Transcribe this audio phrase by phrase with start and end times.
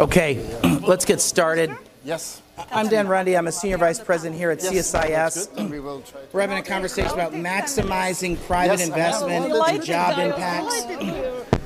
[0.00, 0.40] Okay,
[0.86, 1.70] let's get started.
[2.04, 2.40] Yes.
[2.72, 3.28] I'm Dan Runde.
[3.36, 5.70] I'm a senior vice president here at Yes, CSIS.
[5.70, 10.18] we will try to- We're having a conversation about maximizing private Yes, investment and job
[10.18, 10.84] impacts.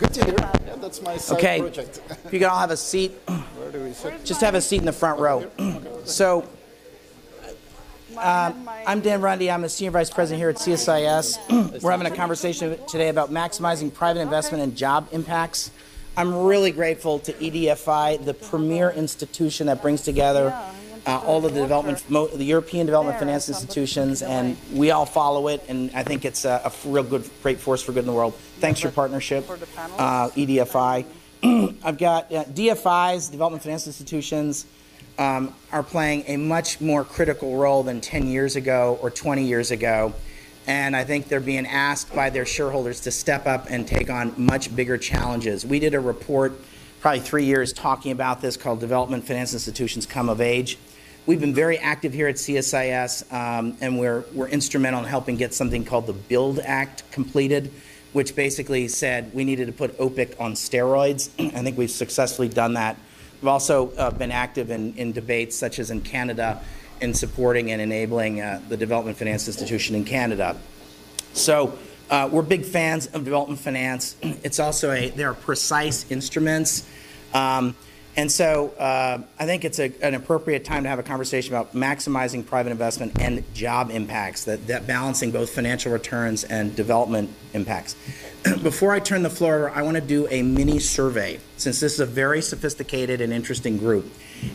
[0.00, 0.34] Good to hear.
[0.66, 2.00] Yeah, that's my side Okay, project.
[2.24, 4.24] if you can all have a seat, Where do we sit?
[4.24, 5.48] just have a seat in the front row.
[6.04, 6.44] So,
[8.18, 9.48] um, I'm Dan Runde.
[9.48, 11.38] I'm a senior vice president here at CSIS.
[11.82, 15.70] We're having a conversation today about maximizing private investment and job impacts.
[16.16, 20.56] I'm really grateful to EDFI, the premier institution that brings together
[21.06, 25.48] uh, all of the development, mo- the European development finance institutions, and we all follow
[25.48, 25.64] it.
[25.68, 28.34] And I think it's a, a real good, great force for good in the world.
[28.60, 29.48] Thanks for your partnership,
[29.98, 31.04] uh, EDFI.
[31.84, 34.66] I've got uh, DFIs, development finance institutions,
[35.18, 39.72] um, are playing a much more critical role than 10 years ago or 20 years
[39.72, 40.14] ago.
[40.66, 44.32] And I think they're being asked by their shareholders to step up and take on
[44.36, 45.66] much bigger challenges.
[45.66, 46.52] We did a report
[47.00, 50.78] probably three years talking about this called Development Finance Institutions Come of Age.
[51.26, 55.52] We've been very active here at CSIS, um, and we're, we're instrumental in helping get
[55.52, 57.72] something called the Build Act completed,
[58.12, 61.28] which basically said we needed to put OPIC on steroids.
[61.38, 62.96] I think we've successfully done that.
[63.40, 66.62] We've also uh, been active in, in debates, such as in Canada,
[67.04, 70.56] in supporting and enabling uh, the development finance institution in Canada.
[71.34, 71.78] So
[72.10, 74.16] uh, we're big fans of development finance.
[74.42, 76.88] It's also a there are precise instruments,
[77.32, 77.76] um,
[78.16, 81.74] and so uh, I think it's a, an appropriate time to have a conversation about
[81.74, 84.44] maximizing private investment and job impacts.
[84.44, 87.96] That that balancing both financial returns and development impacts.
[88.62, 91.94] Before I turn the floor over, I want to do a mini survey since this
[91.94, 94.06] is a very sophisticated and interesting group.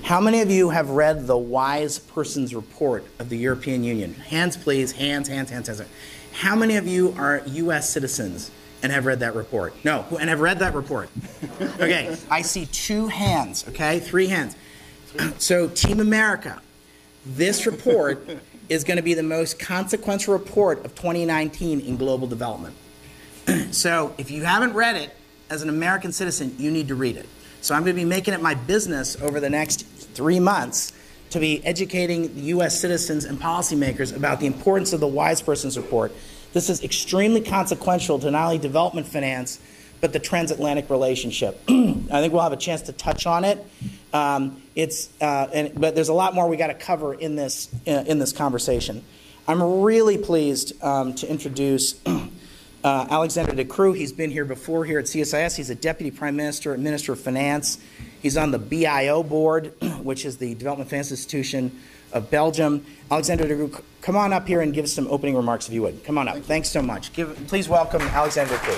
[0.03, 4.13] How many of you have read the Wise Persons Report of the European Union?
[4.13, 4.91] Hands, please.
[4.93, 5.81] Hands, hands, hands, hands.
[6.33, 7.89] How many of you are U.S.
[7.89, 9.73] citizens and have read that report?
[9.83, 11.09] No, and have read that report.
[11.79, 13.99] Okay, I see two hands, okay?
[13.99, 14.55] Three hands.
[15.37, 16.61] So, Team America,
[17.25, 18.27] this report
[18.69, 22.75] is going to be the most consequential report of 2019 in global development.
[23.71, 25.15] So, if you haven't read it
[25.49, 27.27] as an American citizen, you need to read it.
[27.61, 30.93] So, I'm going to be making it my business over the next three months
[31.31, 32.79] to be educating U.S.
[32.79, 36.11] citizens and policymakers about the importance of the Wise Persons Report.
[36.53, 39.59] This is extremely consequential to not only development finance,
[40.01, 41.61] but the transatlantic relationship.
[41.69, 43.65] I think we'll have a chance to touch on it.
[44.13, 47.69] Um, it's, uh, and, but there's a lot more we got to cover in this,
[47.87, 49.03] uh, in this conversation.
[49.47, 52.19] I'm really pleased um, to introduce uh,
[52.83, 53.95] Alexander De Croo.
[53.95, 55.55] He's been here before here at CSIS.
[55.55, 57.77] He's a deputy prime minister and minister of finance.
[58.21, 61.79] He's on the BIO board, which is the Development Finance Institution
[62.11, 62.85] of Belgium.
[63.11, 65.73] Alexander De Croo, c- come on up here and give us some opening remarks if
[65.73, 66.03] you would.
[66.03, 66.37] Come on up.
[66.43, 67.13] Thanks so much.
[67.13, 68.77] Give, please welcome Alexander De Croo.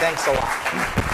[0.00, 1.10] Thanks a lot.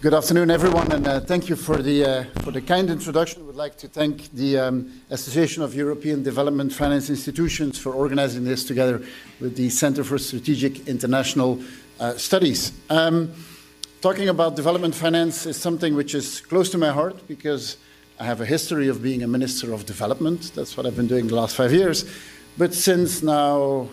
[0.00, 3.40] Good afternoon, everyone, and uh, thank you for the, uh, for the kind introduction.
[3.40, 8.44] I would like to thank the um, Association of European Development Finance Institutions for organizing
[8.44, 9.02] this together
[9.40, 11.58] with the Center for Strategic International
[12.00, 12.72] uh, Studies.
[12.90, 13.32] Um,
[14.04, 17.78] talking about development finance is something which is close to my heart because
[18.20, 20.52] I have a history of being a Minister of Development.
[20.54, 22.04] That's what I've been doing the last five years.
[22.58, 23.88] But since now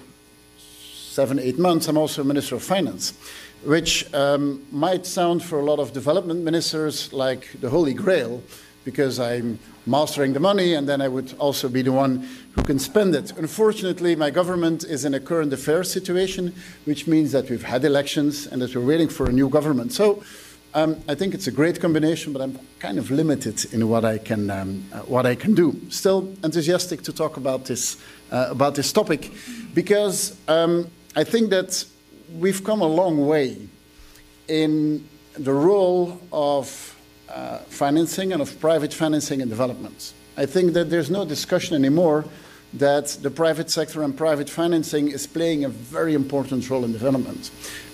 [0.57, 3.13] seven, eight months, I'm also a Minister of Finance,
[3.63, 8.43] which um, might sound for a lot of development ministers like the Holy Grail,
[8.83, 12.79] because I'm mastering the money and then I would also be the one who can
[12.79, 13.31] spend it.
[13.37, 16.53] Unfortunately, my government is in a current affairs situation,
[16.85, 19.93] which means that we've had elections and that we're waiting for a new government.
[19.93, 20.23] So
[20.73, 24.17] um, I think it's a great combination, but I'm kind of limited in what I
[24.17, 25.79] can, um, uh, what I can do.
[25.89, 27.97] Still enthusiastic to talk about this,
[28.31, 29.31] uh, about this topic
[29.73, 31.83] because um, I think that
[32.39, 33.57] we've come a long way
[34.47, 36.91] in the role of
[37.33, 40.13] uh, financing and of private financing and development.
[40.37, 42.25] I think that there's no discussion anymore
[42.73, 47.51] that the private sector and private financing is playing a very important role in development.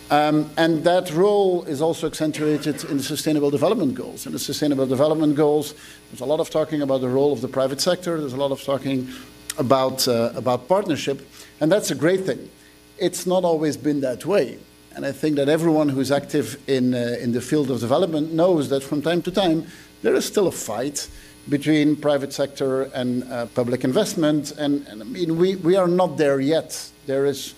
[0.09, 4.25] Um, and that role is also accentuated in the Sustainable Development Goals.
[4.25, 5.73] In the Sustainable Development Goals,
[6.09, 8.51] there's a lot of talking about the role of the private sector, there's a lot
[8.51, 9.09] of talking
[9.57, 11.27] about, uh, about partnership,
[11.59, 12.49] and that's a great thing.
[12.97, 14.59] It's not always been that way.
[14.97, 18.69] And I think that everyone who's active in, uh, in the field of development knows
[18.69, 19.67] that from time to time
[20.01, 21.07] there is still a fight
[21.47, 24.53] between private sector and uh, public investment.
[24.57, 26.89] And, and I mean, we, we are not there yet.
[27.05, 27.53] There is,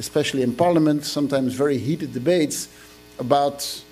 [0.00, 2.66] especially in Parliament, sometimes very heated debates
[3.20, 3.84] about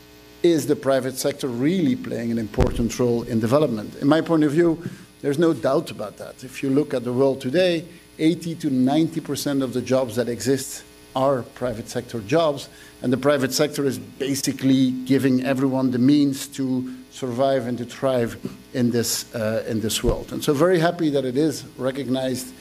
[0.42, 3.94] is the private sector really playing an important role in development?
[4.02, 4.82] In my point of view,
[5.22, 6.42] there's no doubt about that.
[6.42, 7.84] If you look at the world today,
[8.18, 10.82] 80 to 90 percent of the jobs that exist
[11.14, 12.68] are private sector jobs.
[13.02, 18.36] and the private sector is basically giving everyone the means to survive and to thrive
[18.74, 20.32] in this, uh, in this world.
[20.32, 22.52] And so, very happy that it is recognized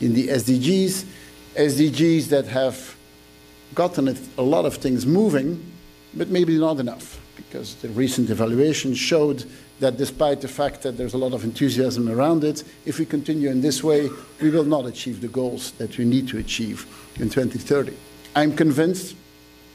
[0.00, 1.04] in the SDGs,
[1.56, 2.96] SDGs that have
[3.74, 5.60] gotten a lot of things moving,
[6.14, 9.44] but maybe not enough, because the recent evaluation showed
[9.80, 13.50] that despite the fact that there's a lot of enthusiasm around it, if we continue
[13.50, 14.08] in this way,
[14.40, 16.86] we will not achieve the goals that we need to achieve
[17.20, 17.96] in 2030.
[18.34, 19.16] I'm convinced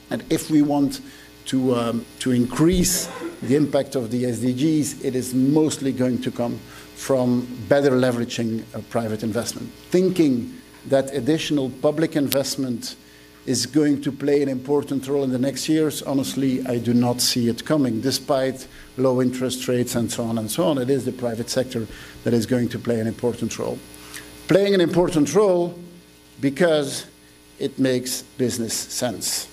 [0.09, 1.01] that if we want
[1.45, 3.09] to, um, to increase
[3.41, 6.59] the impact of the SDGs, it is mostly going to come
[6.95, 9.69] from better leveraging private investment.
[9.89, 12.95] Thinking that additional public investment
[13.45, 17.19] is going to play an important role in the next years, honestly, I do not
[17.19, 18.67] see it coming, despite
[18.97, 20.77] low interest rates and so on and so on.
[20.77, 21.87] It is the private sector
[22.23, 23.77] that is going to play an important role.
[24.47, 25.77] Playing an important role
[26.39, 27.05] because
[27.59, 29.47] it makes business sense.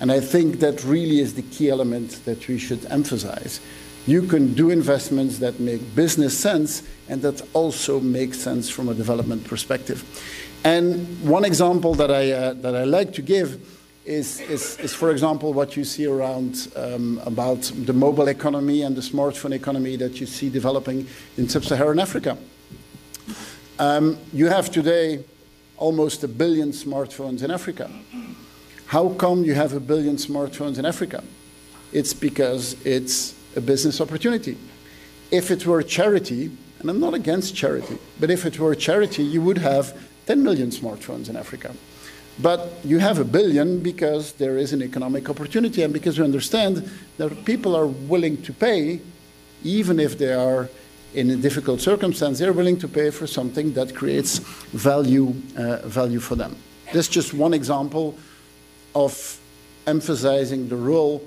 [0.00, 3.60] And I think that really is the key element that we should emphasize.
[4.06, 8.94] You can do investments that make business sense and that also make sense from a
[8.94, 10.04] development perspective.
[10.64, 13.60] And one example that I, uh, that I like to give
[14.04, 18.94] is, is, is, for example, what you see around um, about the mobile economy and
[18.96, 21.06] the smartphone economy that you see developing
[21.36, 22.38] in sub-Saharan Africa.
[23.78, 25.24] Um, you have today
[25.76, 27.90] almost a billion smartphones in Africa.
[28.86, 31.24] How come you have a billion smartphones in Africa?
[31.92, 34.56] It's because it's a business opportunity.
[35.30, 39.42] If it were charity, and I'm not against charity, but if it were charity, you
[39.42, 41.74] would have 10 million smartphones in Africa.
[42.38, 46.88] But you have a billion because there is an economic opportunity and because you understand
[47.16, 49.00] that people are willing to pay,
[49.64, 50.68] even if they are
[51.14, 54.38] in a difficult circumstance, they're willing to pay for something that creates
[54.74, 56.54] value, uh, value for them.
[56.92, 58.18] This is just one example
[58.94, 59.40] of
[59.86, 61.26] emphasizing the role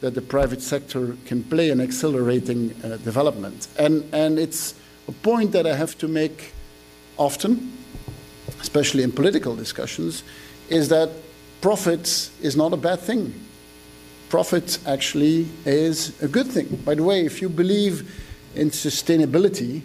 [0.00, 3.68] that the private sector can play in accelerating uh, development.
[3.78, 4.74] And, and it's
[5.08, 6.52] a point that I have to make
[7.16, 7.76] often,
[8.60, 10.22] especially in political discussions,
[10.68, 11.10] is that
[11.60, 13.34] profit is not a bad thing.
[14.30, 16.66] Profit actually is a good thing.
[16.84, 18.24] By the way, if you believe
[18.54, 19.82] in sustainability,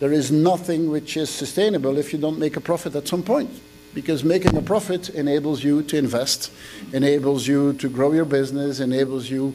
[0.00, 3.50] there is nothing which is sustainable if you don't make a profit at some point.
[3.94, 6.50] Because making a profit enables you to invest,
[6.92, 9.54] enables you to grow your business, enables you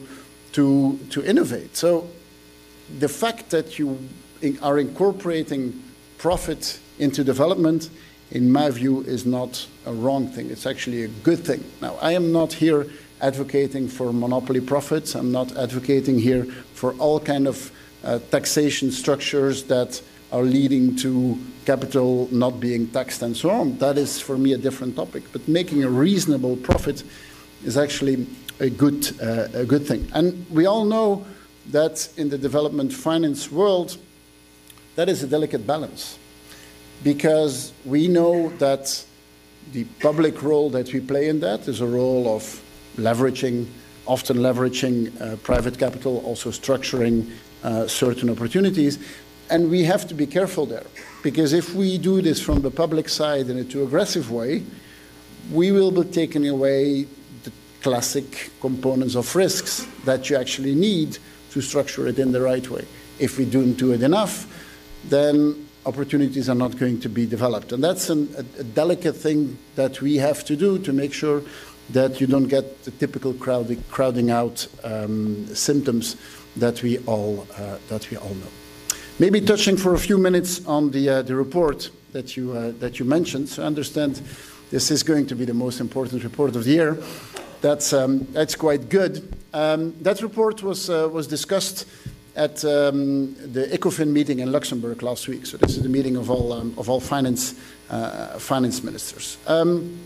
[0.52, 1.76] to, to innovate.
[1.76, 2.08] So
[2.98, 4.08] the fact that you
[4.62, 5.82] are incorporating
[6.18, 7.90] profit into development
[8.30, 10.50] in my view, is not a wrong thing.
[10.50, 11.64] It's actually a good thing.
[11.80, 12.86] Now, I am not here
[13.20, 15.14] advocating for monopoly profits.
[15.14, 16.44] I'm not advocating here
[16.74, 17.70] for all kind of
[18.04, 20.00] uh, taxation structures that
[20.32, 23.78] are leading to capital not being taxed and so on.
[23.78, 25.24] That is, for me, a different topic.
[25.32, 27.02] But making a reasonable profit
[27.64, 28.26] is actually
[28.60, 30.08] a good, uh, a good thing.
[30.14, 31.24] And we all know
[31.70, 33.96] that in the development finance world,
[34.96, 36.18] that is a delicate balance
[37.02, 39.04] because we know that
[39.72, 42.62] the public role that we play in that is a role of
[42.96, 43.66] leveraging,
[44.06, 47.30] often leveraging uh, private capital, also structuring
[47.62, 48.98] uh, certain opportunities.
[49.50, 50.86] And we have to be careful there,
[51.22, 54.62] because if we do this from the public side in a too aggressive way,
[55.50, 57.06] we will be taking away
[57.42, 57.52] the
[57.82, 61.18] classic components of risks that you actually need
[61.50, 62.86] to structure it in the right way.
[63.18, 64.46] If we don't do it enough,
[65.08, 67.72] then opportunities are not going to be developed.
[67.72, 71.42] And that's an, a, a, delicate thing that we have to do to make sure
[71.90, 76.16] that you don't get the typical crowding, crowding out um, symptoms
[76.56, 78.59] that we, all, uh, that we all know.
[79.20, 82.98] Maybe touching for a few minutes on the, uh, the report that you, uh, that
[82.98, 83.50] you mentioned.
[83.50, 84.22] So I understand
[84.70, 86.96] this is going to be the most important report of the year.
[87.60, 89.36] That's, um, that's quite good.
[89.52, 91.86] Um, that report was, uh, was discussed
[92.34, 95.44] at um, the ECOFIN meeting in Luxembourg last week.
[95.44, 97.60] So this is the meeting of all, um, of all finance,
[97.90, 99.36] uh, finance ministers.
[99.46, 99.98] Um,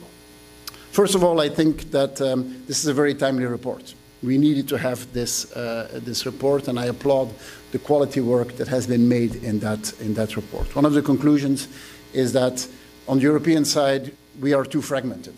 [0.90, 3.94] first of all, I think that um, this is a very timely report.
[4.24, 7.34] We needed to have this, uh, this report, and I applaud
[7.72, 10.74] the quality work that has been made in that, in that report.
[10.74, 11.68] One of the conclusions
[12.12, 12.66] is that
[13.06, 15.34] on the European side, we are too fragmented.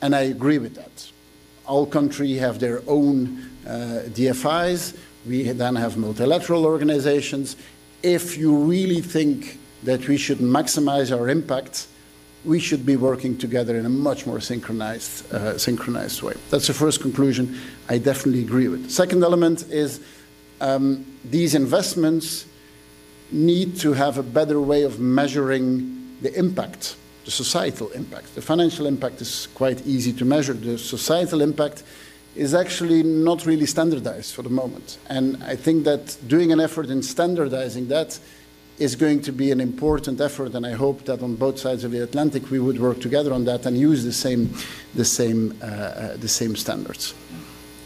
[0.00, 1.10] And I agree with that.
[1.66, 4.96] All countries have their own uh, DFIs
[5.28, 7.56] we then have multilateral organizations.
[8.02, 11.86] If you really think that we should maximize our impact,
[12.48, 16.34] we should be working together in a much more synchronized, uh, synchronized way.
[16.50, 18.90] That's the first conclusion I definitely agree with.
[18.90, 20.00] Second element is
[20.60, 22.46] um, these investments
[23.30, 26.96] need to have a better way of measuring the impact.
[27.28, 28.34] the societal impact.
[28.34, 30.54] The financial impact is quite easy to measure.
[30.54, 31.82] The societal impact
[32.34, 34.96] is actually not really standardized for the moment.
[35.10, 38.18] And I think that doing an effort in standardizing that
[38.78, 41.90] is going to be an important effort, and I hope that on both sides of
[41.90, 44.54] the Atlantic we would work together on that and use the same,
[44.94, 47.14] the same, uh, uh, the same standards.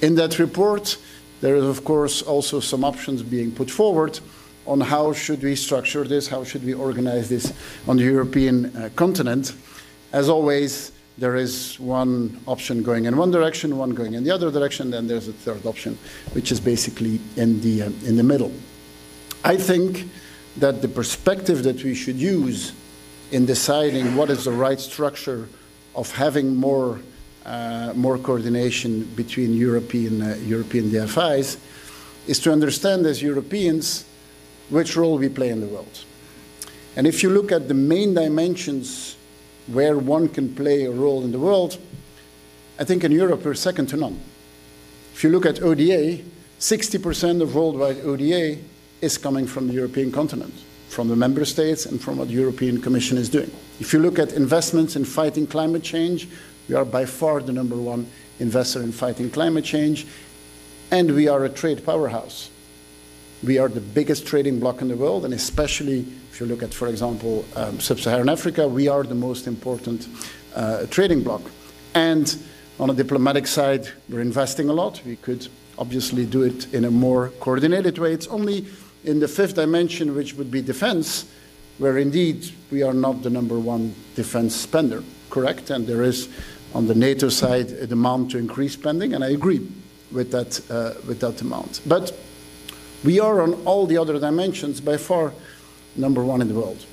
[0.00, 0.98] In that report,
[1.40, 4.20] there is of course also some options being put forward
[4.66, 7.52] on how should we structure this, how should we organize this
[7.88, 9.54] on the European uh, continent.
[10.12, 14.50] As always, there is one option going in one direction, one going in the other
[14.50, 15.98] direction, then there's a third option,
[16.32, 18.52] which is basically in the, uh, in the middle.
[19.44, 20.08] I think
[20.56, 22.72] that the perspective that we should use
[23.30, 25.48] in deciding what is the right structure
[25.94, 27.00] of having more,
[27.46, 31.58] uh, more coordination between European, uh, European DFIs
[32.26, 34.04] is to understand as Europeans
[34.68, 36.04] which role we play in the world.
[36.96, 39.16] And if you look at the main dimensions
[39.66, 41.78] where one can play a role in the world,
[42.78, 44.20] I think in Europe we're second to none.
[45.14, 46.22] If you look at ODA,
[46.58, 48.58] 60% of worldwide ODA
[49.02, 50.54] is coming from the European continent,
[50.88, 53.50] from the member states and from what the European Commission is doing.
[53.80, 56.28] If you look at investments in fighting climate change,
[56.68, 58.06] we are by far the number one
[58.38, 60.06] investor in fighting climate change,
[60.90, 62.48] and we are a trade powerhouse.
[63.42, 66.72] We are the biggest trading bloc in the world, and especially if you look at,
[66.72, 70.06] for example, um, sub-Saharan Africa, we are the most important
[70.54, 71.42] uh, trading bloc.
[71.94, 72.34] And
[72.78, 75.02] on a diplomatic side, we're investing a lot.
[75.04, 78.12] We could obviously do it in a more coordinated way.
[78.12, 78.66] It's only
[79.04, 81.26] in the fifth dimension, which would be defense,
[81.78, 85.70] where indeed we are not the number one defense spender, correct?
[85.70, 86.28] And there is
[86.74, 89.68] on the NATO side a demand to increase spending, and I agree
[90.10, 91.80] with that, uh, with that amount.
[91.86, 92.16] But
[93.04, 95.32] we are on all the other dimensions by far
[95.96, 96.84] number one in the world.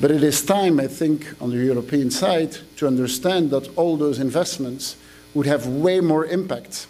[0.00, 4.18] But it is time, I think, on the European side to understand that all those
[4.18, 4.96] investments
[5.34, 6.86] would have way more impact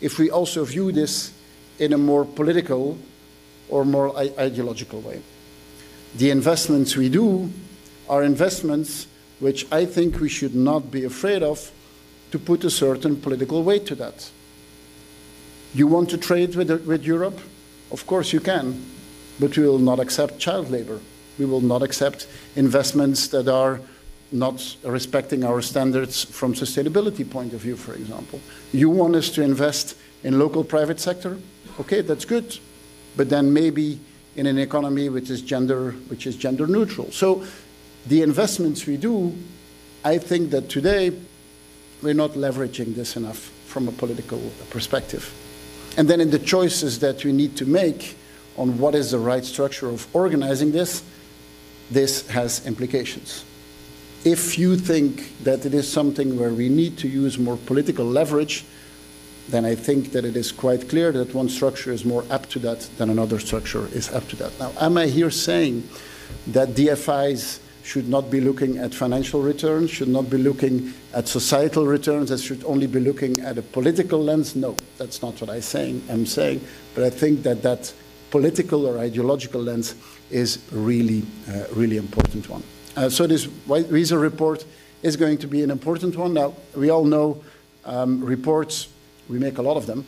[0.00, 1.32] if we also view this
[1.80, 2.96] in a more political
[3.68, 5.20] or more ideological way.
[6.16, 7.50] The investments we do
[8.08, 9.06] are investments
[9.40, 11.72] which I think we should not be afraid of
[12.30, 14.30] to put a certain political weight to that.
[15.74, 17.40] You want to trade with, with Europe?
[17.90, 18.84] Of course you can,
[19.38, 21.00] but we will not accept child labor.
[21.38, 23.80] We will not accept investments that are
[24.32, 28.40] not respecting our standards from sustainability point of view, for example.
[28.72, 31.38] You want us to invest in local private sector?
[31.80, 32.58] Okay, that's good.
[33.16, 33.98] But then maybe
[34.36, 37.10] in an economy which is gender, which is gender neutral.
[37.10, 37.44] So
[38.06, 39.34] the investments we do,
[40.04, 41.18] I think that today
[42.02, 45.32] we're not leveraging this enough from a political perspective.
[45.96, 48.16] And then in the choices that we need to make
[48.56, 51.02] on what is the right structure of organizing this,
[51.90, 53.44] this has implications.
[54.24, 58.64] If you think that it is something where we need to use more political leverage,
[59.50, 62.58] then I think that it is quite clear that one structure is more apt to
[62.60, 64.58] that than another structure is apt to that.
[64.58, 65.88] Now, am I here saying
[66.48, 71.86] that DFIs should not be looking at financial returns, should not be looking at societal
[71.86, 74.54] returns, that should only be looking at a political lens?
[74.54, 76.02] No, that's not what I'm saying.
[76.08, 76.60] I'm saying,
[76.94, 77.92] but I think that that
[78.30, 79.94] political or ideological lens
[80.30, 82.62] is really, uh, really important one.
[82.96, 84.64] Uh, so this Weiser report
[85.02, 86.34] is going to be an important one.
[86.34, 87.42] Now, we all know
[87.84, 88.88] um, reports,
[89.30, 90.04] we make a lot of them.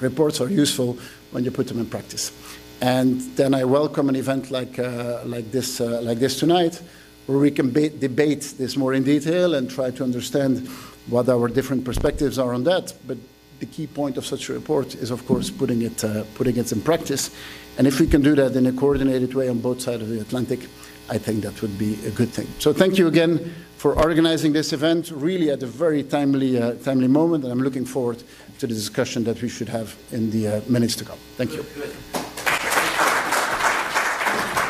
[0.00, 0.96] Reports are useful
[1.30, 2.32] when you put them in practice.
[2.80, 6.82] And then I welcome an event like, uh, like, this, uh, like this tonight,
[7.26, 10.66] where we can debate this more in detail and try to understand
[11.06, 12.94] what our different perspectives are on that.
[13.06, 13.18] But
[13.60, 16.72] the key point of such a report is, of course, putting it, uh, putting it
[16.72, 17.30] in practice.
[17.78, 20.20] And if we can do that in a coordinated way on both sides of the
[20.20, 20.60] Atlantic,
[21.08, 22.48] I think that would be a good thing.
[22.58, 23.54] So thank you again
[23.84, 27.84] for organizing this event, really at a very timely, uh, timely moment, and I'm looking
[27.84, 28.16] forward
[28.58, 31.18] to the discussion that we should have in the uh, minutes to come.
[31.36, 31.58] Thank you.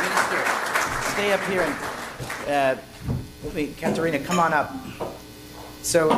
[0.03, 0.41] Minister,
[1.13, 1.77] stay up here and
[2.51, 2.83] uh,
[3.55, 4.75] wait, Katerina, come on up.
[5.83, 6.11] So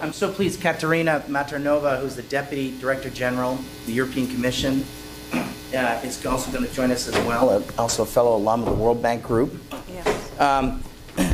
[0.00, 4.84] I'm so pleased Katerina Mathernová, who's the Deputy Director General of the European Commission,
[5.32, 8.74] uh, is also going to join us as well, also a fellow alum of the
[8.80, 9.52] World Bank Group.
[9.88, 10.40] Yes.
[10.40, 10.80] Um,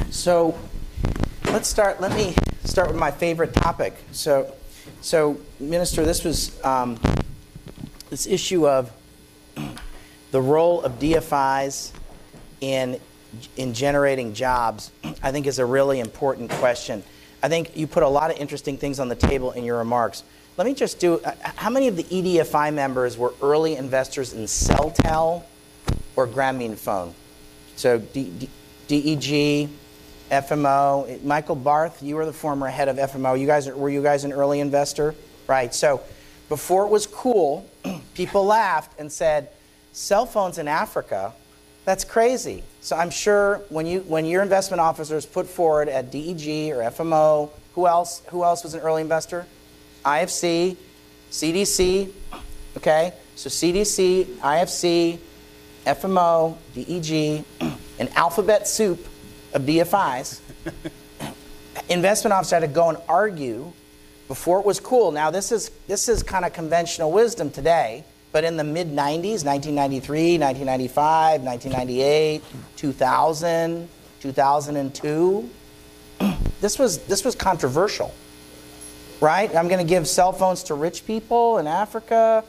[0.08, 0.56] so
[1.52, 3.94] let's start, let me start with my favorite topic.
[4.12, 4.54] So,
[5.02, 6.98] so Minister, this was um,
[8.08, 8.90] this issue of
[10.30, 11.92] the role of DFIs
[12.62, 12.98] in
[13.56, 14.92] in generating jobs,
[15.22, 17.02] I think is a really important question.
[17.42, 20.22] I think you put a lot of interesting things on the table in your remarks.
[20.58, 24.44] Let me just do, uh, how many of the EDFI members were early investors in
[24.44, 25.44] Celtel
[26.14, 27.14] or Grameenphone?
[27.76, 28.46] So do, do,
[28.88, 29.70] DEG,
[30.32, 31.22] FMO.
[31.22, 33.38] Michael Barth, you were the former head of FMO.
[33.38, 35.14] You guys were you guys an early investor?
[35.46, 35.74] Right.
[35.74, 36.00] So
[36.48, 37.68] before it was cool,
[38.14, 39.50] people laughed and said,
[39.92, 41.34] "Cell phones in Africa,
[41.84, 46.72] that's crazy." So I'm sure when you when your investment officers put forward at DEG
[46.72, 49.46] or FMO, who else who else was an early investor?
[50.02, 50.76] IFC,
[51.30, 52.10] CDC,
[52.78, 53.12] okay?
[53.36, 55.18] So CDC, IFC,
[55.84, 57.44] FMO, DEG,
[57.98, 59.06] an alphabet soup
[59.54, 60.40] of DFIs.
[61.88, 63.72] Investment officer had to go and argue
[64.28, 65.12] before it was cool.
[65.12, 69.44] Now this is this is kind of conventional wisdom today, but in the mid 90s,
[69.44, 72.42] 1993, 1995, 1998,
[72.76, 73.88] 2000,
[74.20, 75.50] 2002,
[76.60, 78.14] this was this was controversial.
[79.20, 79.54] Right?
[79.54, 82.42] I'm going to give cell phones to rich people in Africa.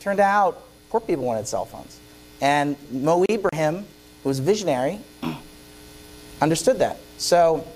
[0.00, 1.98] Turned out poor people wanted cell phones.
[2.42, 3.86] And Mo Ibrahim,
[4.22, 5.00] who was visionary,
[6.42, 6.98] understood that.
[7.18, 7.66] So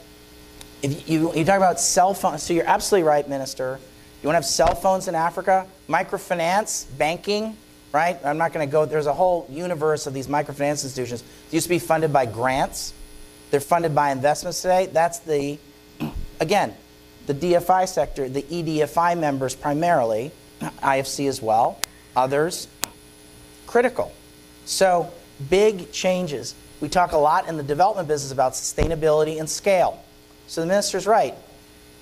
[0.82, 3.78] if you, you talk about cell phones, so you're absolutely right, Minister.
[4.22, 5.66] You want to have cell phones in Africa?
[5.88, 7.56] Microfinance, banking,
[7.92, 8.18] right?
[8.24, 11.22] I'm not going to go, there's a whole universe of these microfinance institutions.
[11.50, 12.92] They used to be funded by grants.
[13.50, 14.86] They're funded by investments today.
[14.92, 15.58] That's the,
[16.40, 16.74] again,
[17.26, 21.78] the DFI sector, the EDFI members primarily, IFC as well,
[22.16, 22.66] others,
[23.66, 24.12] critical.
[24.64, 25.12] So,
[25.48, 26.54] big changes.
[26.80, 30.02] We talk a lot in the development business about sustainability and scale.
[30.46, 31.34] So, the minister's right.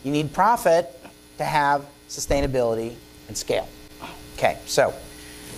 [0.02, 0.90] You need profit
[1.38, 2.95] to have sustainability
[3.28, 3.69] and scale.
[4.37, 4.90] Okay, so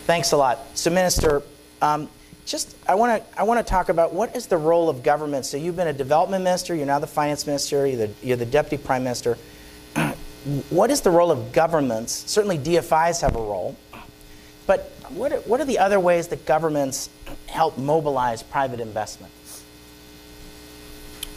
[0.05, 0.59] thanks a lot.
[0.75, 1.43] So, Minister,
[1.81, 2.09] um,
[2.45, 5.47] just I want to I want to talk about what is the role of government.
[5.47, 8.47] So, you've been a development minister, you're now the finance minister, you're the, you're the
[8.47, 9.39] deputy prime minister.
[10.71, 12.13] what is the role of governments?
[12.31, 13.77] Certainly, DFIs have a role.
[14.67, 17.11] But what are, what are the other ways that governments
[17.47, 19.33] help mobilize private investment?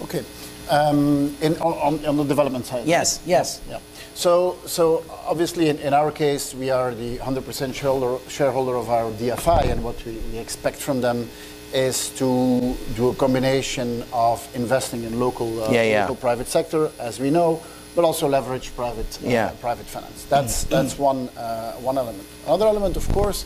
[0.01, 0.23] Okay.
[0.69, 2.85] Um, in, on, on, the development side?
[2.85, 3.59] Yes, yes.
[3.67, 3.79] Yeah.
[4.13, 9.11] So, so obviously, in, in our case, we are the 100% shareholder, shareholder of our
[9.11, 11.27] DFI, and what we, we expect from them
[11.73, 16.01] is to do a combination of investing in local, uh, yeah, yeah.
[16.01, 17.61] local private sector, as we know,
[17.99, 19.51] but also leverage private uh, yeah.
[19.59, 20.23] private finance.
[20.23, 22.25] That's that's one uh, one element.
[22.45, 23.43] Another element, of course,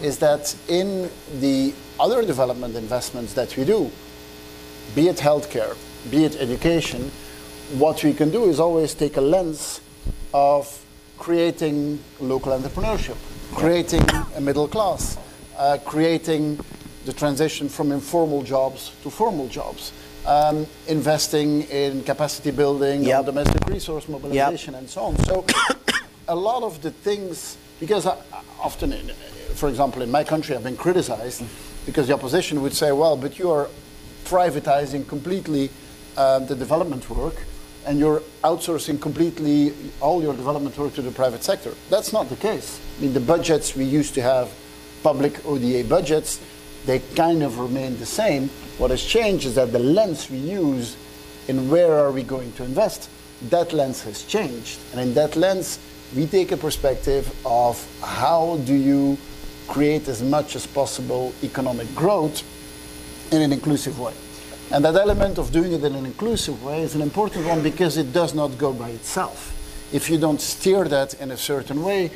[0.00, 3.90] is that in the other development investments that we do,
[4.94, 5.74] be it healthcare,
[6.08, 7.10] be it education,
[7.78, 9.80] what we can do is always take a lens
[10.32, 10.62] of
[11.18, 13.16] creating local entrepreneurship,
[13.54, 15.18] creating a middle class,
[15.58, 16.60] uh, creating
[17.06, 19.90] the transition from informal jobs to formal jobs
[20.26, 23.24] um, investing in capacity building, yep.
[23.24, 24.80] domestic resource mobilization, yep.
[24.80, 25.16] and so on.
[25.24, 25.44] So,
[26.28, 28.16] a lot of the things, because I,
[28.60, 29.08] often, in,
[29.54, 31.44] for example, in my country, I've been criticized
[31.86, 33.68] because the opposition would say, well, but you are
[34.24, 35.70] privatizing completely
[36.16, 37.36] uh, the development work
[37.86, 41.72] and you're outsourcing completely all your development work to the private sector.
[41.88, 42.80] That's not the case.
[42.98, 44.52] I mean, the budgets we used to have,
[45.04, 46.40] public ODA budgets,
[46.84, 50.96] they kind of remain the same what has changed is that the lens we use
[51.48, 53.08] in where are we going to invest,
[53.48, 54.78] that lens has changed.
[54.92, 55.78] And in that lens,
[56.14, 59.18] we take a perspective of how do you
[59.68, 62.42] create as much as possible economic growth
[63.32, 64.12] in an inclusive way.
[64.70, 67.96] And that element of doing it in an inclusive way is an important one because
[67.96, 69.52] it does not go by itself.
[69.92, 72.10] If you don't steer that in a certain way,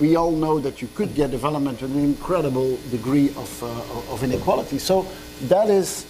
[0.00, 4.22] we all know that you could get development with an incredible degree of, uh, of
[4.22, 4.78] inequality.
[4.78, 5.06] So
[5.42, 6.06] that is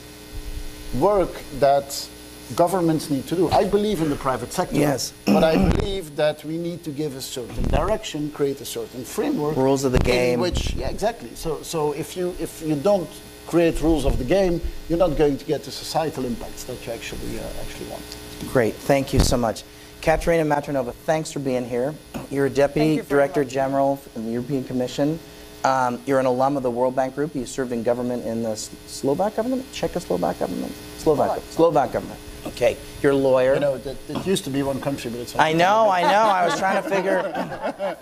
[0.99, 2.09] work that
[2.57, 3.51] governments need to do.
[3.51, 5.12] I believe in the private sector, yes.
[5.27, 9.57] but I believe that we need to give a certain direction, create a certain framework,
[9.57, 10.40] rules of the game.
[10.40, 11.35] which, yeah, exactly.
[11.35, 13.09] So, so if you if you don't
[13.47, 16.92] create rules of the game, you're not going to get the societal impacts that you
[16.92, 18.05] actually uh, actually want.
[18.53, 19.64] Great, thank you so much.
[20.05, 21.95] Katerina Mathernová, thanks for being here.
[22.31, 25.19] You're a Deputy you Director General in the European Commission.
[25.64, 27.35] Um, you're an alum of the World Bank Group.
[27.35, 32.21] You served in government in the Slovak government, Czechoslovak government, Slovak, Slovak government.
[32.45, 33.55] Okay, you're a lawyer.
[33.55, 35.35] You know, that, it used to be one country, but it's.
[35.38, 36.29] I know, I know.
[36.29, 37.97] I was trying to figure.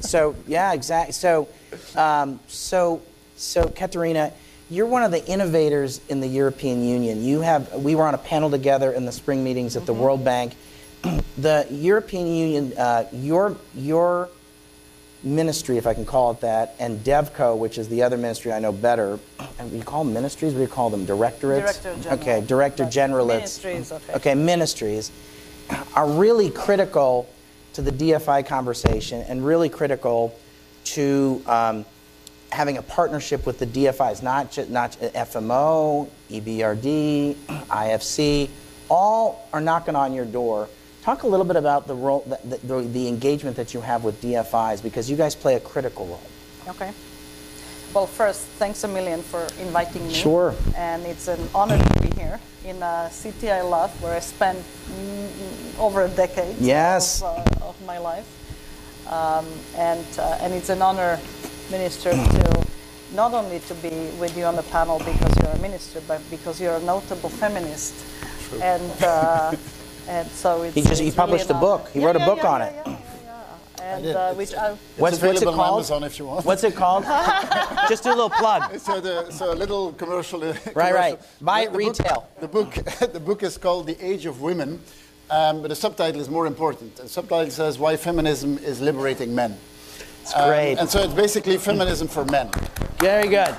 [0.00, 1.12] so yeah, exactly.
[1.12, 1.46] So,
[1.94, 3.00] um, so,
[3.36, 4.32] so, Katerina,
[4.70, 7.22] you're one of the innovators in the European Union.
[7.22, 7.72] You have.
[7.74, 10.02] We were on a panel together in the spring meetings at the mm-hmm.
[10.02, 10.54] World Bank.
[11.38, 14.28] The European Union, uh, your your
[15.24, 18.58] ministry, if I can call it that, and DevCo, which is the other ministry I
[18.58, 19.18] know better.
[19.58, 20.52] And you call them ministries?
[20.52, 21.04] What do you call them?
[21.04, 21.78] Directorates?
[21.78, 22.20] Director General.
[22.20, 23.64] Okay, Director Generalates.
[23.64, 24.12] Ministries, okay.
[24.14, 25.12] Okay, ministries
[25.94, 27.28] are really critical
[27.74, 30.36] to the DFI conversation and really critical
[30.84, 31.84] to um,
[32.50, 38.50] having a partnership with the DFIs, not just not FMO, EBRD, IFC,
[38.90, 40.68] all are knocking on your door.
[41.02, 44.22] Talk a little bit about the role, the, the, the engagement that you have with
[44.22, 46.20] DFIs because you guys play a critical role.
[46.68, 46.92] Okay.
[47.92, 50.14] Well, first, thanks a million for inviting me.
[50.14, 50.54] Sure.
[50.76, 54.58] And it's an honor to be here in a city I love, where I spent
[54.58, 57.20] mm, over a decade yes.
[57.20, 58.28] of, uh, of my life.
[59.08, 61.18] Um, and, uh, and it's an honor,
[61.68, 62.66] Minister, to
[63.12, 66.60] not only to be with you on the panel because you're a minister, but because
[66.60, 67.92] you're a notable feminist.
[68.48, 68.62] True.
[68.62, 69.56] And, uh,
[70.08, 70.74] and so it's.
[70.74, 71.88] He just it's he published really a book.
[71.90, 72.86] He yeah, wrote yeah, a book yeah, on yeah, it.
[72.86, 72.96] Yeah,
[73.82, 75.58] and uh, which I, what's, what's it called?
[75.58, 76.44] on Amazon if you want.
[76.46, 77.04] What's it called?
[77.88, 78.78] Just do a little plug.
[78.78, 80.42] So, the, so a little commercial.
[80.42, 80.94] Uh, right, commercial.
[80.94, 81.18] right.
[81.40, 82.28] Buy the, it retail.
[82.40, 84.80] Book, the book, the book is called The Age of Women,
[85.30, 86.96] um, but the subtitle is more important.
[86.96, 89.56] The subtitle says Why Feminism is Liberating Men.
[90.22, 90.74] It's great.
[90.74, 92.48] Um, and so it's basically feminism for men.
[92.98, 93.56] Very good.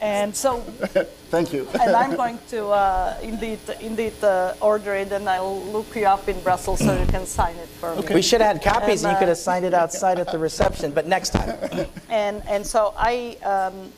[0.00, 0.60] And so,
[1.30, 1.68] thank you.
[1.80, 6.28] and I'm going to uh, indeed, indeed uh, order it, and I'll look you up
[6.28, 8.08] in Brussels so you can sign it for okay.
[8.08, 8.14] me.
[8.16, 10.30] We should have had copies, and, and you uh, could have signed it outside at
[10.30, 10.92] the reception.
[10.92, 11.56] But next time.
[12.08, 13.36] And and so I.
[13.42, 13.92] Um,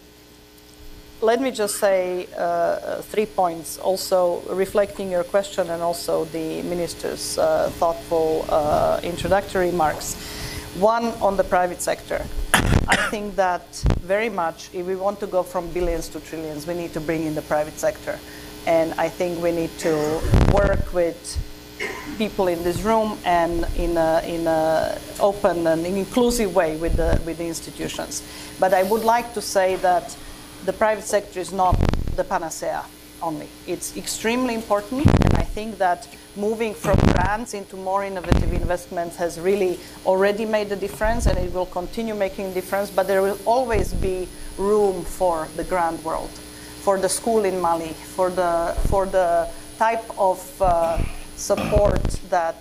[1.20, 7.36] let me just say uh, three points, also reflecting your question and also the minister's
[7.38, 10.14] uh, thoughtful uh, introductory remarks.
[10.78, 12.24] One on the private sector.
[12.88, 13.66] I think that
[14.00, 17.24] very much, if we want to go from billions to trillions, we need to bring
[17.24, 18.18] in the private sector.
[18.66, 19.94] And I think we need to
[20.54, 21.18] work with
[22.16, 27.20] people in this room and in an in a open and inclusive way with the,
[27.26, 28.22] with the institutions.
[28.58, 30.16] But I would like to say that
[30.64, 31.76] the private sector is not
[32.16, 32.84] the panacea
[33.22, 33.48] only.
[33.66, 39.38] It's extremely important, and I think that moving from grants into more innovative investments has
[39.40, 42.90] really already made a difference, and it will continue making a difference.
[42.90, 47.92] But there will always be room for the grant world, for the school in Mali,
[48.16, 49.48] for the for the
[49.78, 50.98] type of uh,
[51.36, 52.56] support that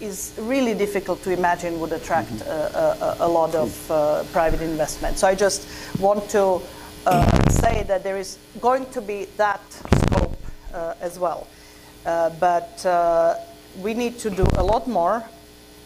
[0.00, 5.16] is really difficult to imagine would attract a, a, a lot of uh, private investment.
[5.16, 5.68] So I just
[6.00, 6.60] want to
[7.06, 10.36] uh, say that there is going to be that scope
[10.74, 11.46] uh, as well.
[12.04, 13.36] Uh, but uh,
[13.80, 15.24] we need to do a lot more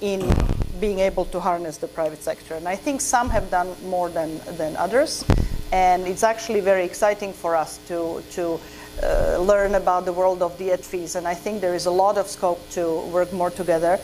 [0.00, 0.32] in
[0.80, 2.54] being able to harness the private sector.
[2.54, 5.24] And I think some have done more than, than others.
[5.72, 8.60] And it's actually very exciting for us to, to
[9.02, 11.16] uh, learn about the world of DFIs.
[11.16, 13.98] And I think there is a lot of scope to work more together.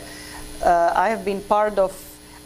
[0.63, 1.93] Uh, I have been part of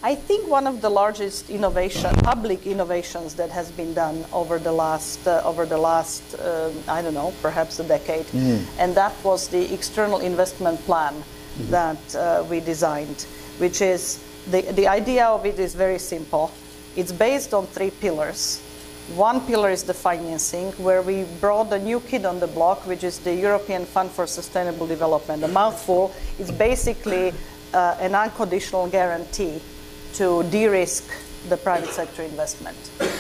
[0.07, 4.71] I think one of the largest innovation, public innovations that has been done over the
[4.71, 8.65] last, uh, over the last, uh, I don't know, perhaps a decade, mm.
[8.79, 11.71] and that was the external investment plan mm-hmm.
[11.73, 13.27] that uh, we designed,
[13.59, 16.53] which is the the idea of it is very simple.
[16.95, 18.63] It's based on three pillars.
[19.17, 23.03] One pillar is the financing, where we brought a new kid on the block, which
[23.03, 25.43] is the European Fund for Sustainable Development.
[25.43, 26.15] A mouthful.
[26.39, 27.33] It's basically
[27.75, 29.61] uh, an unconditional guarantee
[30.17, 31.05] to de-risk
[31.49, 32.77] the private sector investment.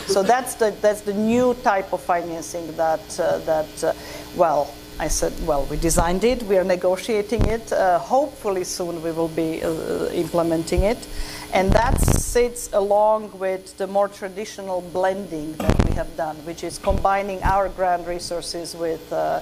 [0.06, 3.92] So that's the, that's the new type of financing that, uh, that uh,
[4.36, 7.70] well, I said, well, we designed it, we are negotiating it.
[7.70, 11.06] Uh, hopefully soon we will be uh, implementing it.
[11.52, 16.78] And that sits along with the more traditional blending that we have done, which is
[16.78, 19.40] combining our grant resources with, uh,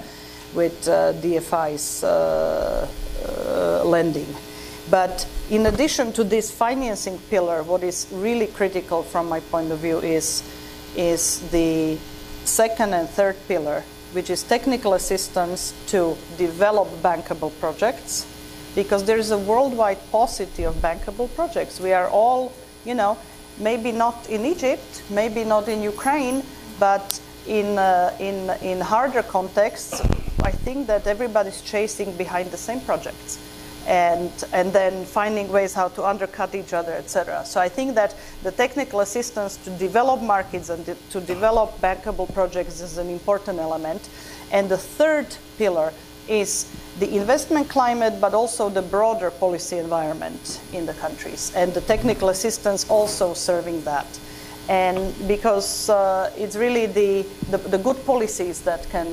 [0.54, 2.02] with uh, DFI's
[3.84, 4.34] lending.
[4.90, 9.78] But in addition to this financing pillar, what is really critical from my point of
[9.78, 10.42] view is,
[10.96, 11.96] is the
[12.44, 18.26] second and third pillar, which is technical assistance to develop bankable projects,
[18.74, 21.80] because there is a worldwide paucity of bankable projects.
[21.80, 22.52] We are all,
[22.84, 23.16] you know,
[23.58, 26.42] maybe not in Egypt, maybe not in Ukraine,
[26.78, 30.00] but in, uh, in, in harder contexts,
[30.42, 33.38] I think that everybody's chasing behind the same projects
[33.86, 37.44] and, and then finding ways how to undercut each other, etc.
[37.44, 42.80] So I think that the technical assistance to develop markets and to develop bankable projects
[42.80, 44.08] is an important element.
[44.50, 45.26] And the third
[45.58, 45.92] pillar
[46.28, 51.80] is the investment climate, but also the broader policy environment in the countries, and the
[51.82, 54.06] technical assistance also serving that
[54.68, 59.06] and because uh, it's really the, the, the, good policies that can,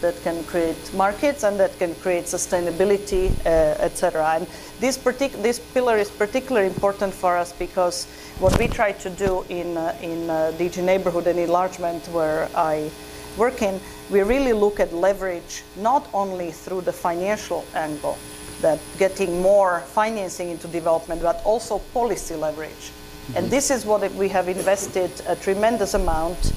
[0.00, 4.34] that can create markets and that can create sustainability, uh, etc.
[4.34, 4.46] And
[4.80, 8.06] this, partic- this pillar is particularly important for us because
[8.40, 12.90] what we try to do in, uh, in uh, DG Neighborhood and Enlargement, where I
[13.36, 18.18] work in, we really look at leverage not only through the financial angle,
[18.60, 22.90] that getting more financing into development, but also policy leverage.
[23.34, 26.52] And this is what we have invested a tremendous amount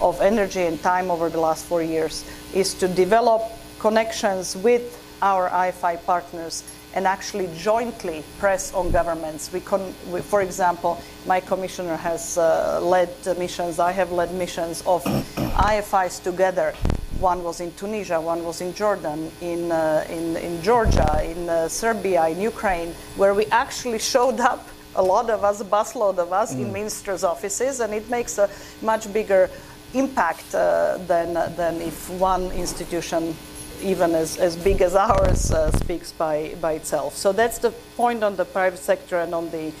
[0.00, 3.42] of energy and time over the last four years, is to develop
[3.78, 9.52] connections with our IFI partners and actually jointly press on governments.
[9.52, 14.82] We, con- we for example, my commissioner has uh, led missions, I have led missions
[14.86, 16.74] of IFIs together.
[17.20, 21.68] One was in Tunisia, one was in Jordan, in, uh, in, in Georgia, in uh,
[21.68, 26.32] Serbia, in Ukraine, where we actually showed up, a lot of us, a busload of
[26.32, 26.62] us, mm.
[26.62, 28.48] in ministers' offices, and it makes a
[28.82, 29.50] much bigger
[29.94, 33.34] impact uh, than, than if one institution
[33.82, 37.16] even as, as big as ours uh, speaks by, by itself.
[37.16, 39.72] So that's the point on the private sector and on the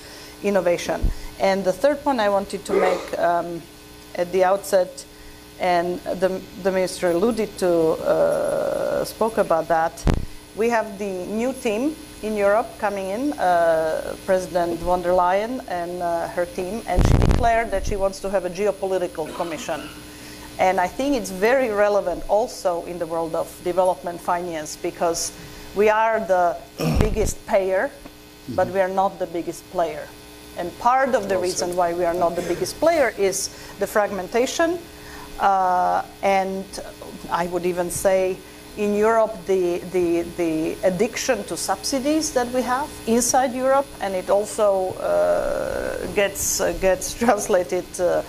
[0.42, 1.10] innovation.
[1.38, 3.62] And the third point I wanted to make um,
[4.14, 5.04] at the outset,
[5.58, 10.02] and the, the minister alluded to, uh, spoke about that,
[10.56, 16.02] we have the new team in Europe coming in, uh, President von der Leyen and
[16.02, 19.80] uh, her team, and she declared that she wants to have a geopolitical commission
[20.60, 25.32] and I think it's very relevant also in the world of development finance because
[25.74, 26.54] we are the
[27.00, 27.90] biggest payer,
[28.50, 30.06] but we are not the biggest player.
[30.58, 34.78] And part of the reason why we are not the biggest player is the fragmentation.
[35.38, 36.66] Uh, and
[37.30, 38.36] I would even say
[38.76, 44.30] in Europe, the, the, the addiction to subsidies that we have inside Europe, and it
[44.30, 48.22] also uh, gets, uh, gets translated uh,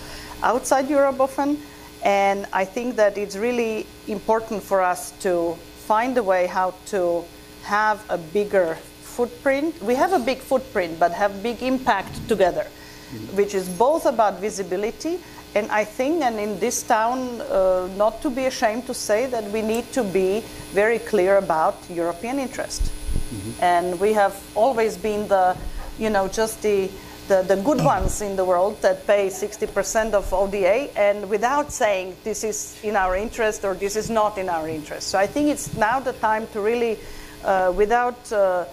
[0.44, 1.58] outside Europe often.
[2.04, 7.24] And I think that it's really important for us to find a way how to
[7.64, 9.82] have a bigger footprint.
[9.84, 13.38] We have a big footprint, but have big impact together, mm-hmm.
[13.38, 15.20] which is both about visibility.
[15.54, 19.44] And I think, and in this town, uh, not to be ashamed to say that
[19.52, 22.82] we need to be very clear about European interest.
[22.82, 23.64] Mm-hmm.
[23.64, 25.58] And we have always been the,
[26.00, 26.90] you know, just the
[27.32, 32.16] the, the good ones in the world that pay 60% of ODA and without saying
[32.24, 35.08] this is in our interest or this is not in our interest.
[35.08, 36.98] So I think it's now the time to really,
[37.44, 38.66] uh, without uh,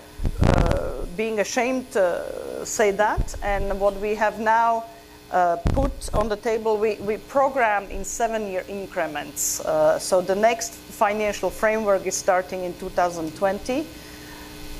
[0.43, 2.25] uh, being ashamed to
[2.64, 3.35] say that.
[3.43, 4.85] And what we have now
[5.31, 9.61] uh, put on the table, we, we program in seven year increments.
[9.61, 13.87] Uh, so the next financial framework is starting in 2020,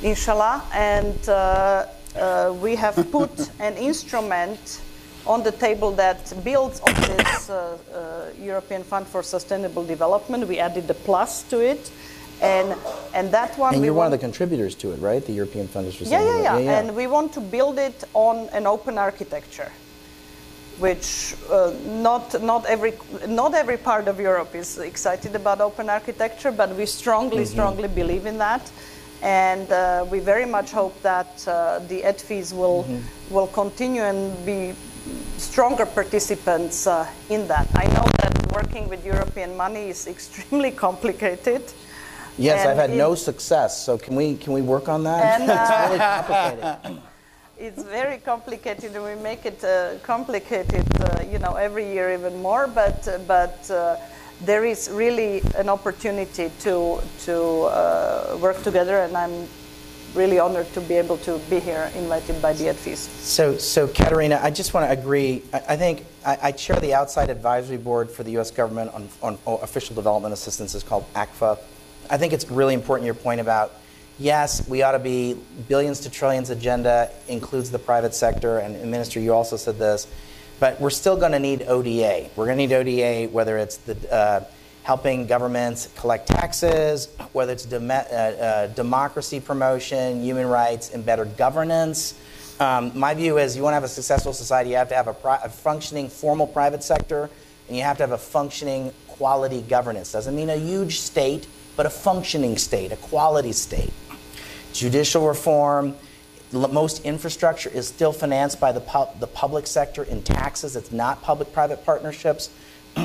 [0.03, 0.65] inshallah.
[0.73, 3.31] And uh, uh, we have put
[3.61, 4.81] an instrument
[5.27, 10.49] on the table that builds on this uh, uh, European Fund for Sustainable Development.
[10.49, 11.91] We added the plus to it.
[12.41, 12.79] And,
[13.15, 13.75] and that one.
[13.75, 15.25] And you're one of the contributors to it, right?
[15.25, 16.79] The European Fund for Sustainable yeah, yeah, yeah, yeah.
[16.79, 19.73] And we want to build it on an open architecture
[20.79, 22.95] which uh, not, not, every,
[23.27, 27.53] not every part of Europe is excited about open architecture, but we strongly, mm-hmm.
[27.53, 28.71] strongly believe in that
[29.23, 33.35] and uh, we very much hope that uh, the EDFIs will mm-hmm.
[33.35, 34.75] will continue and be
[35.37, 37.69] stronger participants uh, in that.
[37.75, 41.63] I know that working with European money is extremely complicated.
[42.37, 43.85] Yes, I've had it, no success.
[43.85, 45.41] So can we can we work on that?
[45.41, 47.03] And, it's really uh, complicated.
[47.59, 52.41] It's very complicated, and we make it uh, complicated, uh, you know, every year even
[52.41, 52.69] more.
[52.69, 53.69] But but
[54.45, 59.49] there is really an opportunity to, to uh, work together, and I'm
[60.15, 62.97] really honored to be able to be here, invited by the EDFIs.
[62.97, 65.43] So, so Katerina, I just want to agree.
[65.53, 68.51] I, I think I, I, chair the outside advisory board for the U.S.
[68.51, 70.75] government on, on official development assistance.
[70.75, 71.59] is called ACVFA.
[72.09, 73.75] I think it's really important your point about
[74.19, 75.37] yes, we ought to be
[75.69, 80.07] billions to trillions agenda includes the private sector, and, and Minister, you also said this
[80.61, 82.29] but we're still going to need ODA.
[82.37, 84.45] We're going to need ODA, whether it's the uh,
[84.83, 91.25] helping governments collect taxes, whether it's dem- uh, uh, democracy promotion, human rights, and better
[91.25, 92.15] governance.
[92.59, 95.07] Um, my view is you want to have a successful society, you have to have
[95.07, 97.31] a, a, functioning formal private sector,
[97.69, 100.11] and you have to have a functioning quality governance.
[100.11, 103.93] Doesn't mean a huge state, but a functioning state, a quality state.
[104.73, 105.95] Judicial reform,
[106.53, 110.77] most infrastructure is still financed by the, the public sector in taxes.
[110.77, 112.51] It's not public-private partnerships.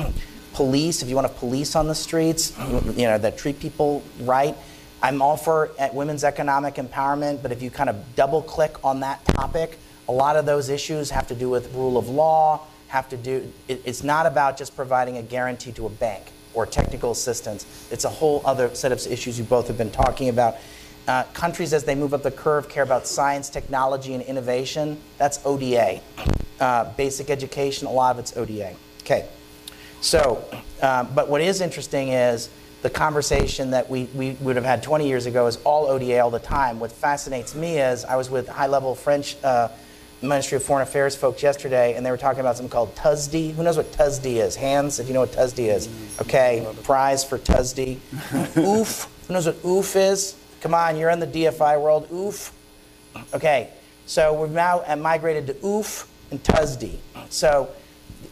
[0.54, 2.56] police, if you want to police on the streets,
[2.96, 4.56] you know, that treat people right.
[5.02, 9.22] I'm all for women's economic empowerment, but if you kind of double click on that
[9.26, 13.16] topic, a lot of those issues have to do with rule of law, have to
[13.16, 16.24] do, it, it's not about just providing a guarantee to a bank
[16.54, 17.66] or technical assistance.
[17.90, 20.56] It's a whole other set of issues you both have been talking about.
[21.06, 24.98] Uh, countries, as they move up the curve, care about science, technology, and innovation.
[25.18, 26.00] That's ODA.
[26.58, 28.74] Uh, basic education, a lot of it's ODA.
[29.02, 29.28] Okay.
[30.00, 30.42] So,
[30.80, 32.48] uh, but what is interesting is
[32.82, 36.30] the conversation that we, we would have had 20 years ago is all ODA all
[36.30, 36.80] the time.
[36.80, 39.68] What fascinates me is I was with high level French uh,
[40.22, 43.54] Ministry of Foreign Affairs folks yesterday, and they were talking about something called TOSSD.
[43.54, 44.56] Who knows what TOSSD is?
[44.56, 45.88] Hands, if you know what TOSSD is.
[46.20, 47.98] Okay, prize for TOSSD.
[48.56, 49.08] OOF.
[49.26, 50.36] Who knows what OOF is?
[50.64, 52.08] Come on, you're in the DFI world.
[52.10, 52.50] OOF.
[53.34, 53.68] Okay,
[54.06, 56.96] so we've now migrated to OOF and TOSSD.
[57.28, 57.68] So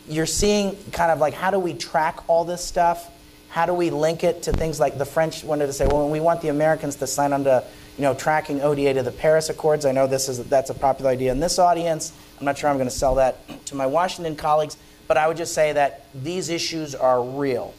[0.09, 3.11] you're seeing kind of like how do we track all this stuff?
[3.51, 6.21] How do we link it to things like the French wanted to say, well, we
[6.21, 7.63] want the Americans to sign on to
[7.99, 9.85] you know, tracking ODA to the Paris Accords.
[9.85, 12.15] I know this is that's a popular idea in this audience.
[12.39, 15.37] I'm not sure I'm going to sell that to my Washington colleagues, but I would
[15.37, 17.75] just say that these issues are real.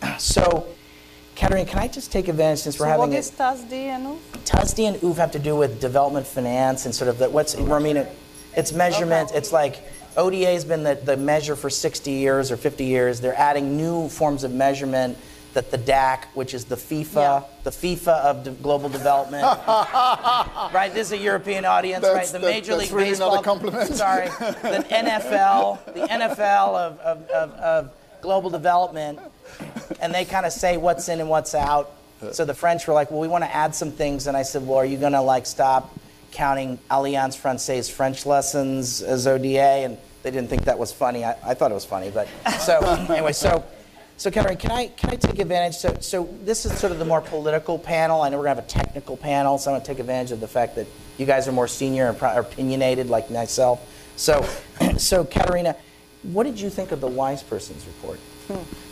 [0.18, 0.66] So,
[1.38, 4.32] Katerina, can I just take advantage since we're so having what is TOSSD and OOF?
[4.44, 7.78] TOSSD and OOF have to do with development finance and sort of the, what's I
[7.78, 8.08] mean, it,
[8.56, 9.28] it's measurement.
[9.30, 9.38] Okay.
[9.38, 9.78] It's like
[10.16, 13.20] ODA has been the, the measure for 60 years or 50 years.
[13.20, 15.16] They're adding new forms of measurement
[15.54, 17.42] that the DAC, which is the FIFA, Yeah.
[17.62, 19.44] the FIFA of de- global development,
[20.74, 20.90] right?
[20.92, 22.40] This is a European audience, That's- right?
[22.40, 23.34] The that- Major League really Baseball.
[23.36, 23.94] not a compliment.
[23.94, 29.20] Sorry, the NFL, the NFL of, of, of, of global development,
[30.00, 31.92] and they kind of say what's in and what's out.
[32.32, 34.66] So the French were like, well, we want to add some things, and I said,
[34.66, 35.96] well, are you going to like stop
[36.32, 39.58] counting Alliance Francaise French lessons as ODA?
[39.58, 41.24] And they didn't think that was funny.
[41.24, 42.28] I, I thought it was funny, but
[42.60, 42.78] so
[43.10, 43.64] anyway, so.
[44.16, 45.76] So, Katerina, can I can I take advantage?
[45.76, 48.20] So, so this is sort of the more political panel.
[48.20, 50.48] I know we're gonna have a technical panel, so I'm gonna take advantage of the
[50.48, 53.80] fact that you guys are more senior and pro- opinionated, like myself.
[54.16, 54.44] So,
[54.98, 55.76] so Katerina,
[56.24, 58.18] what did you think of the wise person's report?
[58.48, 58.87] Hmm.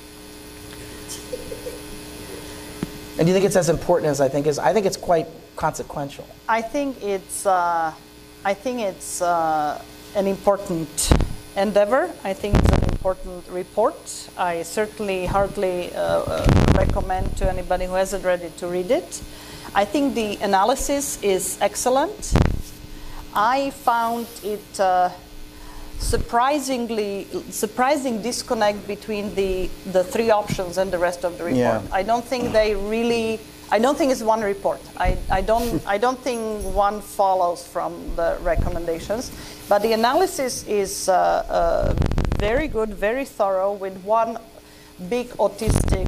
[3.19, 4.59] And do you think it's as important as I think is?
[4.59, 5.27] I think it's quite
[5.57, 6.27] consequential.
[6.49, 7.93] I think it's uh,
[8.45, 9.81] I think it's uh,
[10.15, 11.13] an important
[11.57, 12.11] endeavor.
[12.25, 13.97] I think it's an important report.
[14.37, 19.23] I certainly hardly uh, uh, recommend to anybody who hasn't read it to read it.
[19.75, 22.35] I think the analysis is excellent.
[23.35, 25.09] I found it uh,
[25.99, 31.83] surprisingly surprising disconnect between the the three options and the rest of the report.
[31.83, 31.83] Yeah.
[31.93, 33.41] I don't think they really.
[33.69, 34.81] I don't think it's one report.
[34.97, 35.85] I, I don't.
[35.95, 36.41] I don't think
[36.75, 39.33] one follows from the recommendations,
[39.69, 41.95] but the analysis is uh, uh,
[42.39, 44.39] very good, very thorough, with one
[45.09, 46.07] big autistic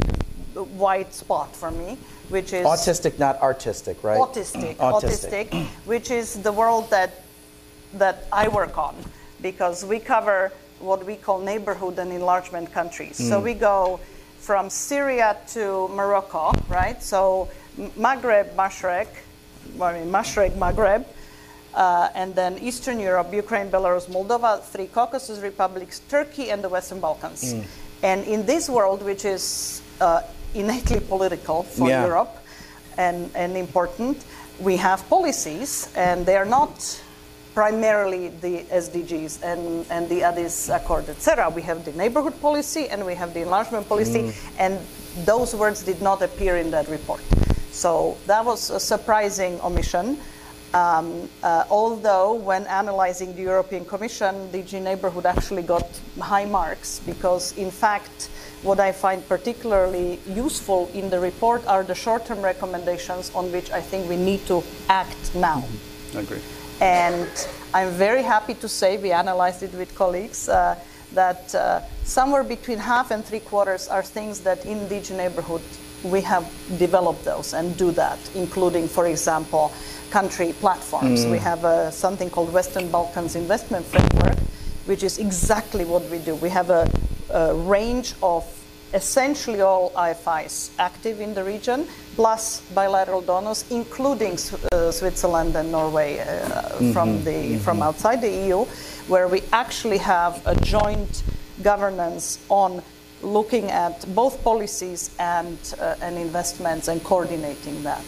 [0.54, 1.98] white spot for me,
[2.28, 4.18] which is Autistic, not artistic, right?
[4.18, 5.48] autistic, Autistic.
[5.48, 7.22] autistic, which is the world that
[7.94, 8.94] that I work on,
[9.42, 13.16] because we cover what we call neighborhood and enlargement countries.
[13.16, 14.00] So we go
[14.38, 17.02] from Syria to Morocco, right?
[17.02, 17.48] So
[17.98, 19.08] Maghreb, Mashrek,
[19.80, 21.04] I mean Mashrek, Maghreb,
[21.74, 27.00] uh, and then Eastern Europe, Ukraine, Belarus, Moldova, three Caucasus republics, Turkey, and the Western
[27.00, 27.54] Balkans.
[28.02, 30.22] And in this world, which is uh,
[30.54, 32.06] innately political for Yeah.
[32.06, 32.34] Europe
[32.96, 34.24] and, and important,
[34.60, 37.00] we have policies, and they are not
[37.58, 41.50] primarily the SDGs and, and the Addis Accord, etc.
[41.50, 44.78] We have the neighborhood policy and we have the enlargement policy, and
[45.24, 47.20] those words did not appear in that report.
[47.72, 50.20] So that was a surprising omission.
[50.72, 55.88] Um, uh, although, when analyzing the European Commission, DG Neighborhood actually got
[56.20, 58.30] high marks because, in fact,
[58.62, 63.72] what I find particularly useful in the report are the short term recommendations on which
[63.72, 65.64] I think we need to act now.
[66.14, 66.42] I agree.
[66.80, 67.28] And
[67.74, 70.76] I'm very happy to say, we analyzed it with colleagues, uh,
[71.12, 75.62] that uh, somewhere between half and three quarters are things that in each neighborhood
[76.04, 76.44] we have
[76.78, 79.72] developed those and do that, including, for example,
[80.10, 81.26] country platforms.
[81.26, 84.38] We have uh, something called Western Balkans Investment Framework,
[84.86, 86.34] which is exactly what we do.
[86.36, 86.90] We have a,
[87.30, 88.44] a range of
[88.94, 94.32] essentially all IFIs active in the region, plus bilateral donors, including
[94.72, 98.64] uh, Switzerland and Norway uh, from the from outside the EU,
[99.08, 101.22] where we actually have a joint
[101.62, 102.82] governance on
[103.22, 108.04] looking at both policies and uh, and investments and coordinating that.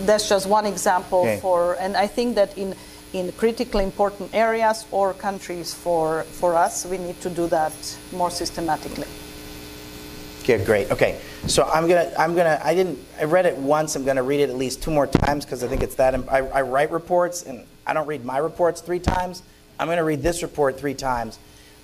[0.00, 1.40] That's just one example Okay.
[1.40, 2.74] for, and I think that in
[3.12, 7.72] in critically important areas or countries for for us, we need to do that
[8.12, 9.06] more systematically.
[10.48, 10.92] Okay, great.
[10.92, 13.96] Okay, so I'm gonna, I'm gonna, I didn't, I read it once.
[13.96, 16.14] I'm gonna read it at least two more times because I think it's that.
[16.28, 19.42] I, I write reports and I don't read my reports three times.
[19.80, 21.40] I'm gonna read this report three times.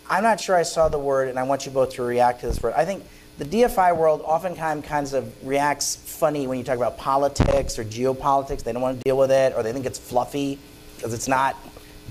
[0.09, 2.47] I'm not sure I saw the word, and I want you both to react to
[2.47, 2.75] this word.
[2.77, 3.03] I think
[3.39, 8.63] the DFI world oftentimes kinds of reacts funny when you talk about politics or geopolitics.
[8.63, 10.61] They don't want to deal with it, or they think it's fluffy
[10.95, 11.57] because it's not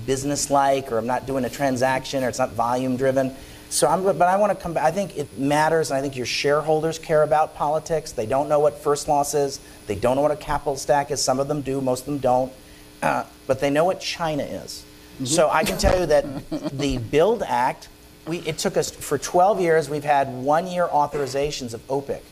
[0.04, 3.34] business-like, or I'm not doing a transaction, or it's not volume-driven.
[3.72, 4.84] So I'm, but I want to come back.
[4.84, 8.12] I think it matters, and I think your shareholders care about politics.
[8.12, 9.60] They don't know what first loss is.
[9.86, 11.22] They don't know what a capital stack is.
[11.22, 12.52] Some of them do, most of them don't.
[13.00, 14.84] Uh, but they know what China is.
[15.24, 17.88] So I can tell you that the Build Act,
[18.26, 19.88] we, it took us for 12 years.
[19.88, 22.22] We've had one-year authorizations of OPIC.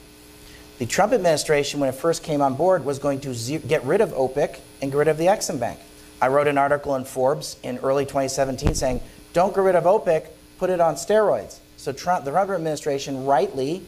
[0.79, 4.03] The Trump administration, when it first came on board, was going to ze- get rid
[4.03, 5.81] of OPIC and get rid of the Exim Bank.
[6.21, 9.01] I wrote an article in Forbes in early 2017 saying,
[9.33, 10.27] don't get rid of OPIC,
[10.61, 11.59] put it on steroids.
[11.79, 13.83] So Trump, the Trump administration rightly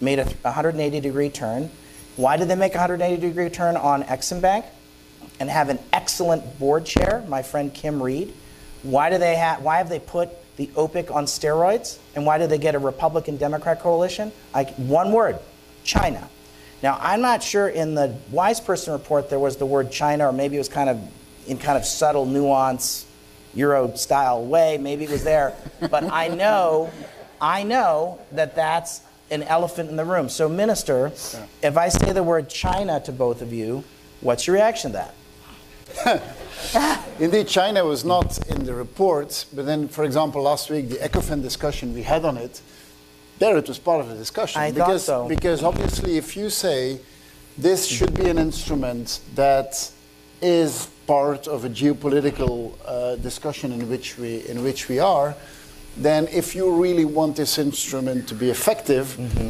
[0.00, 1.70] made a 180 degree turn.
[2.16, 4.64] Why did they make a 180 degree turn on Exim Bank
[5.38, 8.32] and have an excellent board chair, my friend Kim Reed?
[8.82, 9.60] Why do they have?
[9.62, 11.98] Why have they put the OPIC on steroids?
[12.14, 14.32] And why did they get a Republican Democrat coalition?
[14.54, 15.38] Like one word,
[15.84, 16.26] China.
[16.82, 20.32] Now I'm not sure in the wise person report there was the word China, or
[20.32, 20.98] maybe it was kind of
[21.46, 23.04] in kind of subtle nuance,
[23.54, 24.78] Euro style way.
[24.78, 25.54] Maybe it was there,
[25.90, 26.90] but I know,
[27.40, 30.28] I know that that's an elephant in the room.
[30.28, 31.06] So, Minister,
[31.62, 33.84] if I say the word China to both of you,
[34.20, 35.10] what's your reaction to
[36.04, 36.22] that?
[37.20, 41.42] Indeed, China was not in the report, but then, for example, last week, the ECOFIN
[41.42, 42.60] discussion we had on it,
[43.38, 44.60] there it was part of the discussion.
[44.60, 45.28] I thought so.
[45.28, 47.00] Because obviously, if you say
[47.58, 49.90] this should be an instrument that
[50.42, 55.34] is part of a geopolitical uh, discussion in which, we, in which we are,
[55.96, 59.48] then if you really want this instrument to be effective, Mm-hmm.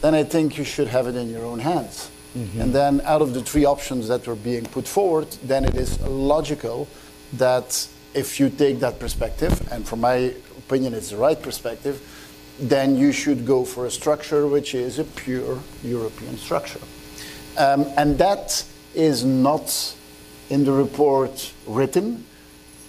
[0.00, 2.10] then I think you should have it in your own hands.
[2.36, 2.60] Mm-hmm.
[2.60, 6.00] And then, out of the three options that were being put forward, then it is
[6.02, 6.86] logical
[7.32, 12.00] that if you take that perspective, and from my opinion, it's the right perspective,
[12.60, 16.80] then you should go for a structure which is a pure European structure.
[17.56, 19.94] Um, and that is not
[20.50, 22.24] in the report written,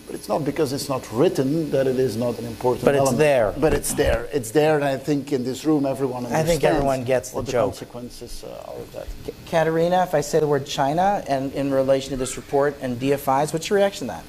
[0.07, 3.14] but it's not because it's not written that it is not an important But it's
[3.14, 3.53] there.
[3.57, 4.28] But it's there.
[4.34, 7.51] It's there, and I think in this room everyone I think everyone gets the the
[7.51, 7.74] joke.
[7.74, 9.07] consequences uh, are of that.
[9.45, 13.53] Katerina, if I say the word China and in relation to this report and DFIs,
[13.53, 14.24] what's your reaction to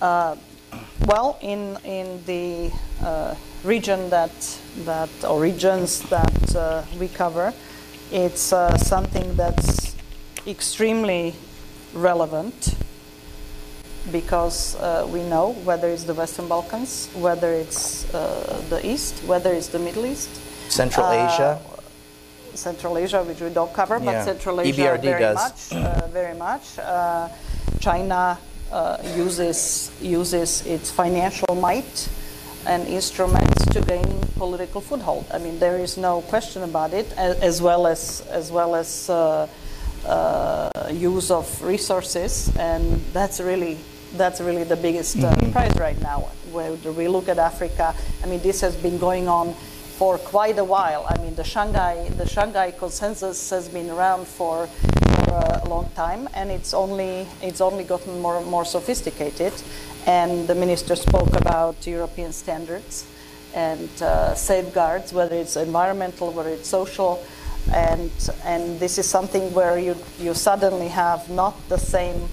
[0.00, 0.38] that?
[1.06, 2.70] Well, in in the
[3.02, 3.34] uh,
[3.64, 4.32] region that
[4.84, 7.54] that or regions that uh, we cover,
[8.12, 9.96] it's uh, something that's
[10.46, 11.34] extremely
[11.94, 12.74] relevant
[14.12, 19.52] because uh, we know whether it's the Western Balkans, whether it's uh, the East, whether
[19.52, 20.30] it's the Middle East,
[20.70, 21.58] Central Uh, Asia?
[22.54, 24.04] Central Asia, which we don't cover, Yeah.
[24.12, 25.36] but Central Asia EBRD very does.
[25.36, 26.78] much, uh, very much.
[26.78, 27.28] Uh,
[27.80, 28.38] China
[28.72, 32.08] uh, uses uses its financial might
[32.66, 35.24] and instruments to gain political foothold.
[35.32, 39.08] I mean, there is no question about it, as well as as well as
[40.06, 43.78] uh, use of resources, and that's really
[44.16, 46.28] that's really the biggest uh, prize right now.
[46.52, 49.54] Where we look at Africa, I mean, this has been going on
[49.98, 51.04] for quite a while.
[51.08, 56.28] I mean, the Shanghai the Shanghai consensus has been around for, for a long time,
[56.34, 59.52] and it's only it's only gotten more more sophisticated.
[60.06, 63.04] And the minister spoke about European standards
[63.54, 67.22] and uh, safeguards, whether it's environmental, whether it's social,
[67.72, 68.10] and
[68.44, 72.28] and this is something where you you suddenly have not the same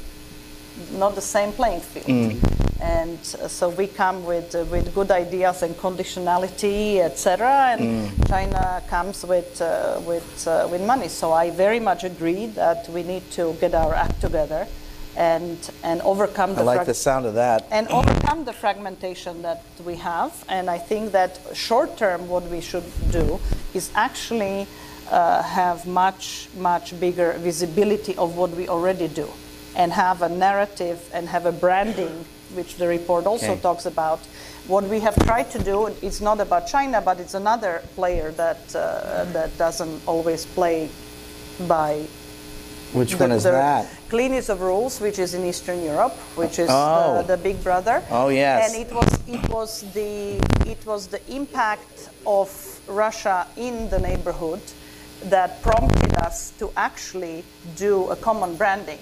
[0.92, 2.42] not the same playing field.
[2.82, 7.76] And uh, so we come with, uh, with good ideas and conditionality, etc.
[7.80, 11.08] And China comes with, uh, with, uh, with money.
[11.08, 14.68] So I very much agree that we need to get our act together
[15.16, 17.66] and, and overcome The I like the sound of that.
[17.72, 20.44] and overcome the fragmentation that we have.
[20.50, 23.40] And I think that short term, what we should do
[23.74, 24.68] is actually
[25.12, 29.28] uh, have much, much bigger visibility of what we already do
[29.76, 33.62] and have a narrative and have a branding, which the report also Okay.
[33.62, 34.20] talks about.
[34.68, 38.58] What we have tried to do, it's not about China, but it's another player that,
[38.76, 40.89] uh, that doesn't always play
[41.68, 42.06] by
[42.93, 43.86] Which one is that?
[44.10, 47.18] Cleanest of rules, which is in Eastern Europe, which is Oh.
[47.22, 48.01] the, the big brother.
[48.10, 48.72] Oh, yes.
[48.74, 52.49] And it was it was the it was the impact of
[52.88, 54.62] Russia in the neighborhood
[55.30, 57.44] that prompted us to actually
[57.76, 59.00] do a common branding.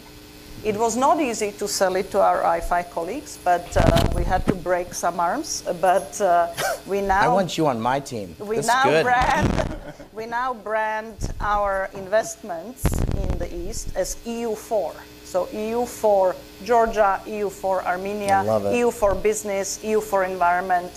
[0.63, 4.45] It was not easy to sell it to our IFI colleagues, but uh, we had
[4.45, 5.63] to break some arms.
[5.81, 6.53] But uh,
[6.87, 8.35] we now I want you on my team.
[8.39, 9.03] we This now good.
[9.03, 9.75] brand
[10.13, 14.93] we now brand our investments in the east as EU4.
[15.25, 18.75] So EU for Georgia, EU for Armenia, I love it.
[18.75, 20.91] EU for business, EU for environment.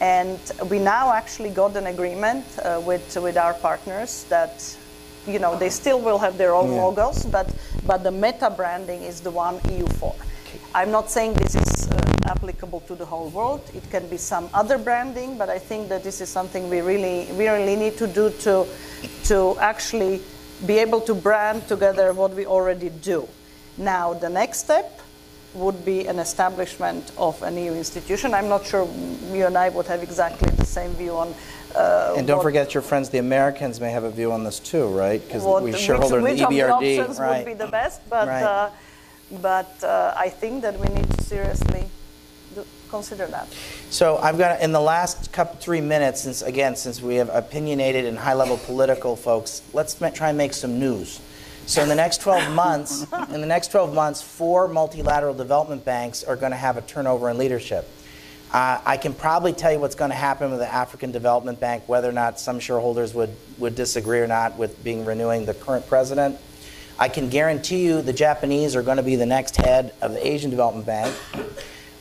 [0.00, 0.38] And
[0.70, 4.76] we now actually got an agreement uh, with with our partners that
[5.26, 6.82] you know they still will have their own Yeah.
[6.82, 7.46] logos, but
[7.86, 10.14] but the meta branding is the one EU4.
[10.74, 11.88] I'm not saying this is.
[11.88, 11.96] Uh,
[12.30, 13.60] applicable to the whole world.
[13.74, 17.26] It can be some other branding, but I think that this is something we really,
[17.32, 18.66] we really need to do to,
[19.24, 20.20] to actually
[20.64, 23.26] be able to brand together what we already do.
[23.78, 25.00] Now, the next step
[25.54, 28.34] would be an establishment of a new institution.
[28.34, 28.88] I'm not sure
[29.32, 31.34] you and I would have exactly the same view on.
[31.74, 34.86] Uh, and don't forget, your friends, the Americans, may have a view on this too,
[34.88, 35.20] right?
[35.24, 37.38] Because we shareholder in the of the EBRD, options right?
[37.38, 38.42] would be the best, but Right.
[38.42, 38.70] uh,
[39.40, 41.86] but uh, I think that we need to seriously
[42.90, 43.46] consider that.
[43.90, 48.04] So I've got in the last couple three minutes, since again, since we have opinionated
[48.04, 51.20] and high-level political folks, let's try and make some news.
[51.66, 56.24] So in the next 12 months, in the next 12 months, four multilateral development banks
[56.24, 57.88] are going to have a turnover in leadership.
[58.52, 61.88] Uh, I can probably tell you what's going to happen with the African Development Bank,
[61.88, 65.86] whether or not some shareholders would, would disagree or not with being renewing the current
[65.86, 66.36] president.
[66.98, 70.26] I can guarantee you the Japanese are going to be the next head of the
[70.26, 71.14] Asian Development Bank.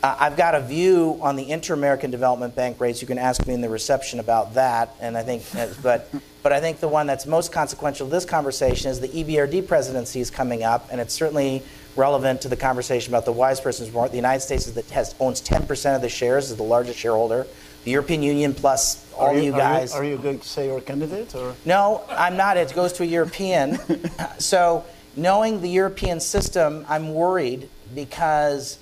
[0.02, 3.02] Uh, I've got a view on the Inter-American Development Bank rates.
[3.02, 6.10] You can ask me in the reception about that, and I think, uh, but,
[6.44, 10.22] but I think the one that's most consequential to this conversation is the EBRD presidency
[10.22, 11.64] is coming up, and it's certainly
[11.98, 14.12] relevant to the conversation about the wise person's report.
[14.12, 17.46] The United States is the, has, owns 10% of the shares, is the largest shareholder.
[17.84, 19.94] The European Union plus all Are you, guys.
[19.94, 21.56] Are you, going to say your candidate or?
[21.66, 22.56] No, I'm not.
[22.56, 23.80] It goes to a European.
[24.38, 24.86] so,
[25.18, 28.80] knowing the European system, I'm worried because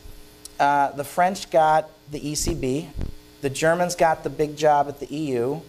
[0.60, 2.88] uh, the French got the ECB,
[3.42, 5.60] the Germans got the big job at the EU.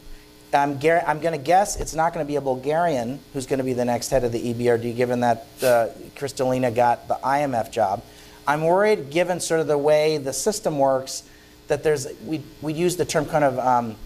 [0.53, 3.65] I'm, I'm going to guess it's not going to be a Bulgarian who's going to
[3.65, 8.03] be the next head of the EBRD, given that uh, Kristalina got the IMF job.
[8.47, 11.25] I'm worried, given sort of the way the system works,
[11.67, 13.97] that there's we we use the term kind of um,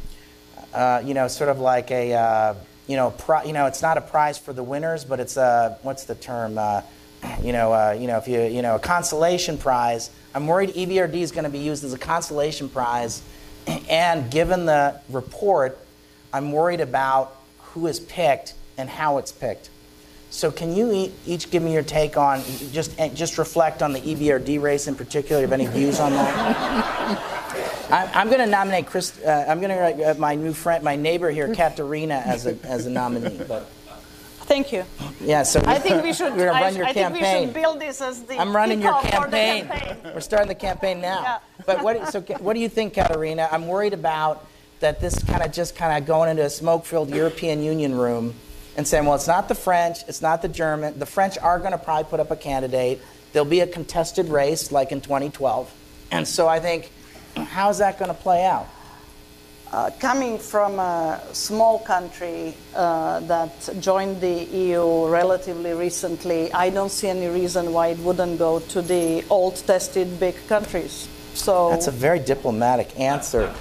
[0.75, 2.55] uh, you know, sort of like a, uh,
[2.87, 3.15] you know,
[3.45, 6.59] you know, it's not a prize for the winners, but it's a, what's the term?
[6.59, 6.83] Uh,
[7.43, 10.11] you know, uh, you know, if you, you know, a consolation prize.
[10.35, 13.23] I'm worried EBRD is going to be used as a consolation prize,
[13.89, 15.79] and given the report,
[16.33, 19.71] I'm worried about who is picked and how it's picked.
[20.31, 24.63] So can you each give me your take on just just reflect on the EBRD
[24.63, 25.43] race in particular?
[25.43, 27.29] Have any views on that?
[27.91, 29.21] I'm, I'm going to nominate Chris.
[29.21, 32.87] Uh, I'm going to uh, my new friend, my neighbor here, Katerina, as a as
[32.87, 33.45] a nominee.
[33.47, 33.71] But
[34.45, 34.85] Thank you.
[35.21, 36.35] yeah, so I think we should.
[36.35, 38.39] We're going to I, run your I think we should build this as the.
[38.39, 39.67] I'm running your kickoff for the campaign.
[39.67, 40.15] campaign.
[40.15, 41.23] We're starting the campaign now.
[41.23, 41.39] Yeah.
[41.67, 43.49] But what, so what do you think, Katerina?
[43.51, 44.47] I'm worried about
[44.81, 48.35] that this kind of just kind of going into a smoke-filled European Union room
[48.77, 50.99] and saying, well, it's not the French, it's not the German.
[50.99, 53.01] The French are going to probably put up a candidate.
[53.33, 55.73] There'll be a contested race like in 2012.
[56.11, 56.91] And so I think,
[57.37, 58.67] how's that going to play out?
[59.73, 66.91] Uh, coming from a small country uh, that joined the EU relatively recently, I don't
[66.91, 71.09] see any reason why it wouldn't go to the old tested big countries.
[71.33, 73.55] So That's a very diplomatic answer.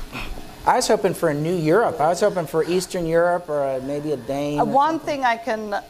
[0.66, 2.02] I was hoping for a new Europe.
[2.02, 4.60] I was hoping for Eastern Europe or a, maybe a Dane.
[4.60, 5.82] Uh, one thing I can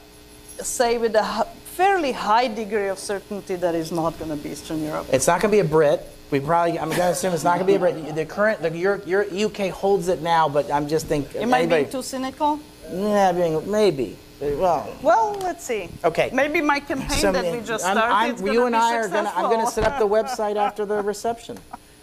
[0.61, 4.84] say with a fairly high degree of certainty that is not going to be Eastern
[4.84, 5.07] Europe.
[5.11, 5.99] It's not going to be a Brit.
[6.32, 8.15] We probably, I'm going to assume it's not going to be a Brit.
[8.15, 11.41] The current, the Euro, Euro, UK holds it now, but I'm just thinking.
[11.41, 12.59] It might be too cynical.
[12.89, 14.17] Yeah, being, maybe.
[14.39, 15.89] Well, Well, let's see.
[16.03, 16.32] Okay.
[16.34, 18.13] Maybe my campaign so that we just I'm- started.
[18.15, 19.38] I'm- is you and I are going to.
[19.38, 21.59] I'm going to set up the website after the reception.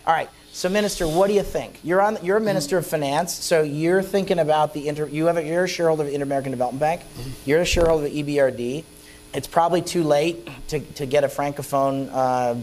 [0.07, 0.29] All right.
[0.53, 1.81] So, Minister, what do you think?
[1.83, 2.18] You're on.
[2.22, 5.07] You're a Minister of Finance, so you're thinking about the inter.
[5.07, 5.37] You have.
[5.37, 7.01] A, you're a shareholder of the Inter-American Development Bank.
[7.45, 8.85] You're a shareholder of the EBRD.
[9.35, 12.55] It's probably too late to, to get a francophone uh,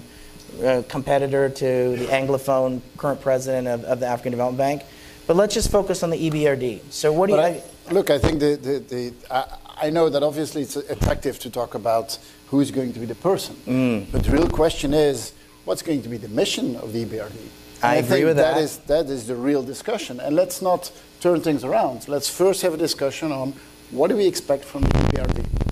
[0.64, 4.84] uh, competitor to the anglophone current president of, of the African Development Bank.
[5.28, 6.91] But let's just focus on the EBRD.
[6.91, 7.38] So, what do you?
[7.38, 11.39] But I, look, I think the, the, the I, I know that obviously it's attractive
[11.39, 12.18] to talk about
[12.48, 13.56] who is going to be the person.
[13.66, 14.12] Mm.
[14.12, 15.34] But the real question is,
[15.66, 17.32] what's going to be the mission of the EBRD?
[17.32, 18.56] And I agree think with that.
[18.56, 20.20] That is, that is the real discussion.
[20.20, 22.08] And let's not turn things around.
[22.08, 23.54] Let's first have a discussion on
[23.91, 25.64] what do we expect from the EBRD?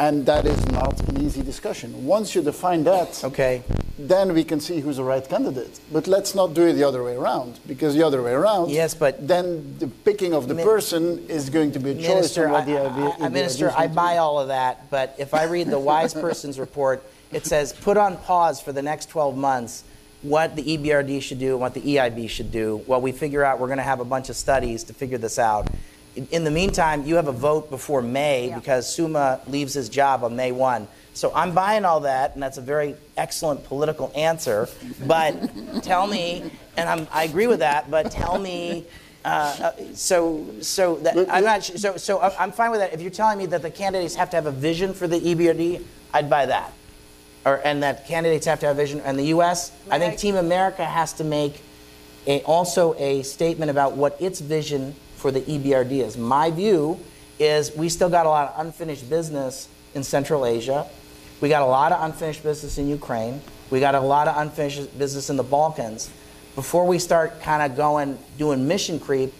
[0.00, 2.06] And that is not an easy discussion.
[2.06, 3.62] Once you define that, okay.
[3.98, 5.78] then we can see who's the right candidate.
[5.92, 8.94] But let's not do it the other way around, because the other way around, Yes,
[8.94, 12.62] but- then the picking of the person is going to be a choice Minister, what
[12.62, 13.26] I, the I-.
[13.26, 17.04] I- Minister, I buy all of that, but if I read the wise person's report,
[17.30, 19.84] it says put on pause for the next 12 months
[20.22, 23.60] what the EBRD should do and what the EIB should do while we figure out
[23.60, 25.68] we're going to have a bunch of studies to figure this out.
[26.16, 28.56] In- In the meantime, you have a vote before May Yeah.
[28.58, 30.88] because Suma leaves his job on May 1.
[31.14, 34.68] So I'm buying all that, and that's a very excellent political answer.
[35.06, 35.34] But
[35.82, 38.84] tell me, and I'm, I agree with that, but tell me
[39.24, 41.62] uh, uh, so, so that, I'm not.
[41.62, 42.94] So, so I- I'm fine with that.
[42.94, 45.82] If you're telling me that the candidates have to have a vision for the EBRD,
[46.14, 46.72] I'd buy that.
[47.44, 49.00] or, and that candidates have to have vision.
[49.00, 51.60] And the U.S., I think Team America has to make
[52.26, 56.16] a, also a statement about what its vision for the EBRD is.
[56.16, 56.98] My view
[57.38, 60.86] is we still got a lot of unfinished business in Central Asia.
[61.40, 63.40] We got a lot of unfinished business in Ukraine.
[63.70, 66.10] We got a lot of unfinished business in the Balkans.
[66.54, 69.32] Before we start kind of going, doing mission creep,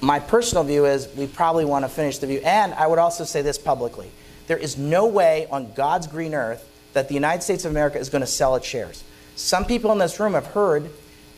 [0.00, 2.40] my personal view is we probably want to finish the view.
[2.42, 4.10] And I would also say this publicly
[4.48, 8.08] there is no way on God's green earth that the United States of America is
[8.08, 9.04] going to sell its shares.
[9.36, 10.90] Some people in this room have heard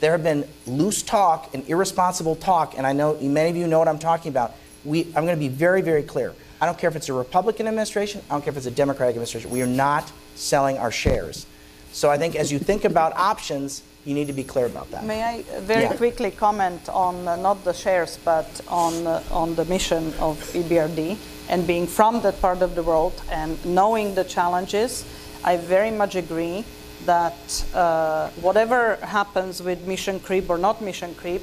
[0.04, 3.78] there have been loose talk and irresponsible talk, and I know many of you know
[3.78, 4.54] what I'm talking about.
[4.84, 6.34] We, I'm going to be very, very clear.
[6.60, 9.14] I don't care if it's a Republican administration, I don't care if it's a Democratic
[9.14, 9.50] administration.
[9.50, 11.46] We are not selling our shares.
[11.92, 15.06] So I think as you think about options, you need to be clear about that.
[15.06, 15.96] May I very yeah.
[15.96, 21.16] quickly comment on uh, not the shares, but on, uh, on the mission of EBRD
[21.48, 25.06] and being from that part of the world and knowing the challenges?
[25.42, 26.66] I very much agree
[27.06, 31.42] that uh, whatever happens with mission creep or not mission creep,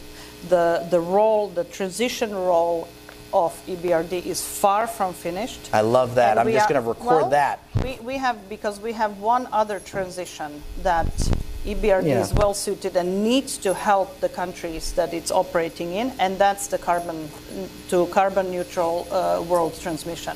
[0.50, 2.88] the, the role, the transition role
[3.34, 5.70] of EBRD is far from finished.
[5.74, 6.38] I love that.
[6.38, 7.60] And I'm just going to record well, that.
[7.84, 11.08] We, we have, because we have one other transition that
[11.66, 12.22] EBRD yeah.
[12.22, 16.68] is well suited and needs to help the countries that it's operating in, and that's
[16.68, 17.30] the carbon
[17.90, 20.36] to carbon neutral uh, world transmission.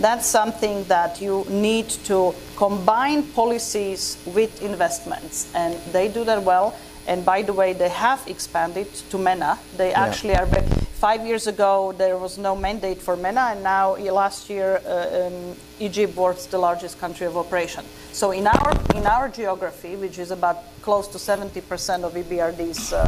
[0.00, 6.74] That's something that you need to combine policies with investments, and they do that well.
[7.06, 9.58] And by the way, they have expanded to MENA.
[9.76, 10.04] They yeah.
[10.04, 10.46] actually are.
[10.94, 15.56] Five years ago, there was no mandate for MENA, and now last year, uh, um,
[15.80, 17.84] Egypt was the largest country of operation.
[18.12, 23.06] So in our in our geography, which is about close to 70% of EBRD's uh,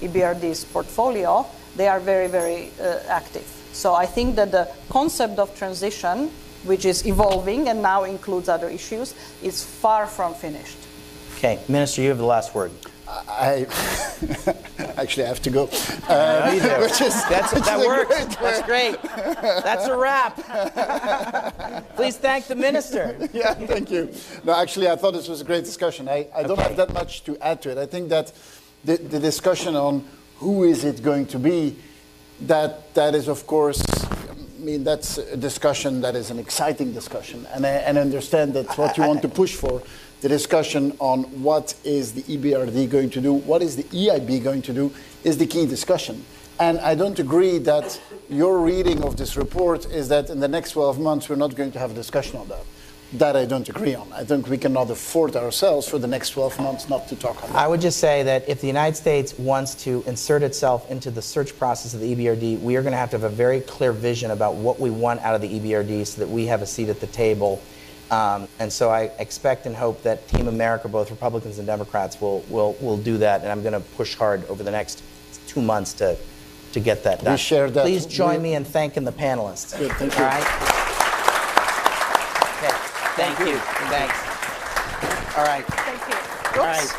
[0.00, 1.44] EBRD's portfolio,
[1.74, 3.63] they are very very uh, active.
[3.74, 6.30] So I think that the concept of transition,
[6.64, 10.78] which is evolving and now includes other issues, is far from finished.
[11.36, 12.70] Okay, Minister, you have the last word.
[13.06, 13.66] I
[14.96, 15.68] actually have to go.
[16.08, 16.50] Uh,
[16.80, 18.14] which is, That's, which that is works.
[18.16, 19.02] Great That's great.
[19.62, 20.36] That's a wrap.
[21.96, 23.28] Please thank the minister.
[23.32, 24.12] yeah, thank you.
[24.44, 26.08] No, actually, I thought this was a great discussion.
[26.08, 27.78] I, I don't have that much to add to it.
[27.78, 28.32] I think that
[28.84, 30.06] the, the discussion on
[30.36, 31.76] who is it going to be,
[32.42, 37.46] that that is, of course, I mean, that's a discussion that is an exciting discussion,
[37.52, 39.82] and I, and understand that's what you want to push for
[40.24, 44.62] the discussion on what is the EBRD going to do, what is the EIB going
[44.62, 44.90] to do,
[45.22, 46.24] is the key discussion.
[46.58, 50.70] And I don't agree that your reading of this report is that in the next
[50.70, 52.64] 12 months we're not going to have a discussion on that.
[53.12, 54.12] That I don't agree on.
[54.12, 57.50] I think we cannot afford ourselves for the next 12 months not to talk on
[57.50, 57.58] that.
[57.58, 61.22] I would just say that if the United States wants to insert itself into the
[61.22, 63.92] search process of the EBRD, we are going to have to have a very clear
[63.92, 66.88] vision about what we want out of the EBRD so that we have a seat
[66.88, 67.62] at the table
[68.10, 72.40] um, and so I expect and hope that Team America, both Republicans and Democrats, will,
[72.48, 73.42] will, will do that.
[73.42, 75.02] And I'm going to push hard over the next
[75.46, 76.16] two months to,
[76.72, 77.32] to get that done.
[77.32, 77.82] We share that.
[77.82, 79.76] Please join me in thanking the panelists.
[79.78, 80.22] Good, thank you.
[80.22, 81.00] All right?
[83.16, 83.58] Okay, thank, thank you.
[83.94, 85.36] Thanks.
[85.38, 85.64] All right.
[85.64, 86.16] Thank you.
[86.16, 86.58] Oops.
[86.58, 86.90] All right.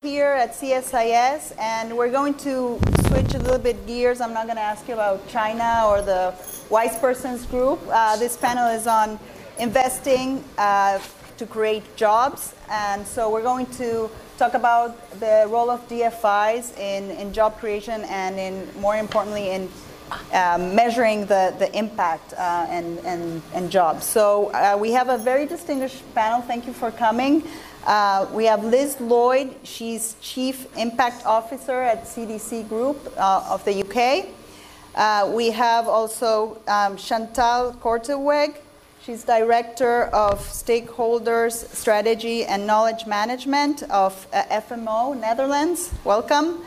[0.00, 4.22] Here at CSIS, and we're going to switch a little bit gears.
[4.22, 6.32] I'm not going to ask you about China or the
[6.70, 7.80] Wise Persons Group.
[7.90, 9.18] Uh, this panel is on
[9.58, 10.98] investing uh,
[11.36, 12.54] to create jobs.
[12.70, 18.04] And so we're going to talk about the role of DFIs in, in job creation
[18.04, 19.68] and in, more importantly, in
[20.32, 24.04] um, measuring the, the impact uh, and, and, and jobs.
[24.04, 26.40] So uh, we have a very distinguished panel.
[26.42, 27.42] Thank you for coming.
[27.86, 29.54] Uh, we have Liz Lloyd.
[29.62, 34.26] She's Chief Impact Officer at CDC Group uh, of the UK.
[34.94, 38.56] Uh, we have also um, Chantal Korteweg.
[39.02, 45.92] She's Director of Stakeholders Strategy and Knowledge Management of uh, FMO Netherlands.
[46.02, 46.64] Welcome.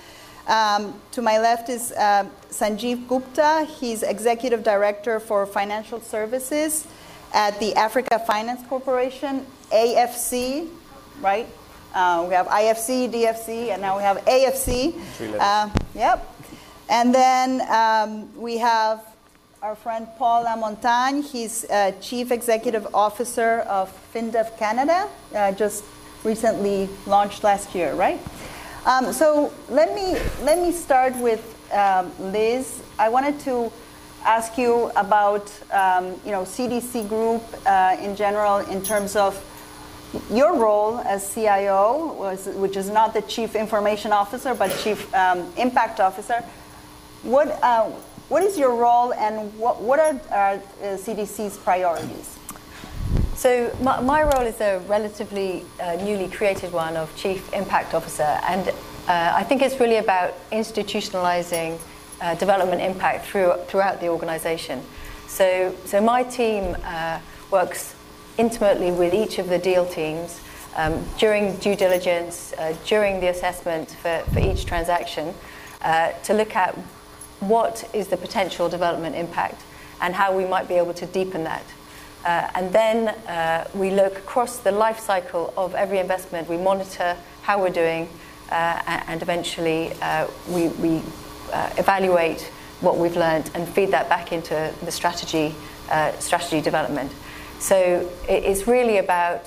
[0.49, 3.67] Um, to my left is uh, Sanjeev Gupta.
[3.79, 6.87] He's Executive Director for Financial Services
[7.33, 10.67] at the Africa Finance Corporation, AFC,
[11.21, 11.47] right?
[11.93, 14.95] Uh, we have IFC, DFC, and now we have AFC.
[15.39, 16.27] Uh, yep.
[16.89, 19.05] And then um, we have
[19.61, 21.23] our friend Paul Lamontagne.
[21.23, 25.83] He's uh, Chief Executive Officer of FinDev Canada, uh, just
[26.23, 28.19] recently launched last year, right?
[28.89, 32.81] Um, so let me, let me start with um, Liz.
[32.97, 33.71] I wanted to
[34.25, 39.37] ask you about um, you know, CDC Group uh, in general in terms of
[40.31, 45.53] your role as CIO, was, which is not the Chief Information Officer, but Chief um,
[45.55, 46.43] Impact Officer.
[47.21, 47.91] What, uh,
[48.27, 52.38] what is your role and what, what are uh, CDC's priorities?
[53.39, 58.37] So my, my role is a relatively uh, newly created one of Chief Impact Officer,
[58.43, 58.73] and uh,
[59.33, 61.79] I think it's really about institutionalizing
[62.19, 64.83] uh, development impact through, throughout the organization.
[65.27, 67.95] So, so my team uh, works
[68.37, 70.41] intimately with each of the deal teams
[70.75, 75.33] um, during due diligence, uh, during the assessment for, for each transaction,
[75.81, 76.75] uh, to look at
[77.39, 79.61] what is the potential development impact
[80.01, 81.63] and how we might be able to deepen that.
[82.25, 86.49] Uh, and then uh, we look across the life cycle of every investment.
[86.49, 88.09] We monitor how we're doing,
[88.51, 91.01] uh, and eventually uh, we, we
[91.53, 92.41] uh, evaluate
[92.81, 95.55] what we've learned and feed that back into the strategy,
[95.89, 97.11] uh, strategy development.
[97.59, 99.45] So it's really about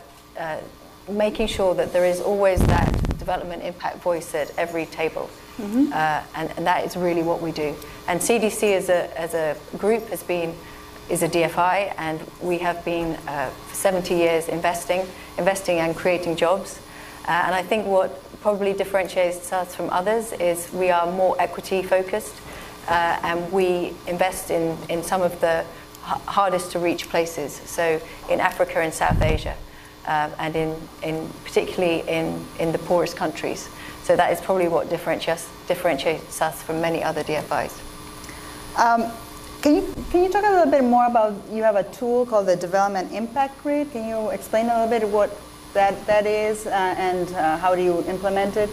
[1.09, 5.31] making sure that there is always that development impact voice at every table.
[5.59, 5.93] Mm-hmm.
[5.93, 7.75] and, and that is really what we do.
[8.09, 10.55] And CDC as a, as a group has been
[11.13, 15.07] is a DFI, and we have been uh, for 70 years investing,
[15.37, 16.81] investing and creating jobs.
[17.29, 21.83] Uh, and I think what probably differentiates us from others is we are more equity
[21.83, 22.35] focused,
[22.89, 25.67] uh, and we invest in, in some of the
[26.01, 27.53] hardest to reach places.
[27.67, 28.01] So
[28.31, 29.55] in Africa and South Asia,
[30.07, 33.69] uh, and in, in particularly in, in the poorest countries.
[34.03, 37.81] So that is probably what differentiates, differentiates us from many other DFIs.
[38.79, 39.13] Um,
[39.63, 42.47] can you, can you talk a little bit more about, you have a tool called
[42.47, 43.93] the Development Impact Grid.
[43.93, 45.39] Can you explain a little bit what
[45.73, 48.69] that, that is uh, and uh, how do you implement it?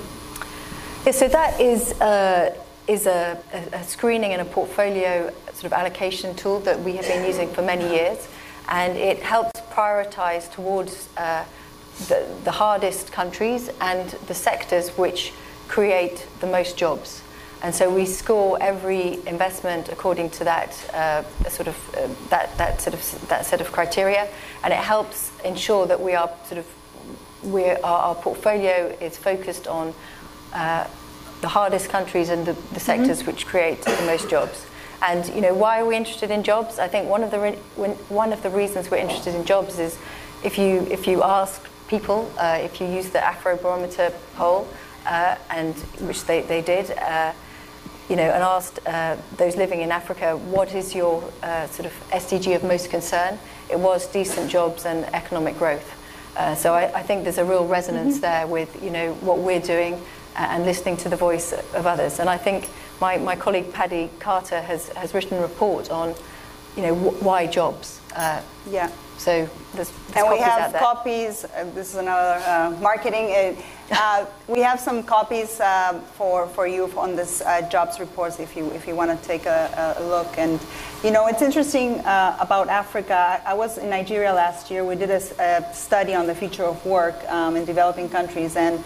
[1.06, 2.56] Yeah, so that is, uh,
[2.88, 3.40] is a,
[3.72, 7.62] a, screening and a portfolio sort of allocation tool that we have been using for
[7.62, 8.28] many years.
[8.68, 11.46] And it helps prioritize towards uh,
[12.08, 15.34] the, the hardest countries and the sectors which
[15.68, 17.22] create the most jobs.
[17.62, 22.80] And so we score every investment according to that uh, sort of uh, that, that
[22.80, 24.30] sort of that set of criteria,
[24.64, 26.66] and it helps ensure that we are sort of
[27.44, 29.94] we our, our portfolio is focused on
[30.54, 30.88] uh,
[31.42, 33.32] the hardest countries and the, the sectors mm-hmm.
[33.32, 34.66] which create the most jobs.
[35.02, 36.80] And you know why are we interested in jobs?
[36.80, 39.98] I think one of the re- one of the reasons we're interested in jobs is
[40.44, 44.68] if you if you ask people, uh, if you use the Afrobarometer poll,
[45.06, 45.76] uh, and
[46.08, 47.34] which they they did uh,
[48.10, 51.94] you know, and asked uh, those living in Africa, what is your uh, sort of
[52.10, 53.38] SDG of most concern?
[53.70, 55.96] It was decent jobs and economic growth.
[56.36, 58.22] Uh, so I, I, think there's a real resonance mm-hmm.
[58.22, 59.94] there with, you know, what we're doing
[60.36, 62.20] uh, and listening to the voice of others.
[62.20, 66.16] And I think my, my colleague Paddy Carter has, has written a report on,
[66.76, 67.99] you know, wh- why jobs.
[68.16, 68.92] Uh, yeah.
[69.20, 71.44] So there's, there's and we have copies.
[71.44, 73.58] Uh, this is another uh, marketing.
[73.92, 78.56] Uh, we have some copies uh, for for you on this uh, jobs reports if
[78.56, 80.38] you if you want to take a, a, look.
[80.38, 80.58] And
[81.04, 83.42] you know it's interesting uh, about Africa.
[83.46, 84.86] I was in Nigeria last year.
[84.86, 88.84] We did a, a study on the future of work um, in developing countries and.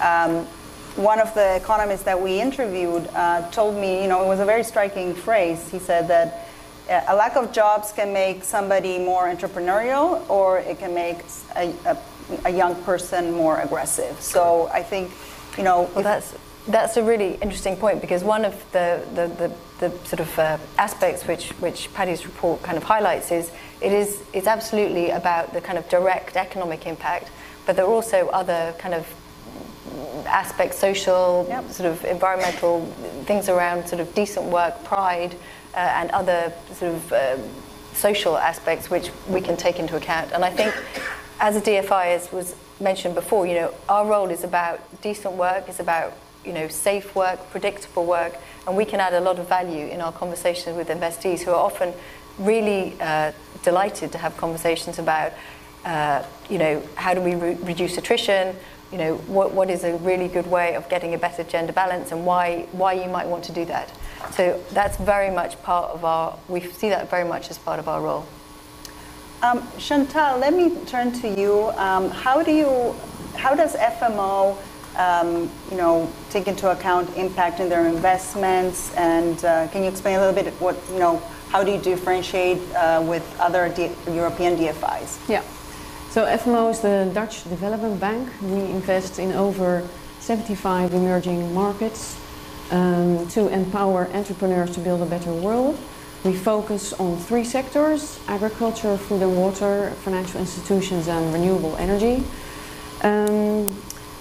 [0.00, 0.46] Um,
[0.96, 3.06] one of the economists that we interviewed
[3.52, 5.70] told me, you know, it was a very striking phrase.
[5.70, 6.48] He said that
[6.88, 11.18] a lack of jobs can make somebody more entrepreneurial or it can make
[11.56, 11.98] a, a,
[12.44, 14.20] a young person more aggressive.
[14.20, 15.10] So I think,
[15.58, 15.90] you know.
[15.94, 16.34] Well, that's,
[16.68, 20.58] that's a really interesting point because one of the, the, the, the sort of uh,
[20.78, 25.60] aspects which, which Paddy's report kind of highlights is it is it's absolutely about the
[25.60, 27.30] kind of direct economic impact,
[27.66, 29.06] but there are also other kind of
[30.26, 31.68] aspects, social, yep.
[31.70, 32.86] sort of environmental
[33.24, 35.36] things around sort of decent work, pride,
[35.76, 37.36] uh, and other sort of uh,
[37.92, 40.32] social aspects which we can take into account.
[40.32, 40.74] And I think
[41.40, 45.68] as a DFI, as was mentioned before, you know, our role is about decent work,
[45.68, 46.12] it's about
[46.44, 50.00] you know, safe work, predictable work, and we can add a lot of value in
[50.00, 51.92] our conversations with investees who are often
[52.38, 55.32] really uh, delighted to have conversations about,
[55.84, 58.54] uh, you know, how do we re- reduce attrition,
[58.92, 62.12] you know, what, what is a really good way of getting a better gender balance
[62.12, 63.90] and why, why you might want to do that.
[64.32, 67.88] So that's very much part of our, we see that very much as part of
[67.88, 68.26] our role.
[69.42, 71.70] Um, Chantal, let me turn to you.
[71.76, 72.94] Um, how do you,
[73.34, 74.56] how does FMO,
[74.96, 78.94] um, you know, take into account impact in their investments?
[78.94, 81.18] And uh, can you explain a little bit what, you know,
[81.50, 85.28] how do you differentiate uh, with other D- European DFIs?
[85.28, 85.42] Yeah.
[86.10, 88.28] So FMO is the Dutch Development Bank.
[88.40, 89.86] We invest in over
[90.20, 92.16] 75 emerging markets
[92.70, 95.78] um, to empower entrepreneurs to build a better world.
[96.24, 102.24] We focus on three sectors agriculture, food and water, financial institutions, and renewable energy.
[103.02, 103.68] Um,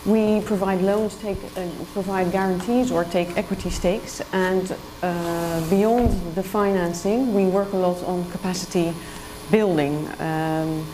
[0.06, 4.22] we provide loans, take, uh, provide guarantees, or take equity stakes.
[4.34, 8.94] And uh, beyond the financing, we work a lot on capacity
[9.50, 10.08] building.
[10.20, 10.86] Um,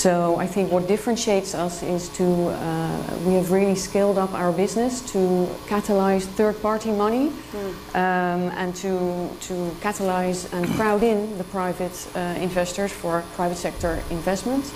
[0.00, 4.50] So I think what differentiates us is to uh, we have really scaled up our
[4.50, 7.26] business to catalyze third-party money
[7.92, 14.02] um, and to to catalyze and crowd in the private uh, investors for private sector
[14.08, 14.72] investment.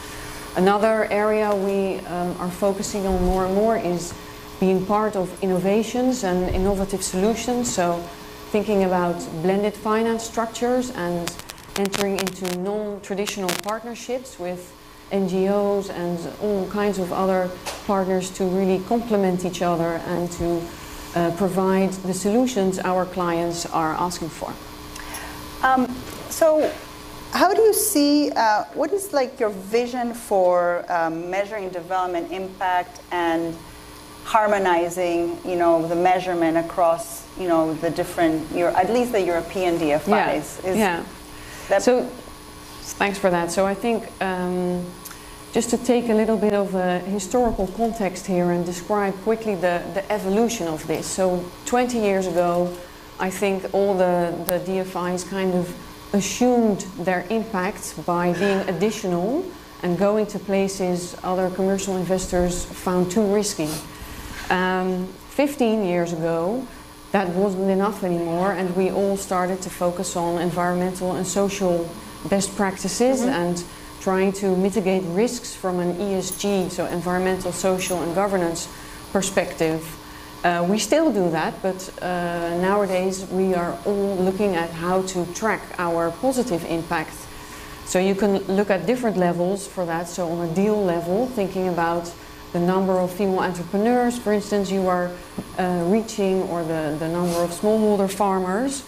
[0.56, 4.12] Another area we um, are focusing on more and more is
[4.60, 7.74] being part of innovations and innovative solutions.
[7.74, 7.96] So
[8.52, 11.34] thinking about blended finance structures and
[11.76, 17.50] entering into non-traditional partnerships with NGOs and all kinds of other
[17.86, 20.62] partners to really complement each other and to
[21.14, 24.52] uh, provide the solutions our clients are asking for.
[25.64, 25.86] Um,
[26.28, 26.70] so,
[27.32, 28.30] how do you see?
[28.30, 33.56] Uh, what is like your vision for um, measuring development impact and
[34.24, 39.78] harmonizing, you know, the measurement across, you know, the different, your, at least the European
[39.78, 40.08] DFIs?
[40.08, 40.32] Yeah.
[40.32, 41.78] Is yeah.
[41.78, 42.10] So,
[42.92, 43.50] thanks for that.
[43.50, 44.84] So I think um,
[45.52, 49.82] just to take a little bit of a historical context here and describe quickly the,
[49.94, 51.06] the evolution of this.
[51.06, 52.76] So 20 years ago,
[53.18, 55.74] I think all the, the DFIs kind of
[56.12, 59.44] assumed their impact by being additional
[59.82, 63.68] and going to places other commercial investors found too risky.
[64.50, 66.66] Um, 15 years ago,
[67.12, 71.88] that wasn't enough anymore, and we all started to focus on environmental and social
[72.28, 73.62] best practices and
[74.00, 78.68] trying to mitigate risks from an ESG, so environmental, social, and governance
[79.12, 79.80] perspective.
[80.44, 85.24] Uh, we still do that, but uh, nowadays we are all looking at how to
[85.32, 87.16] track our positive impact.
[87.86, 90.08] So you can look at different levels for that.
[90.08, 92.12] So on a deal level, thinking about
[92.52, 95.10] the number of female entrepreneurs, for instance, you are
[95.58, 98.84] uh, reaching, or the, the number of smallholder farmers.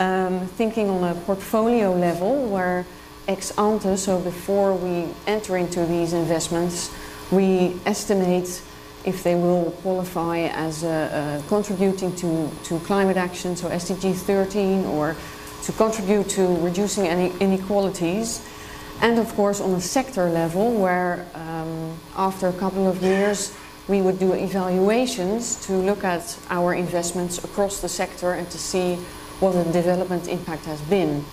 [0.00, 2.86] Um, thinking on a portfolio level where
[3.28, 6.90] ex ante, so before we enter into these investments,
[7.30, 8.62] we estimate
[9.04, 14.86] if they will qualify as uh, uh, contributing to, to climate action, so SDG 13,
[14.86, 15.16] or
[15.64, 18.40] to contribute to reducing any inequalities.
[19.02, 23.54] And of course, on a sector level, where um, after a couple of years,
[23.86, 28.98] we would do evaluations to look at our investments across the sector and to see
[29.40, 31.24] what the development impact has been.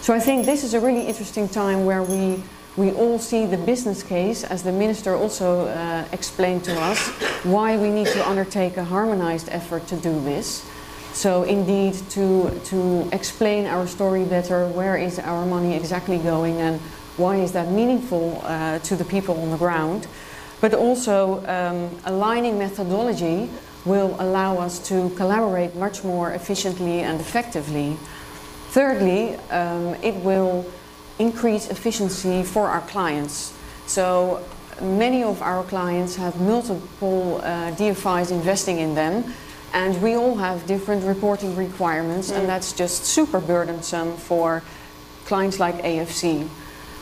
[0.00, 2.42] So I think this is a really interesting time where we
[2.76, 7.08] we all see the business case, as the minister also uh, explained to us,
[7.44, 10.66] why we need to undertake a harmonized effort to do this.
[11.12, 16.80] So indeed, to to explain our story better, where is our money exactly going, and
[17.16, 20.08] why is that meaningful uh, to the people on the ground,
[20.60, 23.48] but also um, aligning methodology
[23.84, 27.96] will allow us to collaborate much more efficiently and effectively.
[28.70, 30.66] Thirdly, um, it will
[31.18, 33.52] increase efficiency for our clients.
[33.86, 34.42] So
[34.80, 39.32] many of our clients have multiple uh, DFIs investing in them,
[39.72, 44.62] and we all have different reporting requirements, and that's just super burdensome for
[45.26, 46.48] clients like AFC.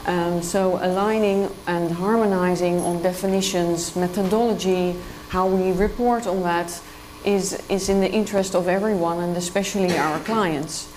[0.06, 4.96] Um, so aligning and harmonizing on definitions, methodology,
[5.32, 6.78] how we report on that
[7.24, 10.92] is, is in the interest of everyone and especially our clients.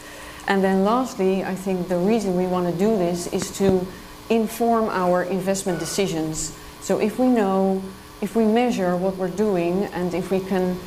[0.45, 3.88] And then lastly, I think the reason we want to do this is to
[4.29, 6.53] inform our investment decisions.
[6.81, 7.81] So if we know,
[8.19, 10.77] if we measure what we're doing and if we can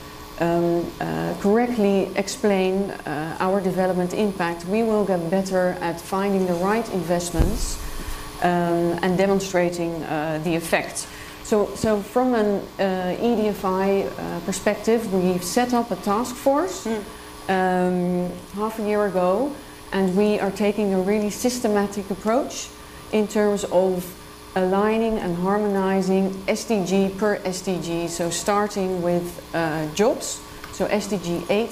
[0.41, 6.59] um, uh, correctly explain uh, our development impact, we will get better at finding the
[6.61, 7.81] right investments
[8.43, 11.07] um, and demonstrating uh, the effect.
[11.49, 16.87] So, so from an uh, EDFI uh, perspective, we've set up a task force
[17.49, 19.51] um, half a year ago,
[19.91, 22.69] and we are taking a really systematic approach
[23.13, 24.05] in terms of
[24.57, 28.11] aligning and harmonizing SDG per SDG.
[28.11, 30.43] So starting with uh, jobs,
[30.75, 31.71] so SDG 8,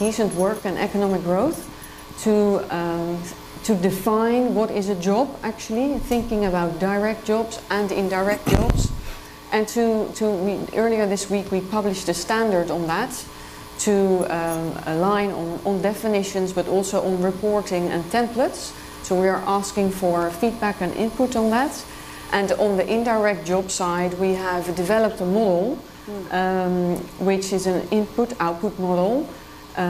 [0.00, 1.70] decent work and economic growth,
[2.24, 3.22] to um,
[3.62, 8.90] to define what is a job actually, thinking about direct jobs and indirect jobs.
[9.52, 13.12] And to, to we, earlier this week we published a standard on that
[13.80, 18.72] to um, align on, on definitions but also on reporting and templates.
[19.02, 21.84] So we are asking for feedback and input on that.
[22.32, 25.78] And on the indirect job side, we have developed a model
[26.30, 29.28] um, which is an input output model
[29.76, 29.80] uh,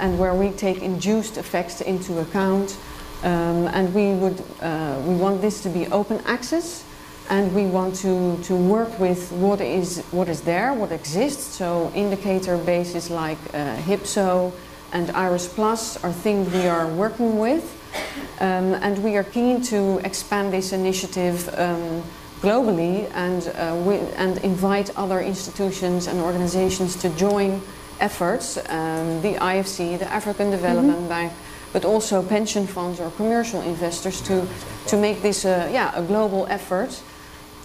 [0.00, 2.76] and where we take induced effects into account.
[3.22, 6.84] Um, and we would uh, we want this to be open access
[7.30, 11.42] and we want to, to work with what is what is there, what exists.
[11.56, 14.52] So indicator bases like uh, HIPSO
[14.92, 17.78] and Iris Plus are things we are working with.
[18.40, 22.02] Um, and we are keen to expand this initiative um,
[22.40, 27.62] globally and, uh, we, and invite other institutions and organizations to join
[28.00, 31.08] efforts, um, the IFC, the African Development mm-hmm.
[31.08, 31.32] Bank,
[31.72, 34.46] but also pension funds or commercial investors to,
[34.88, 37.00] to make this a, yeah, a global effort.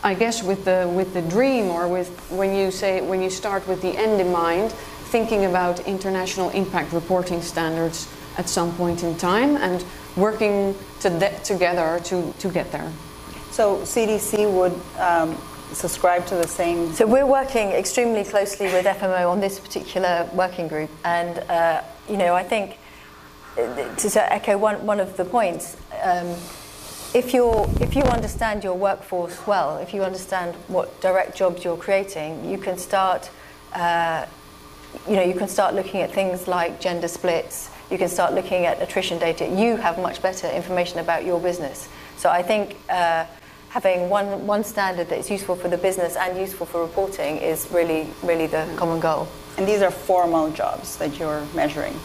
[0.03, 3.67] I guess with the, with the dream or with when you say when you start
[3.67, 4.71] with the end in mind,
[5.11, 9.83] thinking about international impact reporting standards at some point in time and
[10.15, 12.91] working to de- together to, to get there.
[13.51, 15.35] So CDC would um,
[15.73, 16.93] subscribe to the same.
[16.93, 22.17] So we're working extremely closely with FMO on this particular working group, and uh, you
[22.17, 22.77] know I think
[23.57, 25.77] uh, to echo one one of the points.
[26.03, 26.35] Um,
[27.13, 31.77] if, you if you understand your workforce well, if you understand what direct jobs you're
[31.77, 33.29] creating, you can start,
[33.73, 34.25] uh,
[35.07, 37.69] you know, you can start looking at things like gender splits.
[37.89, 39.47] You can start looking at attrition data.
[39.47, 41.87] You have much better information about your business.
[42.17, 43.25] So I think uh,
[43.69, 47.67] having one, one standard that is useful for the business and useful for reporting is
[47.71, 49.27] really, really the common goal.
[49.57, 51.95] And these are formal jobs that you're measuring?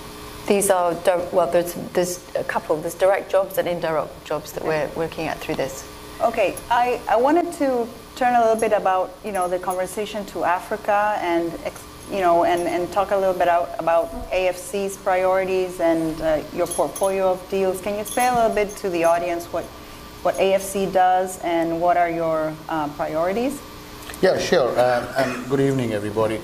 [0.47, 0.95] These are,
[1.33, 2.77] well, there's, there's a couple.
[2.77, 5.89] There's direct jobs and indirect jobs that we're working at through this.
[6.21, 10.45] Okay, I, I wanted to turn a little bit about, you know, the conversation to
[10.45, 11.53] Africa and,
[12.11, 16.67] you know, and, and talk a little bit out, about AFC's priorities and uh, your
[16.67, 17.81] portfolio of deals.
[17.81, 19.65] Can you explain a little bit to the audience what
[20.23, 23.61] what AFC does and what are your uh, priorities?
[24.21, 24.69] Yeah, sure.
[24.79, 26.41] Uh, and good evening, everybody.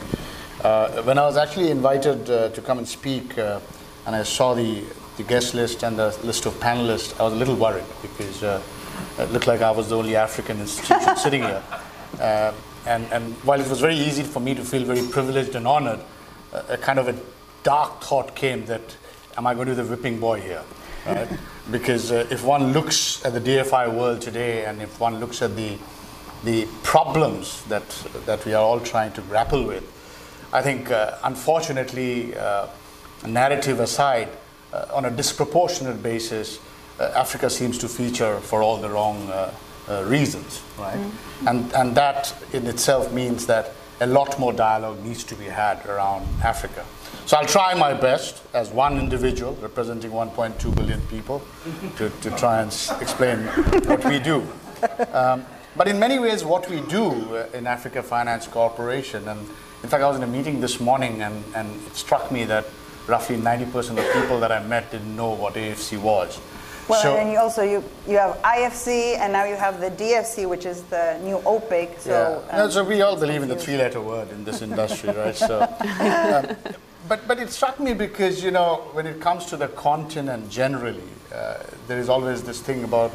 [0.65, 3.61] Uh, when I was actually invited uh, to come and speak, uh,
[4.09, 4.83] and I saw the,
[5.19, 8.63] the guest list and the list of panelists, I was a little worried because uh,
[9.19, 11.63] it looked like I was the only African institution sitting here.
[12.19, 16.01] and, and while it was very easy for me to feel very privileged and honored,
[16.71, 17.17] a kind of a
[17.65, 18.97] dark thought came that,
[19.37, 20.63] am I going to be the whipping boy here?
[21.07, 21.29] Right?
[21.71, 25.55] because uh, if one looks at the DFI world today and if one looks at
[25.55, 25.77] the,
[26.45, 27.87] the problems that,
[28.25, 29.85] that we are all trying to grapple with,
[30.51, 32.69] I think, uh, unfortunately, uh,
[33.27, 34.29] narrative aside,
[34.73, 36.59] uh, on a disproportionate basis,
[37.01, 39.53] uh, Africa seems to feature for all the wrong uh,
[40.07, 40.97] reasons, right?
[40.99, 41.49] Mm-hmm.
[41.49, 45.85] And, and that in itself means that a lot more dialogue needs to be had
[45.87, 46.85] around Africa.
[47.27, 51.43] So I'll try my best as one individual representing 1.2 billion people
[51.97, 53.41] to, to try and s- explain
[53.87, 54.47] what we do.
[55.13, 55.45] Um,
[55.77, 59.41] but in many ways, what we do in Africa Finance Corporation, and
[59.83, 62.65] in fact, I was in a meeting this morning and, and it struck me that
[63.09, 66.41] roughly 90% of people that I met didn't know what AFC was.
[66.89, 69.91] Well, so, and then you also you, you have IFC, and now you have the
[69.91, 72.01] DFC, which is the new OPIC.
[72.01, 72.53] So, yeah.
[72.53, 75.37] Um, no, so we all believe in the three-letter word in this industry, right?
[75.37, 75.61] So,
[76.01, 76.57] um,
[77.07, 81.03] but, but it struck me because, you know, when it comes to the continent generally,
[81.35, 83.13] uh, there is always this thing about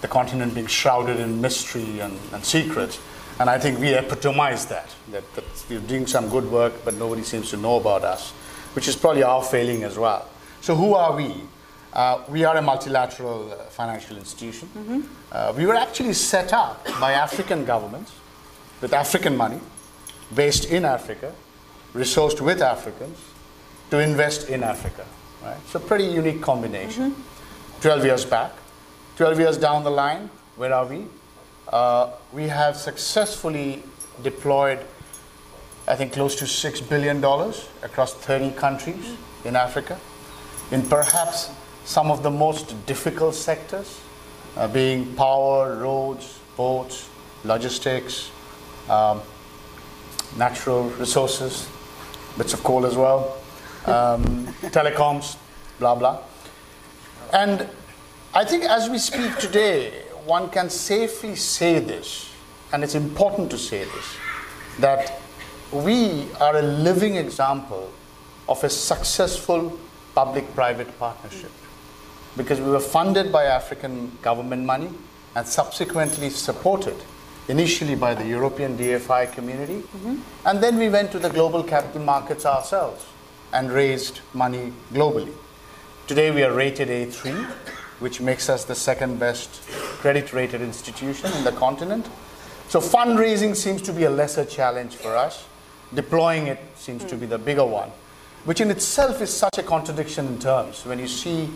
[0.00, 2.98] the continent being shrouded in mystery and, and secrets.
[3.38, 7.22] And I think we epitomize that, that, that we're doing some good work, but nobody
[7.22, 8.32] seems to know about us,
[8.74, 10.28] which is probably our failing as well.
[10.60, 11.34] So, who are we?
[11.92, 14.68] Uh, we are a multilateral uh, financial institution.
[14.76, 15.00] Mm-hmm.
[15.30, 18.12] Uh, we were actually set up by African governments
[18.80, 19.60] with African money,
[20.34, 21.32] based in Africa,
[21.94, 23.18] resourced with Africans
[23.90, 25.06] to invest in Africa.
[25.42, 25.56] Right?
[25.68, 27.12] So, pretty unique combination.
[27.12, 27.80] Mm-hmm.
[27.80, 28.52] 12 years back,
[29.16, 31.04] 12 years down the line, where are we?
[31.68, 33.82] Uh, we have successfully
[34.22, 34.78] deployed,
[35.86, 37.22] I think, close to $6 billion
[37.82, 40.00] across 30 countries in Africa,
[40.70, 41.50] in perhaps
[41.84, 44.00] some of the most difficult sectors,
[44.56, 47.08] uh, being power, roads, ports,
[47.44, 48.30] logistics,
[48.88, 49.20] um,
[50.38, 51.68] natural resources,
[52.38, 53.36] bits of coal as well,
[53.84, 55.36] um, telecoms,
[55.78, 56.22] blah, blah.
[57.34, 57.68] And
[58.32, 59.90] I think as we speak today,
[60.24, 62.30] one can safely say this,
[62.72, 64.16] and it's important to say this,
[64.78, 65.20] that
[65.72, 67.90] we are a living example
[68.48, 69.78] of a successful
[70.14, 71.50] public private partnership
[72.36, 74.90] because we were funded by African government money
[75.34, 76.96] and subsequently supported
[77.48, 79.80] initially by the European DFI community.
[79.80, 80.16] Mm-hmm.
[80.46, 83.04] And then we went to the global capital markets ourselves
[83.52, 85.32] and raised money globally.
[86.06, 87.44] Today we are rated A3,
[88.00, 89.62] which makes us the second best
[90.00, 92.08] credit rated institution in the continent.
[92.68, 95.46] So fundraising seems to be a lesser challenge for us.
[95.94, 97.08] Deploying it seems mm.
[97.08, 97.90] to be the bigger one,
[98.44, 100.84] which in itself is such a contradiction in terms.
[100.84, 101.48] When you see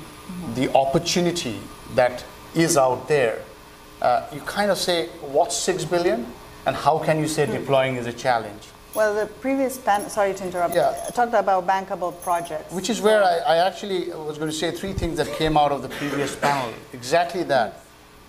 [0.55, 1.61] the opportunity
[1.95, 2.25] that
[2.55, 3.43] is out there
[4.01, 6.27] uh, you kind of say, what's 6 billion?
[6.67, 8.63] And how can you say deploying is a challenge?
[8.95, 10.93] Well, the previous panel, sorry to interrupt, Yeah.
[11.15, 12.73] talked about bankable projects.
[12.73, 15.73] Which is where I, I actually was going to say three things that came out
[15.73, 16.73] of the previous panel.
[16.93, 17.81] Exactly that.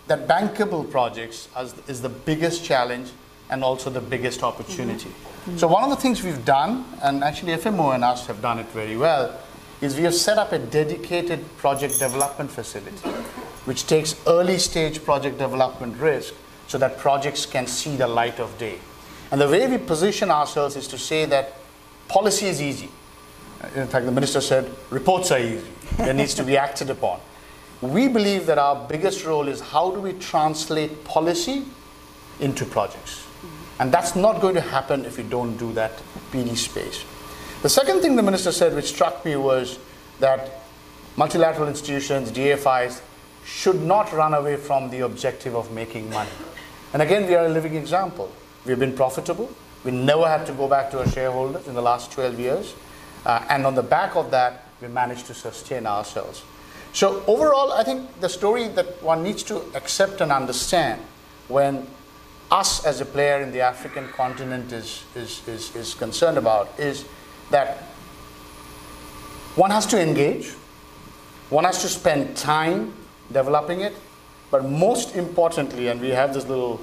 [0.08, 1.48] That bankable projects
[1.88, 3.12] is the biggest challenge
[3.50, 5.12] and also the biggest opportunity.
[5.58, 8.68] So, one of the things we've done, and actually FMO and us have done it
[8.68, 9.40] very well,
[9.82, 13.10] is we have set up a dedicated project development facility
[13.66, 16.34] which takes early stage project development risk
[16.68, 18.80] so that projects can see the light of day.
[19.32, 21.54] And the way we position ourselves is to say that
[22.08, 22.90] policy is easy.
[23.76, 27.20] In fact, the minister said reports are easy, there needs to be acted upon.
[27.82, 31.66] We believe that our biggest role is how do we translate policy
[32.40, 33.26] into projects?
[33.80, 35.94] And that's not going to happen if we don't do that
[36.32, 37.06] PD space.
[37.62, 39.80] The second thing the minister said, which struck me, was
[40.20, 40.62] that
[41.16, 43.02] multilateral institutions, DFIs,
[43.46, 46.30] should not run away from the objective of making money.
[46.94, 48.32] And again, we are a living example.
[48.66, 49.50] We've been profitable.
[49.84, 52.74] We never had to go back to our shareholders in the last 12 years.
[53.26, 56.44] Uh, and on the back of that, we managed to sustain ourselves.
[56.94, 61.02] So, overall, I think the story that one needs to accept and understand
[61.48, 61.88] when
[62.52, 67.06] us as a player in the African continent is, is, is, is concerned about is
[67.52, 67.78] that
[69.56, 70.50] one has to engage,
[71.50, 72.94] one has to spend time
[73.32, 73.96] developing it,
[74.52, 76.80] but most importantly, and we have this little,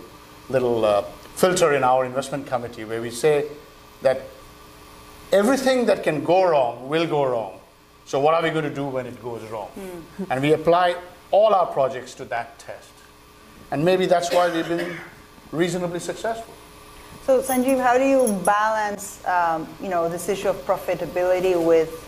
[0.49, 1.03] little uh,
[1.35, 3.47] filter in our investment committee where we say
[4.03, 4.23] that
[5.33, 7.59] everything that can go wrong will go wrong.
[8.05, 9.69] So, what are we going to do when it goes wrong?
[10.31, 10.97] And we apply
[11.33, 12.91] all our projects to that test.
[13.73, 14.97] And maybe that's why we've been
[15.53, 16.53] reasonably successful.
[17.25, 22.05] So Sanjeev, how do you balance, um, you know, this issue of profitability with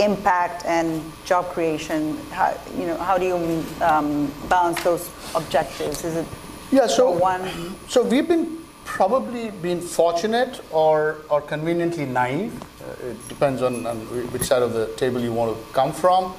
[0.00, 2.16] impact and job creation?
[2.30, 6.04] How, you know, how do you um, balance those objectives?
[6.04, 6.26] Is it
[6.70, 7.42] Yeah, so one?
[7.88, 12.54] So we've been probably been fortunate or, or conveniently naive.
[12.82, 13.98] Uh, it depends on, on
[14.32, 16.32] which side of the table you want to come from.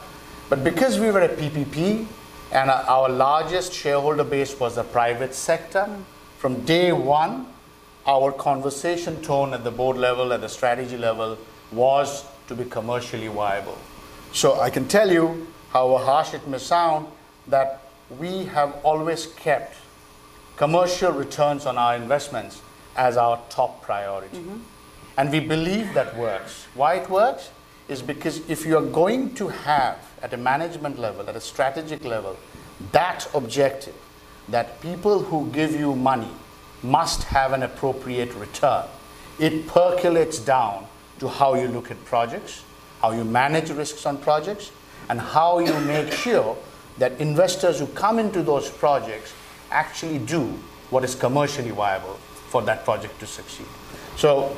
[0.49, 2.07] But because we were a PPP
[2.51, 5.87] and our- our largest shareholder base was the private sector,
[6.39, 7.45] from day one,
[8.07, 11.37] our conversation tone at the board level, at the strategy level,
[11.73, 13.77] was to be commercially viable.
[14.31, 17.07] So I can tell you, however harsh it may sound,
[17.47, 17.81] that
[18.17, 19.75] we have always kept
[20.55, 22.61] commercial returns on our investments
[22.95, 24.37] as our top priority.
[24.37, 24.59] Mm-hmm.
[25.17, 26.67] And we believe that works.
[26.73, 27.49] Why it works
[27.89, 32.05] is because if you are going to have, at a management level, at a strategic
[32.05, 32.37] level,
[32.93, 33.95] that objective,
[34.51, 36.31] that people who give you money
[36.83, 38.85] must have an appropriate return,
[39.39, 40.85] it percolates down
[41.19, 42.63] to how you look at projects,
[43.01, 44.71] how you manage risks on projects,
[45.09, 46.57] and how you make sure
[46.97, 49.33] that investors who come into those projects
[49.71, 50.43] actually do
[50.89, 52.15] what is commercially viable
[52.49, 53.65] for that project to succeed.
[54.17, 54.55] So,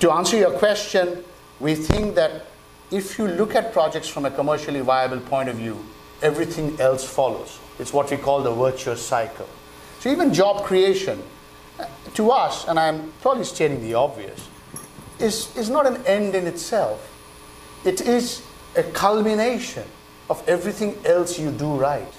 [0.00, 1.24] to answer your question,
[1.60, 2.46] we think that
[2.90, 5.84] if you look at projects from a commercially viable point of view,
[6.22, 7.58] everything else follows.
[7.78, 9.48] It's what we call the virtuous cycle.
[10.00, 11.22] So, even job creation,
[11.78, 14.48] uh, to us, and I'm probably stating the obvious,
[15.18, 17.12] is, is not an end in itself.
[17.84, 18.42] It is
[18.76, 19.84] a culmination
[20.28, 22.12] of everything else you do right.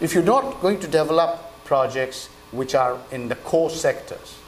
[0.00, 4.38] If you're not going to develop projects which are in the core sectors,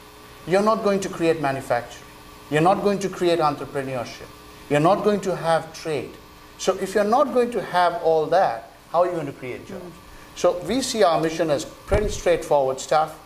[0.46, 2.04] you're not going to create manufacturing.
[2.50, 4.28] You're not going to create entrepreneurship.
[4.68, 6.10] You're not going to have trade.
[6.58, 9.66] So if you're not going to have all that, how are you going to create
[9.66, 9.82] jobs?
[10.36, 13.18] So we see our mission as pretty straightforward stuff.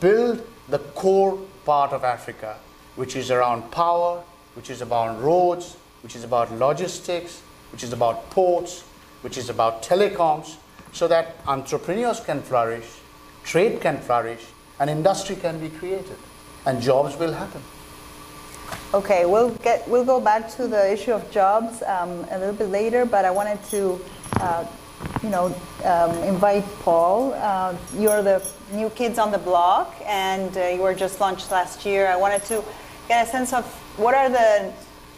[0.00, 2.56] Build the core part of Africa,
[2.96, 4.22] which is around power,
[4.54, 7.40] which is about roads, which is about logistics,
[7.72, 8.82] which is about ports,
[9.22, 10.56] which is about telecoms,
[10.92, 12.86] so that entrepreneurs can flourish,
[13.44, 14.44] trade can flourish,
[14.78, 16.16] and industry can be created,
[16.66, 17.62] and jobs will happen.
[18.94, 22.68] Okay, we'll get we'll go back to the issue of jobs um, a little bit
[22.68, 24.00] later, but I wanted to,
[24.40, 24.64] uh,
[25.22, 25.54] you know,
[25.84, 27.34] um, invite Paul.
[27.34, 31.84] Uh, you're the new kids on the block, and uh, you were just launched last
[31.84, 32.08] year.
[32.08, 32.64] I wanted to
[33.08, 33.64] get a sense of
[33.96, 34.72] what are the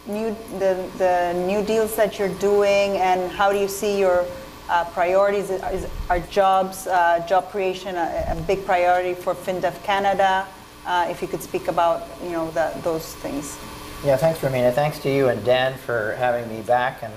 [0.07, 4.25] new the, the new deals that you're doing, and how do you see your
[4.69, 5.49] uh, priorities?
[5.49, 10.45] Is, are jobs, uh, job creation, a, a big priority for FinDev Canada?
[10.85, 13.57] Uh, if you could speak about you know the, those things.
[14.03, 14.71] Yeah, thanks, Romina.
[14.71, 17.13] Thanks to you and Dan for having me back, and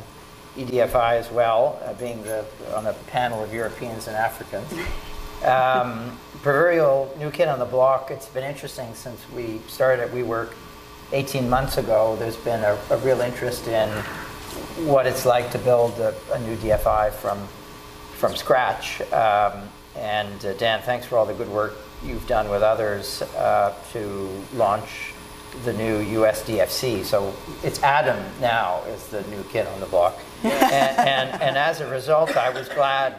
[0.59, 2.45] EDFI as well, uh, being the,
[2.75, 4.73] on a panel of Europeans and Africans.
[5.45, 8.11] Um, proverbial new kid on the block.
[8.11, 10.53] It's been interesting since we started at WeWork
[11.13, 12.17] 18 months ago.
[12.19, 13.89] There's been a, a real interest in
[14.85, 17.47] what it's like to build a, a new DFI from
[18.19, 19.01] from scratch.
[19.13, 21.75] Um, and uh, Dan, thanks for all the good work
[22.05, 25.13] you've done with others uh, to launch
[25.65, 27.05] the new USDFC.
[27.05, 27.33] So
[27.63, 30.19] it's Adam now is the new kid on the block.
[30.45, 33.15] And, and, and as a result, I was glad,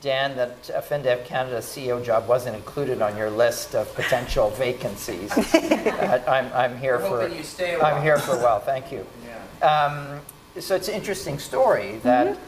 [0.00, 5.32] Dan, that a FinDev Canada CEO job wasn't included on your list of potential vacancies.
[5.94, 8.58] Uh, I'm, I'm here We're for hoping you stay a I'm here for a while.
[8.58, 9.06] Thank you.
[9.62, 10.20] Um,
[10.58, 12.38] so it's an interesting story that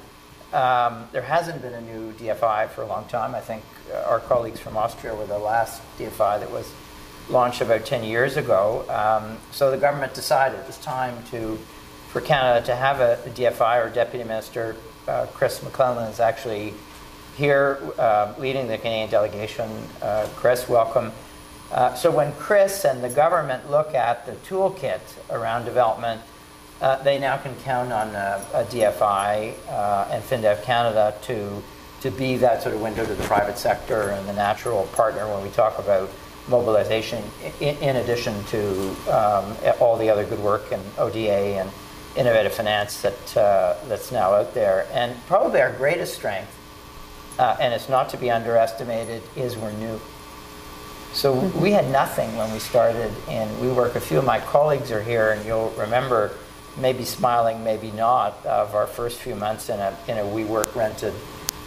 [0.52, 3.34] um, there hasn't been a new DFI for a long time.
[3.34, 3.62] I think
[3.92, 6.70] uh, our colleagues from Austria were the last DFI that was
[7.28, 8.84] launched about 10 years ago.
[8.88, 11.58] Um, so the government decided it was time to,
[12.16, 14.74] for Canada to have a, a DFI or Deputy Minister.
[15.06, 16.72] Uh, Chris MacLennan is actually
[17.36, 19.68] here uh, leading the Canadian delegation.
[20.00, 21.12] Uh, Chris, welcome.
[21.70, 26.22] Uh, so when Chris and the government look at the toolkit around development,
[26.80, 31.62] uh, they now can count on a, a DFI uh, and FinDev Canada to,
[32.00, 35.42] to be that sort of window to the private sector and the natural partner when
[35.42, 36.08] we talk about
[36.48, 37.22] mobilization,
[37.60, 41.70] in, in addition to um, all the other good work in ODA and
[42.16, 44.86] innovative finance that, uh, that's now out there.
[44.92, 46.52] And probably our greatest strength,
[47.38, 50.00] uh, and it's not to be underestimated, is we're new.
[51.12, 53.94] So we had nothing when we started in WeWork.
[53.94, 56.32] A few of my colleagues are here, and you'll remember,
[56.76, 61.14] maybe smiling, maybe not, of our first few months in a in a WeWork rented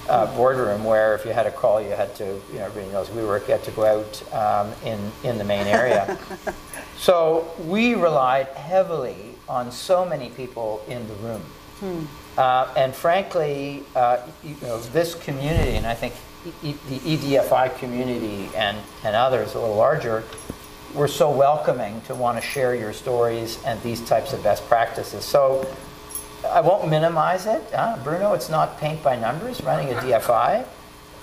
[0.08, 3.08] uh, boardroom, where if you had a call, you had to, you know, everybody knows
[3.10, 6.18] WeWork, you had to go out um, in in the main area.
[6.98, 11.42] so we relied heavily on so many people in the room.
[12.38, 16.14] Uh, and frankly, uh, you know, this community, and I think
[16.64, 20.24] e- the EDFI community and, and others a little larger,
[20.94, 25.24] were so welcoming to want to share your stories and these types of best practices.
[25.26, 25.68] So
[26.48, 27.62] I won't minimize it.
[27.74, 30.66] Uh, Bruno, it's not paint by numbers running a DFI,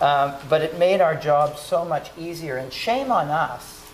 [0.00, 2.56] um, but it made our job so much easier.
[2.56, 3.84] And shame on us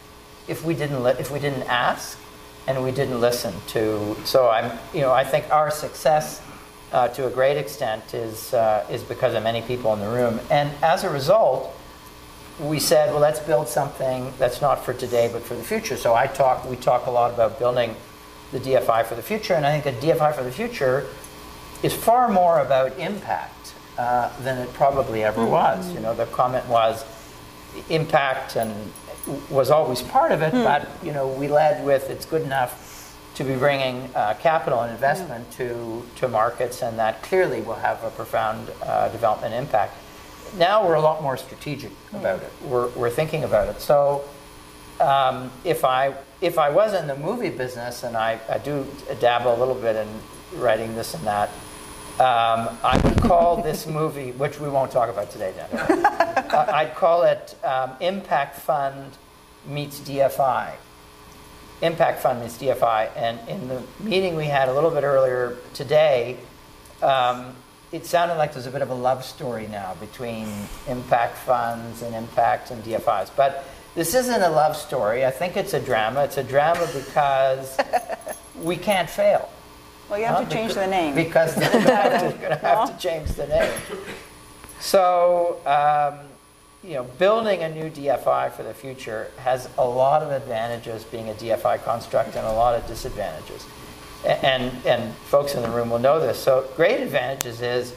[0.49, 2.19] if we didn't if we didn't ask
[2.67, 4.17] and we didn't listen to.
[4.25, 6.41] So I'm, you know, I think our success
[6.93, 10.41] uh, to a great extent is uh, is because of many people in the room,
[10.51, 11.75] and as a result,
[12.61, 15.97] we said, well, let's build something that's not for today but for the future.
[15.97, 17.97] So I talk, we talk a lot about building
[18.53, 21.07] the DFI for the future, and I think the DFI for the future
[21.83, 25.93] is far more about impact uh, than it probably ever was.
[25.93, 27.05] You know, the comment was
[27.89, 28.93] impact and
[29.51, 32.91] was always part of it, but you know, we led with it's good enough
[33.35, 38.03] to be bringing uh, capital and investment to to markets, and that clearly will have
[38.05, 39.95] a profound uh, development impact.
[40.57, 42.53] Now we're a lot more strategic about it.
[42.65, 43.81] We're, we're thinking about it.
[43.81, 44.25] So
[45.01, 48.87] um, if I if I was in the movie business, and I, I do
[49.21, 50.09] dabble a little bit in
[50.61, 51.51] writing this and that,
[52.21, 56.05] um, I would call this movie, which we won't talk about today, Dan.
[56.05, 59.13] uh, I'd call it um, Impact Fund
[59.67, 60.73] meets DFI.
[61.81, 63.11] Impact Fund meets DFI.
[63.17, 66.37] And in the meeting we had a little bit earlier today,
[67.03, 67.57] um,
[67.93, 70.49] it sounded like there's a bit of a love story now between
[70.89, 73.31] impact funds and impact and DFIs.
[73.37, 73.65] But
[73.95, 75.25] this isn't a love story.
[75.27, 76.25] I think it's a drama.
[76.25, 77.77] It's a drama because
[78.55, 79.49] we can't fail.
[80.13, 80.45] Well, you have Huh?
[80.45, 81.15] to change Becau- the name.
[81.15, 83.73] Because they're going to have to change the name.
[84.79, 86.27] So, um,
[86.85, 91.31] you know, building a new DFI for the future has a lot of advantages being
[91.31, 93.65] a DFI construct and a lot of disadvantages.
[94.27, 96.39] A- And, and folks in the room will know this.
[96.39, 97.95] So, great advantages is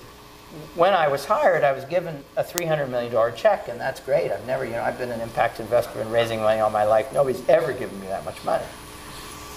[0.76, 4.32] when I was hired, I was given a $300 million check, and that's great.
[4.32, 7.12] I've never, you know, I've been an impact investor and raising money all my life.
[7.12, 8.64] Nobody's ever given me that much money.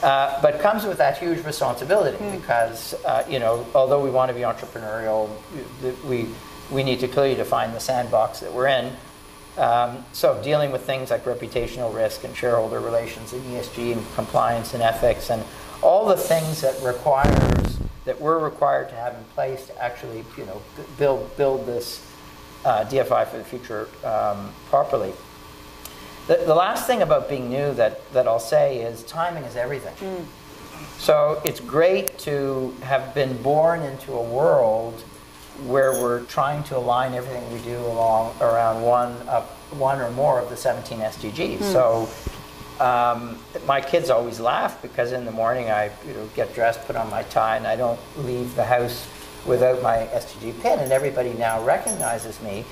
[0.03, 4.35] Uh, but comes with that huge responsibility because uh, you know although we want to
[4.35, 5.29] be entrepreneurial,
[6.07, 6.27] we
[6.71, 8.93] we need to clearly define the sandbox that we're in.
[9.57, 14.73] Um, so dealing with things like reputational risk and shareholder relations and ESG and compliance
[14.73, 15.43] and ethics and
[15.83, 20.47] all the things that requires that we're required to have in place to actually you
[20.47, 20.63] know
[20.97, 22.05] build build this
[22.65, 25.13] uh, DFI for the future um, properly.
[26.29, 30.29] The, the last thing about being new that, that I'll say is timing is everything.
[30.99, 35.01] So it's great to have been born into a world
[35.67, 39.45] where we're trying to align everything we do along around one of
[39.77, 41.63] one or more of the 17 SDGs.
[41.63, 42.09] So
[42.79, 46.95] um, my kids always laugh because in the morning I you know, get dressed, put
[46.95, 49.09] on my tie, and I don't leave the house
[49.47, 52.65] without my SDG pin, and everybody now recognizes me.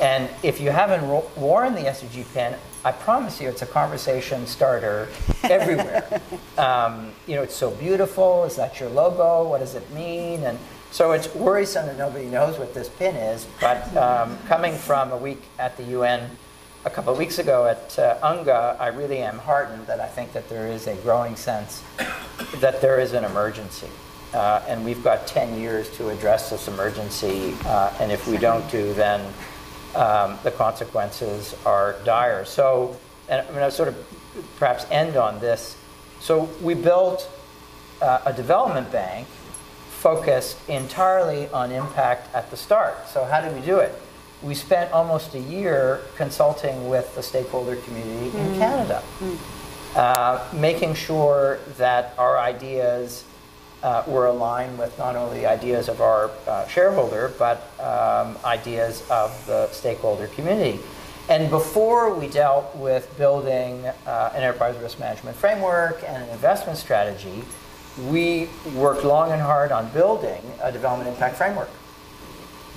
[0.00, 2.54] And if you haven't worn the SDG pin,
[2.84, 5.08] I promise you it's a conversation starter
[5.44, 6.20] everywhere.
[6.58, 8.44] um, you know, it's so beautiful.
[8.44, 9.48] Is that your logo?
[9.48, 10.42] What does it mean?
[10.44, 10.58] And
[10.90, 13.46] so it's worrisome that nobody knows what this pin is.
[13.60, 16.28] But um, coming from a week at the UN
[16.84, 20.32] a couple of weeks ago at uh, UNGA, I really am heartened that I think
[20.32, 21.82] that there is a growing sense
[22.56, 23.88] that there is an emergency.
[24.34, 27.54] Uh, and we've got 10 years to address this emergency.
[27.64, 29.20] Uh, and if we don't do, then
[29.94, 32.44] um, the consequences are dire.
[32.44, 32.96] So,
[33.28, 33.96] and I'm going to sort of
[34.58, 35.76] perhaps end on this.
[36.20, 37.28] So, we built
[38.00, 39.26] uh, a development bank
[39.90, 43.08] focused entirely on impact at the start.
[43.08, 43.94] So, how did we do it?
[44.42, 49.02] We spent almost a year consulting with the stakeholder community in Canada,
[49.94, 53.24] uh, making sure that our ideas
[53.82, 59.02] uh, were aligned with not only the ideas of our uh, shareholder, but um, ideas
[59.10, 60.78] of the stakeholder community.
[61.28, 66.78] And before we dealt with building uh, an enterprise risk management framework and an investment
[66.78, 67.44] strategy,
[68.08, 71.70] we worked long and hard on building a development impact framework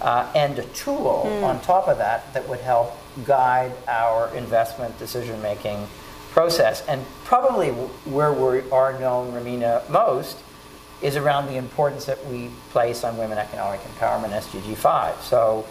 [0.02, 2.95] uh, and a tool on top of that that would help
[3.26, 5.88] guide our investment decision making
[6.32, 6.86] process.
[6.88, 10.38] And probably where we are known, Romina, most
[11.01, 15.22] is around the importance that we place on women economic empowerment, SDG 5.
[15.22, 15.65] So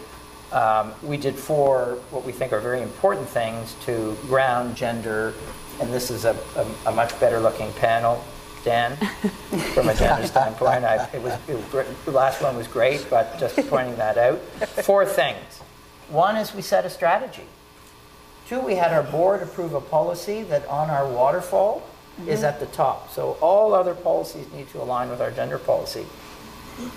[0.53, 5.35] um, we did four what we think are very important things to ground gender,
[5.81, 8.23] and this is a, a, a much better looking panel,
[8.65, 8.97] Dan,
[9.75, 10.85] from a gender standpoint.
[10.85, 12.05] I, it was, it was great.
[12.05, 14.39] the last one was great, but just pointing that out.
[14.85, 15.61] Four things.
[16.09, 17.47] One is we set a strategy.
[18.47, 21.83] Two, we had our board approve a policy that on our waterfall
[22.27, 23.13] is at the top.
[23.13, 26.07] So all other policies need to align with our gender policy.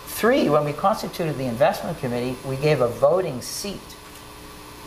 [0.06, 3.80] Three, when we constituted the investment committee, we gave a voting seat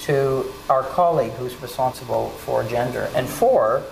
[0.00, 3.08] to our colleague who's responsible for gender.
[3.14, 3.82] And four,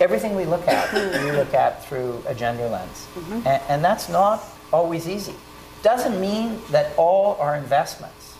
[0.00, 3.06] everything we look at, we look at through a gender lens.
[3.46, 5.34] And, and that's not always easy.
[5.82, 8.34] Doesn't mean that all our investments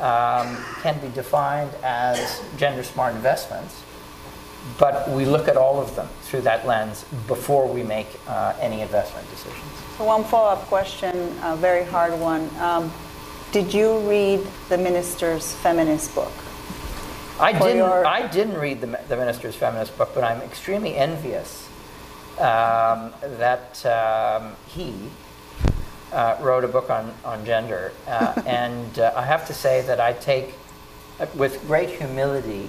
[0.00, 3.82] um, can be defined as gender smart investments,
[4.78, 8.80] but we look at all of them through that lens before we make uh, any
[8.80, 9.62] investment decisions.
[9.98, 12.48] So one follow-up question, a very hard one.
[12.58, 12.92] Um,
[13.52, 16.32] did you read the minister's feminist book?
[17.40, 17.76] I didn't.
[17.76, 21.68] your- I didn't read the, the minister's feminist book, but I'm extremely envious
[22.38, 24.94] um, that um, he
[26.12, 30.00] uh, wrote a book on on gender, uh, and uh, I have to say that
[30.00, 30.54] I take
[31.20, 32.68] uh, with great humility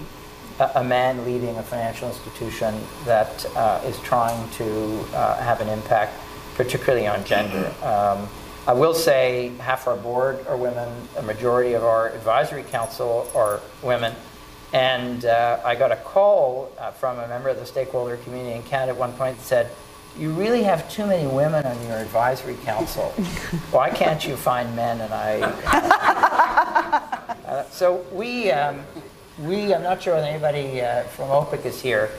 [0.60, 6.14] a, man leading a financial institution that uh, is trying to uh, have an impact,
[6.56, 7.74] particularly on gender.
[7.84, 8.28] Um,
[8.66, 13.60] I will say half our board are women, a majority of our advisory council are
[13.82, 14.14] women.
[14.72, 18.64] And uh, I got a call uh, from a member of the stakeholder community in
[18.64, 19.70] Canada at one point that said,
[20.18, 23.10] You really have too many women on your advisory council.
[23.72, 25.02] Why can't you find men?
[25.02, 27.10] And I.
[27.54, 28.84] Uh, so we, um,
[29.40, 32.12] we, I'm not sure if anybody uh, from OPIC is here.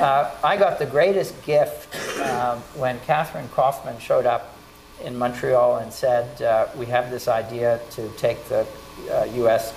[0.00, 4.56] Uh, I got the greatest gift um, when Catherine Kaufman showed up
[5.04, 8.66] in Montreal and said, uh, We have this idea to take the
[9.10, 9.72] uh, US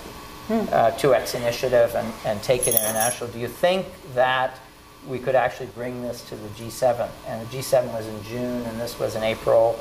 [0.48, 3.30] uh, 2X initiative and, and take it international.
[3.30, 4.58] Do you think that
[5.06, 7.08] we could actually bring this to the G7?
[7.26, 9.78] And the G7 was in June and this was in April.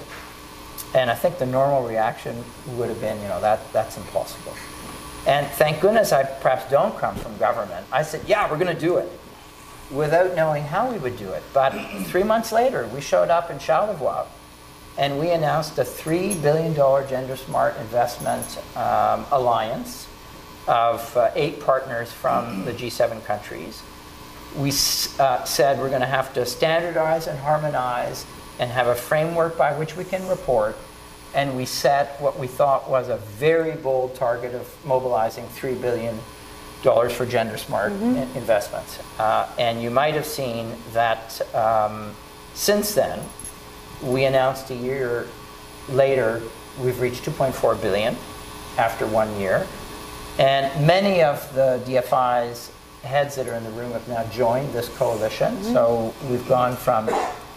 [0.93, 2.43] And I think the normal reaction
[2.77, 4.53] would have been, you know, that, that's impossible.
[5.27, 7.85] And thank goodness I perhaps don't come from government.
[7.91, 9.11] I said, yeah, we're going to do it
[9.91, 11.43] without knowing how we would do it.
[11.53, 11.71] But
[12.05, 14.25] three months later, we showed up in Charlevoix
[14.97, 18.45] and we announced a $3 billion Gender Smart Investment
[18.77, 20.07] um, Alliance
[20.67, 23.81] of uh, eight partners from the G7 countries.
[24.55, 24.69] We
[25.19, 28.25] uh, said we're going to have to standardize and harmonize
[28.57, 30.77] and have a framework by which we can report.
[31.35, 36.17] And we set what we thought was a very bold target of mobilizing $3 billion
[36.81, 38.99] for gender smart in- investments.
[39.19, 42.15] Uh, and you might have seen that um,
[42.53, 43.19] since then,
[44.01, 45.27] we announced a year
[45.89, 46.41] later
[46.79, 48.15] we've reached 2.4 billion
[48.77, 49.67] after one year.
[50.37, 52.71] And many of the DFI's
[53.03, 55.63] heads that are in the room have now joined this coalition.
[55.63, 57.09] So we've gone from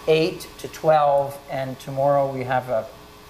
[0.07, 2.87] eight to 12, and tomorrow we have a,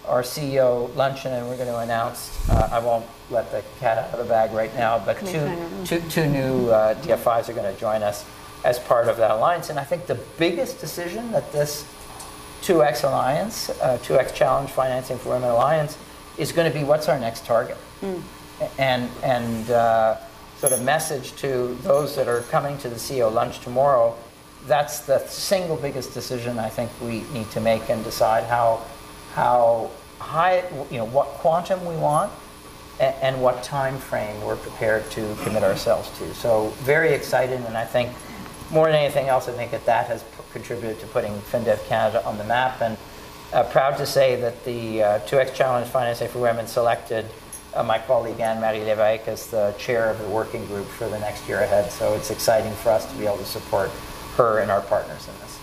[0.09, 4.13] our CEO luncheon, and we're going to announce, uh, I won't let the cat out
[4.13, 5.55] of the bag right now, but two,
[5.85, 8.25] two, two new uh, DFIs are going to join us
[8.65, 9.71] as part of that alliance.
[9.71, 11.85] And I think the biggest decision that this
[12.63, 15.97] 2X Alliance, uh, 2X Challenge Financing for Women Alliance,
[16.39, 17.77] is going to be what's our next target?
[18.79, 20.17] And, and uh,
[20.59, 24.17] sort of message to those that are coming to the CEO lunch tomorrow,
[24.67, 28.85] that's the single biggest decision I think we need to make and decide how,
[29.39, 29.89] how
[30.19, 32.33] high, you know, what quantum we want
[32.99, 36.35] and what time frame we're prepared to commit ourselves to.
[36.35, 38.11] So very excited, and I think
[38.73, 42.37] more than anything else, I think that that has contributed to putting FinDev Canada on
[42.37, 42.83] the map.
[42.83, 42.97] And
[43.53, 47.25] uh, proud to say that the uh, 2X Challenge Financing for Women selected
[47.75, 51.49] uh, my colleague Anne-Marie Lévesque as the chair of the working group for the next
[51.49, 51.93] year ahead.
[51.93, 53.91] So it's exciting for us to be able to support
[54.37, 55.59] her and our partners in this.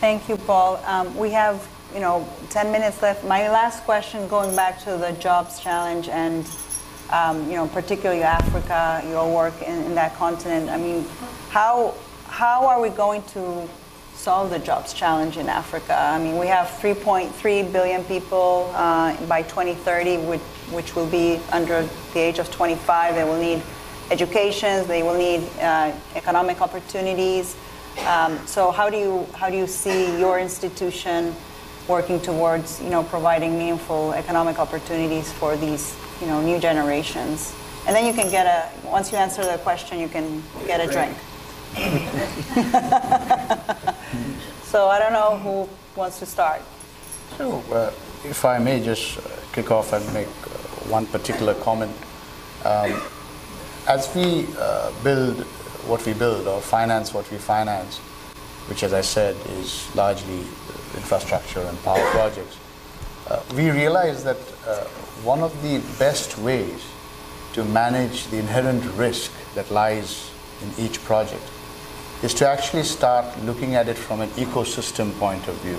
[0.00, 0.76] Thank you, Paul.
[0.84, 3.24] Um, we have, you know, 10 minutes left.
[3.24, 6.44] My last question, going back to the jobs challenge and,
[7.10, 10.68] um, you know, particularly Africa, your work in, in that continent.
[10.70, 11.06] I mean,
[11.50, 11.94] how
[12.26, 13.68] how are we going to
[14.14, 15.94] solve the jobs challenge in Africa?
[15.96, 20.40] I mean, we have 3.3 billion people uh, by 2030, which,
[20.72, 23.14] which will be under the age of 25.
[23.14, 23.62] They will need
[24.10, 24.84] education.
[24.88, 27.56] They will need uh, economic opportunities.
[28.04, 31.36] Um, so, how do you how do you see your institution
[31.88, 37.54] working towards you know providing meaningful economic opportunities for these you know new generations?
[37.86, 40.90] And then you can get a once you answer the question, you can get a
[40.90, 41.14] drink.
[44.64, 46.62] so I don't know who wants to start.
[47.36, 47.90] So, uh,
[48.24, 49.18] if I may just
[49.54, 50.50] kick off and make uh,
[50.90, 51.92] one particular comment.
[52.64, 53.00] Um,
[53.86, 55.44] as we uh, build
[55.86, 58.00] what we build or finance what we finance,
[58.68, 60.40] which, as I said, is largely
[60.94, 62.56] infrastructure and power projects,
[63.28, 64.36] uh, we realize that
[64.66, 64.84] uh,
[65.22, 66.84] one of the best ways
[67.54, 70.30] to manage the inherent risk that lies
[70.62, 71.42] in each project
[72.22, 75.78] is to actually start looking at it from an ecosystem point of view.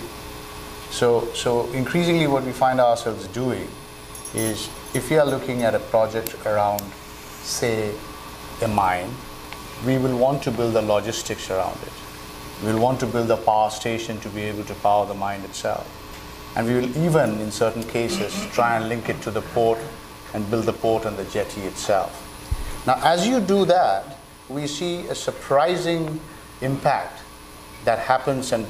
[0.91, 3.67] So, so increasingly what we find ourselves doing
[4.33, 6.81] is if we are looking at a project around,
[7.41, 7.93] say,
[8.61, 9.09] a mine,
[9.85, 12.04] we will want to build the logistics around it.
[12.63, 15.85] We'll want to build a power station to be able to power the mine itself.
[16.55, 19.79] And we will even, in certain cases, try and link it to the port
[20.33, 22.21] and build the port and the jetty itself.
[22.87, 24.17] Now, as you do that,
[24.47, 26.19] we see a surprising
[26.61, 27.21] impact
[27.83, 28.65] that happens and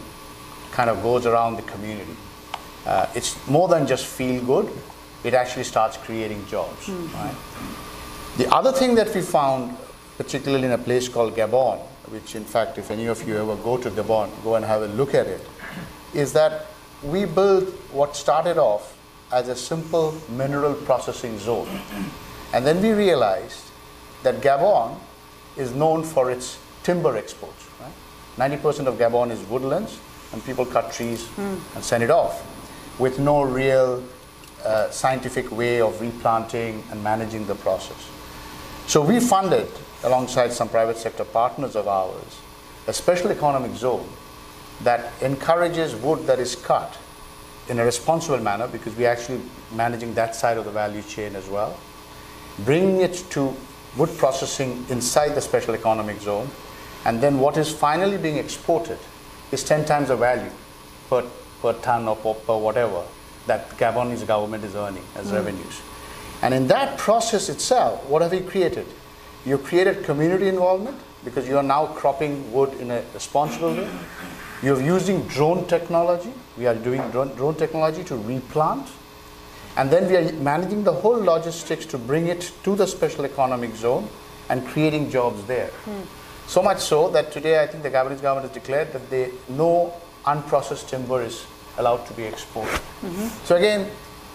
[0.72, 2.16] kind of goes around the community.
[2.86, 4.72] Uh, it's more than just feel good,
[5.24, 6.88] it actually starts creating jobs.
[6.88, 7.14] Mm.
[7.14, 7.36] Right?
[8.38, 9.78] The other thing that we found,
[10.18, 11.80] particularly in a place called Gabon,
[12.16, 14.88] which in fact, if any of you ever go to Gabon, go and have a
[14.88, 15.42] look at it,
[16.14, 16.68] is that
[17.04, 18.98] we built what started off
[19.34, 21.68] as a simple mineral processing zone.
[22.54, 23.66] And then we realized
[24.24, 24.98] that Gabon
[25.58, 27.68] is known for its timber exports.
[27.82, 28.62] Right?
[28.62, 30.00] 90% of Gabon is woodlands,
[30.32, 31.60] and people cut trees mm.
[31.76, 32.46] and send it off
[32.98, 34.02] with no real
[34.64, 38.10] uh, scientific way of replanting and managing the process.
[38.88, 39.68] So we funded,
[40.04, 42.40] alongside some private sector partners of ours,
[42.88, 44.08] a special economic zone
[44.84, 46.98] that encourages wood that is cut
[47.68, 49.42] in a responsible manner because we're actually
[49.74, 51.78] managing that side of the value chain as well,
[52.60, 53.56] bringing it to
[53.98, 56.48] wood processing inside the special economic zone,
[57.06, 59.00] and then what is finally being exported
[59.52, 60.52] is 10 times the value
[61.10, 61.24] per,
[61.62, 63.04] per ton or per, per whatever
[63.48, 65.34] that Gabonese government is earning as mm.
[65.34, 65.82] revenues.
[66.46, 68.86] And in that process itself, what have we created?
[69.46, 73.90] You've created community involvement because you are now cropping wood in a responsible way.
[74.62, 76.32] You're using drone technology.
[76.56, 78.88] We are doing drone, drone technology to replant
[79.78, 83.76] and then we are managing the whole logistics to bring it to the special economic
[83.76, 84.08] zone
[84.50, 85.72] and creating jobs there.
[85.86, 86.06] Mm.
[86.48, 89.94] So much so that today I think the Gabonese government has declared that they, no
[90.26, 91.46] unprocessed timber is
[91.80, 92.80] allowed to be exported.
[93.02, 93.46] Mm-hmm.
[93.46, 93.90] So again,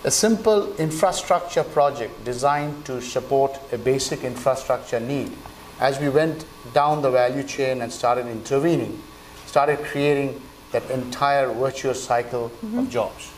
[0.04, 5.30] a simple infrastructure project designed to support a basic infrastructure need.
[5.78, 9.02] As we went down the value chain and started intervening,
[9.46, 10.40] started creating
[10.72, 12.78] that entire virtuous cycle mm-hmm.
[12.78, 13.30] of jobs.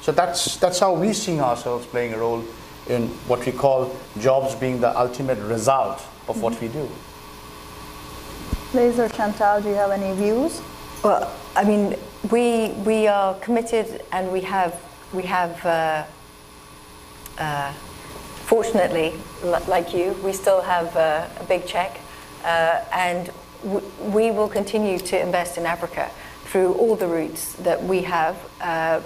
[0.00, 2.44] So that's, that's how we see ourselves playing a role
[2.88, 5.98] in what we call jobs being the ultimate result
[6.28, 6.40] of mm-hmm.
[6.40, 6.88] what we do.
[8.74, 10.60] Liz or Chantal, do you have any views?
[11.04, 11.94] Well, I mean,
[12.30, 14.80] we, we are committed and we have,
[15.12, 16.04] we have uh,
[17.38, 17.72] uh,
[18.52, 21.98] fortunately, like you, we still have uh, a big check.
[22.44, 23.30] Uh, and
[24.00, 26.10] we will continue to invest in Africa
[26.44, 29.00] through all the routes that we have uh,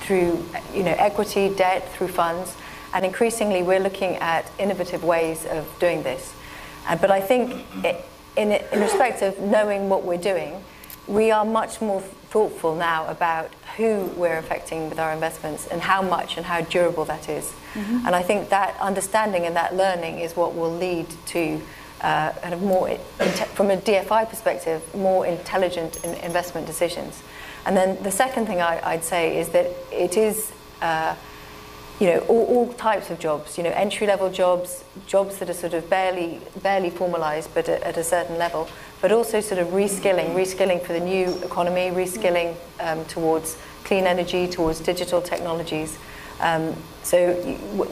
[0.00, 2.54] through you know, equity, debt, through funds,
[2.92, 6.32] and increasingly we're looking at innovative ways of doing this.
[7.00, 8.04] But I think it,
[8.36, 10.62] in, in respect of knowing what we're doing,
[11.06, 16.02] we are much more thoughtful now about who we're affecting with our investments and how
[16.02, 17.52] much and how durable that is.
[17.74, 18.06] Mm-hmm.
[18.06, 21.60] And I think that understanding and that learning is what will lead to
[22.00, 22.88] uh, kind of more,
[23.54, 27.22] from a DFI perspective, more intelligent investment decisions.
[27.66, 30.52] And then the second thing I, would say is that it is,
[30.82, 31.14] uh,
[32.00, 35.74] you know, all, all, types of jobs, you know, entry-level jobs, jobs that are sort
[35.74, 38.68] of barely, barely formalized, but at, at, a certain level,
[39.00, 44.48] but also sort of reskilling, reskilling for the new economy, reskilling um, towards clean energy,
[44.48, 45.96] towards digital technologies.
[46.40, 47.34] Um, so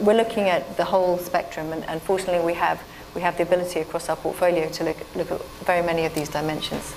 [0.01, 2.83] we're looking at the whole spectrum, and, and fortunately we have,
[3.15, 6.29] we have the ability across our portfolio to look, look at very many of these
[6.29, 6.93] dimensions.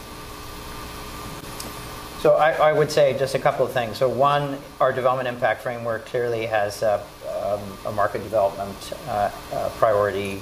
[2.26, 3.98] So I, I, would say just a couple of things.
[3.98, 10.38] So one, our development impact framework clearly has um, a market development uh, uh, priority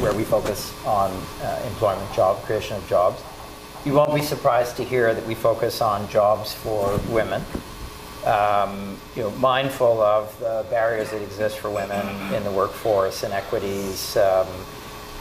[0.00, 1.10] where we focus on
[1.42, 3.20] uh, employment, job creation of jobs.
[3.84, 7.42] You won't be surprised to hear that we focus on jobs for women.
[8.24, 14.16] Um, you know, mindful of the barriers that exist for women in the workforce, inequities,
[14.16, 14.46] um,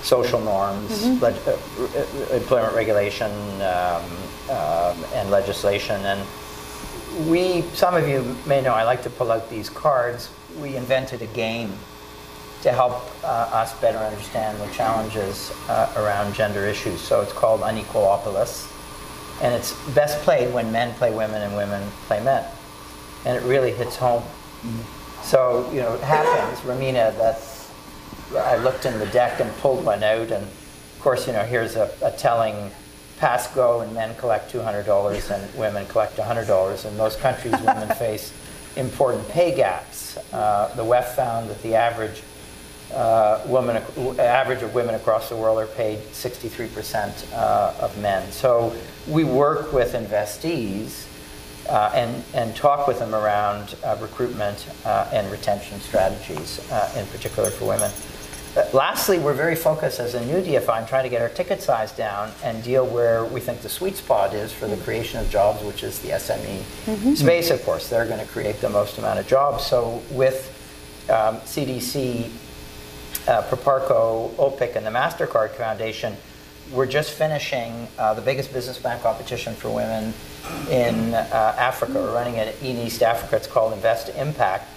[0.06, 1.24] social norms, mm-hmm.
[1.24, 4.04] leg- uh, employment regulation, um,
[4.50, 6.00] um, and legislation.
[6.06, 6.22] And
[7.28, 10.30] we, some of you may know, I like to pull out these cards.
[10.62, 11.74] We invented a game
[12.62, 17.02] to help uh, us better understand the challenges uh, around gender issues.
[17.02, 18.72] So it's called Unequalopolis.
[19.42, 22.46] And it's best played when men play women and women play men.
[23.26, 24.22] And it really hits home.
[24.22, 25.24] Mm-hmm.
[25.24, 27.40] So, you know, it happens, Romina, that
[28.34, 30.32] I looked in the deck and pulled one out.
[30.32, 32.72] And of course, you know, here's a, a telling
[33.18, 36.86] pass go and men collect $200 and women collect $100.
[36.86, 38.34] In most countries, women face
[38.76, 40.18] important pay gaps.
[40.34, 42.22] Uh, the WEF found that the average
[42.94, 43.82] uh, woman,
[44.20, 48.32] average of women across the world are paid 63% uh, of men.
[48.32, 48.76] So
[49.08, 51.08] we work with investees
[51.70, 56.60] uh, and, and talk with them around uh, recruitment uh, and retention strategies,
[56.96, 57.92] in particular for women.
[58.74, 61.92] Lastly, we're very focused as a new DFI on trying to get our ticket size
[61.92, 65.62] down and deal where we think the sweet spot is for the creation of jobs,
[65.64, 67.14] which is the SME mm-hmm.
[67.16, 67.90] space, of course.
[67.90, 69.66] They're going to create the most amount of jobs.
[69.66, 70.52] So with
[71.10, 72.30] um, CDC,
[73.28, 76.16] uh, Proparco, OPIC, and the MasterCard Foundation,
[76.72, 80.14] we're just finishing uh, the biggest business bank competition for women
[80.72, 81.94] in uh, Africa.
[81.96, 83.36] We're running it in East Africa.
[83.36, 84.72] It's called Invest Impact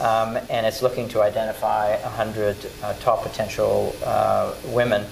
[0.00, 5.04] um, and it's looking to identify 100 uh, top potential uh, women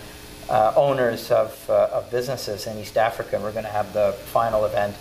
[0.49, 3.37] uh, owners of, uh, of businesses in East Africa.
[3.37, 4.95] And we're going to have the final event,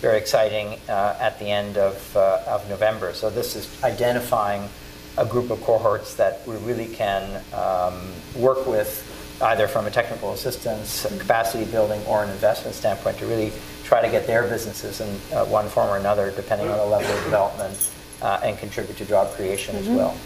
[0.00, 3.12] very exciting, uh, at the end of, uh, of November.
[3.14, 4.68] So this is identifying
[5.16, 9.04] a group of cohorts that we really can um, work with
[9.42, 13.52] either from a technical assistance, capacity building, or an investment standpoint to really
[13.84, 15.08] try to get their businesses in
[15.48, 17.90] one form or another, depending on the level of development
[18.22, 19.90] uh, and contribute to job creation mm-hmm.
[19.90, 20.16] as well.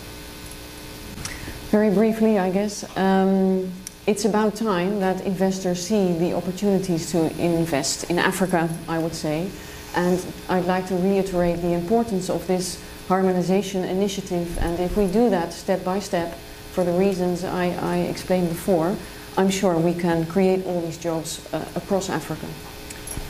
[1.71, 2.85] Very briefly, I guess.
[2.97, 3.71] Um,
[4.07, 9.49] it's about time that investors see the opportunities to invest in Africa, I would say.
[9.95, 14.59] And I'd like to reiterate the importance of this harmonization initiative.
[14.59, 16.35] And if we do that step by step,
[16.73, 18.97] for the reasons I, I explained before,
[19.37, 22.47] I'm sure we can create all these jobs uh, across Africa.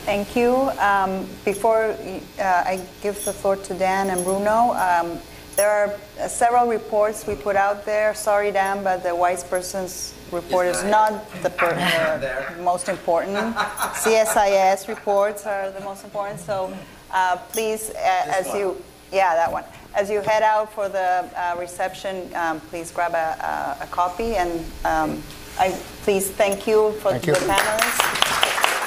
[0.04, 0.70] Thank you.
[0.80, 1.94] Um, before
[2.38, 5.18] uh, I give the floor to Dan and Bruno, um,
[5.54, 8.12] there are uh, several reports we put out there.
[8.14, 13.54] Sorry, Dan, but the wise person's report is not the per- most important.
[13.56, 16.40] CSIS reports are the most important.
[16.40, 16.76] So
[17.12, 17.94] uh, please, uh,
[18.38, 18.58] as one.
[18.58, 19.64] you, yeah, that one.
[19.94, 24.34] As you head out for the uh, reception, um, please grab a, a, a copy
[24.34, 25.22] and um,
[25.58, 25.70] I
[26.02, 27.34] please thank you for thank the you.
[27.36, 28.81] panelists.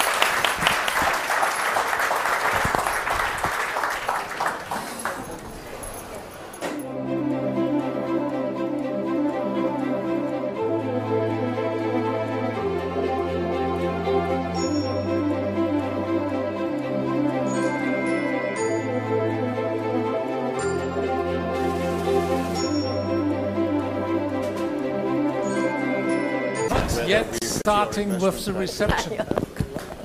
[27.42, 29.20] Starting with the reception.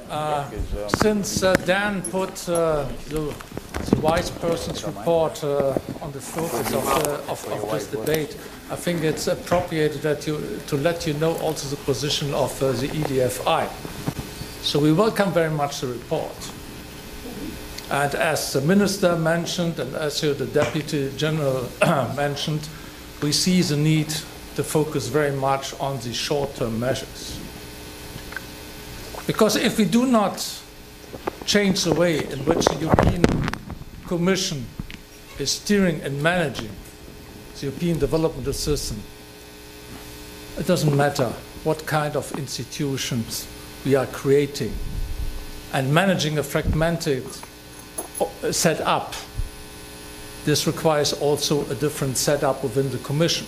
[0.09, 0.49] Uh,
[0.87, 3.33] since uh, Dan put uh, the,
[3.89, 6.85] the vice person's report uh, on the focus of,
[7.29, 8.37] of, of, this debate,
[8.69, 12.73] I think it's appropriate that you to let you know also the position of uh,
[12.73, 13.69] the EDFI.
[14.63, 16.51] So we welcome very much the report.
[17.89, 21.69] And as the minister mentioned, and as the deputy general
[22.15, 22.67] mentioned,
[23.21, 24.13] we see the need
[24.55, 27.39] to focus very much on the short-term measures.
[29.27, 30.61] Because if we do not
[31.45, 33.23] change the way in which the European
[34.07, 34.65] Commission
[35.39, 36.71] is steering and managing
[37.55, 39.01] the European development system,
[40.57, 41.31] it doesn't matter
[41.63, 43.47] what kind of institutions
[43.85, 44.73] we are creating.
[45.73, 47.25] And managing a fragmented
[48.19, 49.15] uh, set up
[50.43, 53.45] this requires also a different setup within the Commission.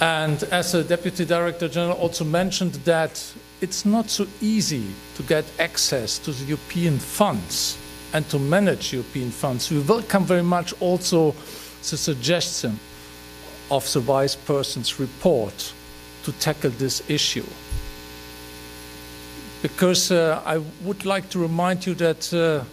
[0.00, 3.22] And as the Deputy Director General also mentioned that
[3.62, 4.84] it's not so easy
[5.16, 7.78] to get access to the European funds
[8.12, 9.70] and to manage European funds.
[9.70, 11.34] We welcome very much also
[11.80, 12.78] the suggestion
[13.70, 15.72] of the Vice President's report
[16.24, 17.46] to tackle this issue.
[19.62, 22.64] Because uh, I would like to remind you that uh,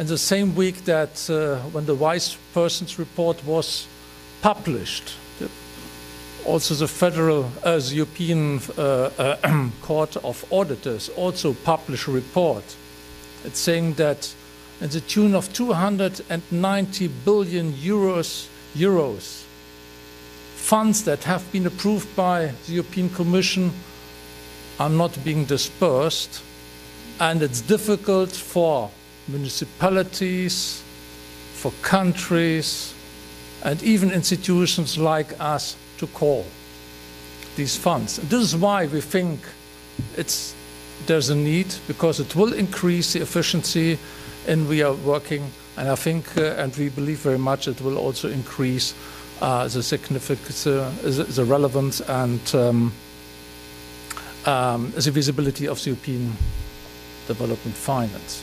[0.00, 3.86] in the same week that uh, when the Vice President's report was
[4.42, 5.14] published,
[6.44, 12.64] also the Federal, uh, European uh, uh, Court of Auditors also published a report.
[13.44, 14.34] It's saying that
[14.80, 19.44] in the tune of 290 billion euros, euros
[20.56, 23.72] funds that have been approved by the European Commission
[24.78, 26.42] are not being dispersed,
[27.18, 28.90] and it's difficult for
[29.26, 30.82] municipalities,
[31.54, 32.94] for countries,
[33.64, 36.44] and even institutions like us to call
[37.56, 38.16] these funds.
[38.16, 39.40] This is why we think
[41.06, 43.98] there's a need, because it will increase the efficiency,
[44.48, 47.98] and we are working, and I think, uh, and we believe very much it will
[47.98, 48.94] also increase
[49.40, 52.92] uh, the significance, uh, the relevance, and um,
[54.46, 56.32] um, the visibility of the European
[57.26, 58.42] development finance.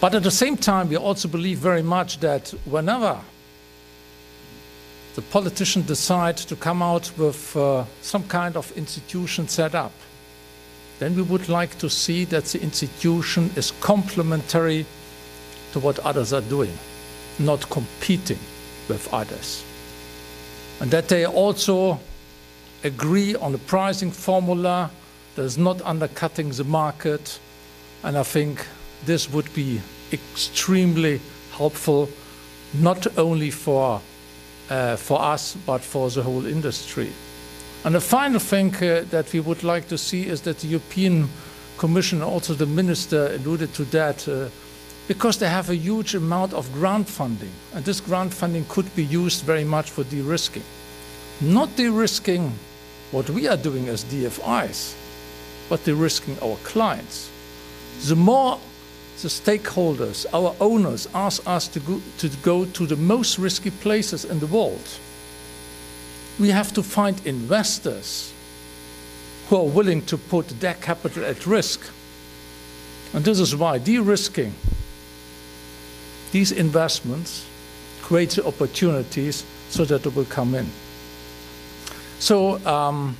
[0.00, 3.20] But at the same time, we also believe very much that whenever
[5.16, 9.92] the politicians decide to come out with uh, some kind of institution set up,
[11.00, 14.86] then we would like to see that the institution is complementary
[15.72, 16.72] to what others are doing,
[17.38, 18.38] not competing
[18.88, 19.64] with others
[20.80, 21.98] and that they also
[22.84, 24.90] agree on a pricing formula
[25.34, 27.38] that is not undercutting the market.
[28.02, 28.66] And I think
[29.04, 29.80] this would be
[30.12, 31.20] extremely
[31.52, 32.08] helpful,
[32.74, 34.00] not only for,
[34.70, 37.12] uh, for us, but for the whole industry.
[37.84, 41.28] And the final thing uh, that we would like to see is that the European
[41.78, 44.48] Commission, also the Minister alluded to that, uh,
[45.08, 47.52] because they have a huge amount of grant funding.
[47.74, 50.64] And this grant funding could be used very much for de-risking.
[51.40, 52.52] Not de-risking
[53.12, 54.94] what we are doing as DFIs,
[55.68, 57.30] but de-risking our clients.
[58.06, 58.58] The more
[59.22, 64.24] the stakeholders, our owners, ask us to go, to go to the most risky places
[64.24, 64.86] in the world,
[66.38, 68.32] we have to find investors
[69.48, 71.80] who are willing to put their capital at risk.
[73.14, 74.52] And this is why de-risking
[76.32, 77.46] these investments
[78.02, 80.66] creates opportunities so that they will come in.
[82.18, 83.16] So um,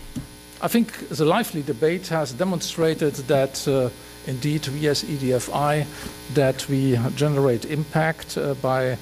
[0.60, 3.90] I think the lively debate has demonstrated that uh,
[4.27, 5.86] indeed we as EDFI
[6.35, 8.97] that we generate impact uh, by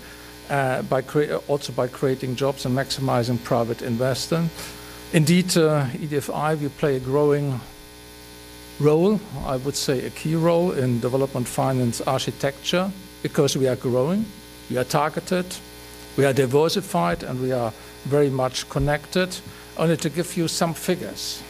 [0.50, 1.02] uh, by
[1.48, 4.50] also by creating jobs and maximizing private investment.
[5.12, 7.60] Indeed, uh, EDFI we play a growing
[8.80, 12.90] role, I would say a key role in development finance architecture
[13.22, 14.26] because we are growing,
[14.68, 15.46] we are targeted,
[16.16, 17.72] we are diversified, and we are
[18.04, 19.36] very much connected.
[19.76, 21.42] Only to give you some figures.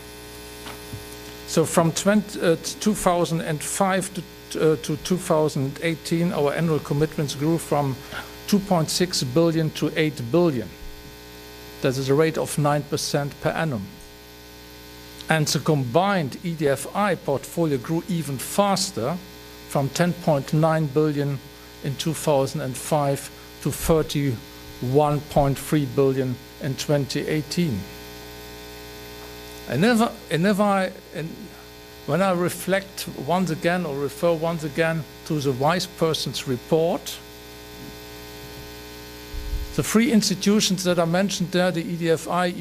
[1.47, 4.23] So from 20, uh, 2005 to,
[4.73, 7.97] uh, to 2018, our annual commitments grew from
[8.49, 10.69] 2.6 billion to 8 billion.
[11.83, 13.87] That is a rate of 9% per annum.
[15.29, 19.17] And the combined EDFI portfolio grew even faster
[19.69, 21.39] from 10.9 billion
[21.83, 23.31] in 2005
[23.63, 27.81] to 31.3 billion in 2018.
[29.69, 31.29] And never, and I, and
[32.07, 37.19] when I reflect once again or refer once again to the wise person's report,
[39.77, 42.53] the three institutions that are mentioned there, the EDFI,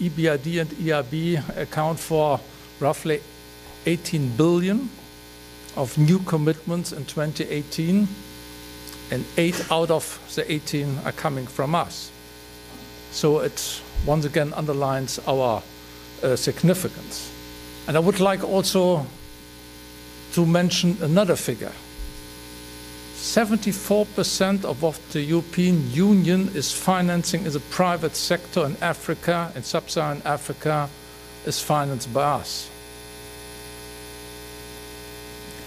[0.00, 2.40] EBRD, and EIB, account for
[2.80, 3.22] roughly
[3.86, 4.90] 18 billion
[5.76, 8.06] of new commitments in 2018,
[9.10, 12.10] and eight out of the 18 are coming from us.
[13.12, 15.62] So it once again underlines our
[16.22, 17.30] uh, significance.
[17.86, 19.06] And I would like also
[20.32, 21.72] to mention another figure.
[23.16, 29.62] 74% of what the European Union is financing in the private sector in Africa, in
[29.62, 30.88] sub-Saharan Africa,
[31.46, 32.68] is financed by us.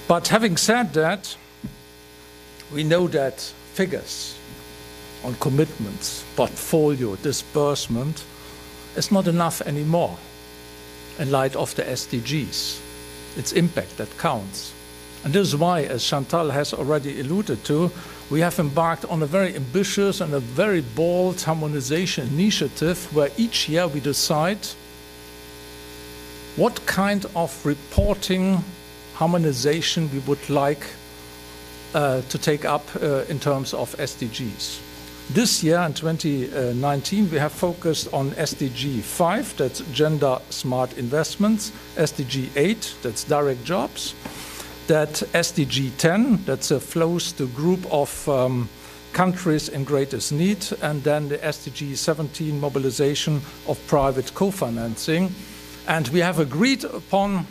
[0.08, 1.36] But having said that,
[2.74, 3.40] we know that
[3.74, 4.38] figures
[5.24, 8.24] on commitments, portfolio, disbursement
[8.96, 10.18] is not enough anymore
[11.20, 12.80] in light of the SDGs.
[13.38, 14.74] It's impact that counts.
[15.24, 17.92] And this is why, as Chantal has already alluded to,
[18.30, 23.70] we have embarked on a very ambitious and a very bold harmonization initiative where each
[23.70, 24.60] year we decide
[26.56, 28.64] what kind of reporting
[29.16, 30.86] harmonization we would like
[31.94, 34.85] uh, to take up uh, in terms of SDGs.
[35.32, 42.50] This year, in 2019, we have focused on SDG 5, that's gender smart investments, SDG
[42.56, 44.14] 8, that's direct jobs,
[44.86, 48.70] that SDG 10, that's a to group of um,
[49.14, 55.34] countries in greatest need, and then the SDG 17 mobilization of private co-financing.
[55.88, 57.48] And we have agreed upon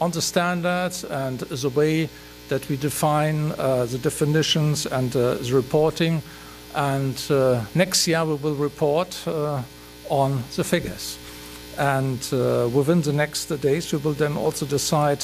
[0.00, 2.08] on the standards and the way
[2.48, 6.20] that we define uh, the definitions and uh, the reporting.
[6.74, 9.62] And uh, next year we will report uh,
[10.08, 11.18] on the figures.
[11.78, 15.22] And uh, within the next days we will then also decide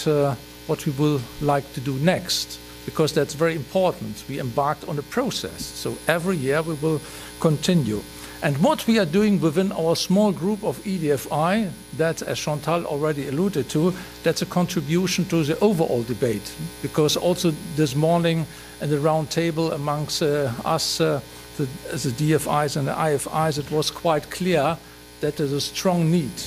[0.66, 4.24] what we will like to do next because that's very important.
[4.28, 5.64] We embarked on a process.
[5.64, 7.00] So every year we will
[7.40, 8.00] continue.
[8.42, 13.28] And what we are doing within our small group of EDFI, that, as Chantal already
[13.28, 16.50] alluded to, that's a contribution to the overall debate.
[16.80, 18.46] Because also this morning
[18.80, 21.20] in the round table amongst uh, us, uh,
[21.66, 24.76] the, the DFIs and the IFIs, it was quite clear
[25.20, 26.38] that there's a strong need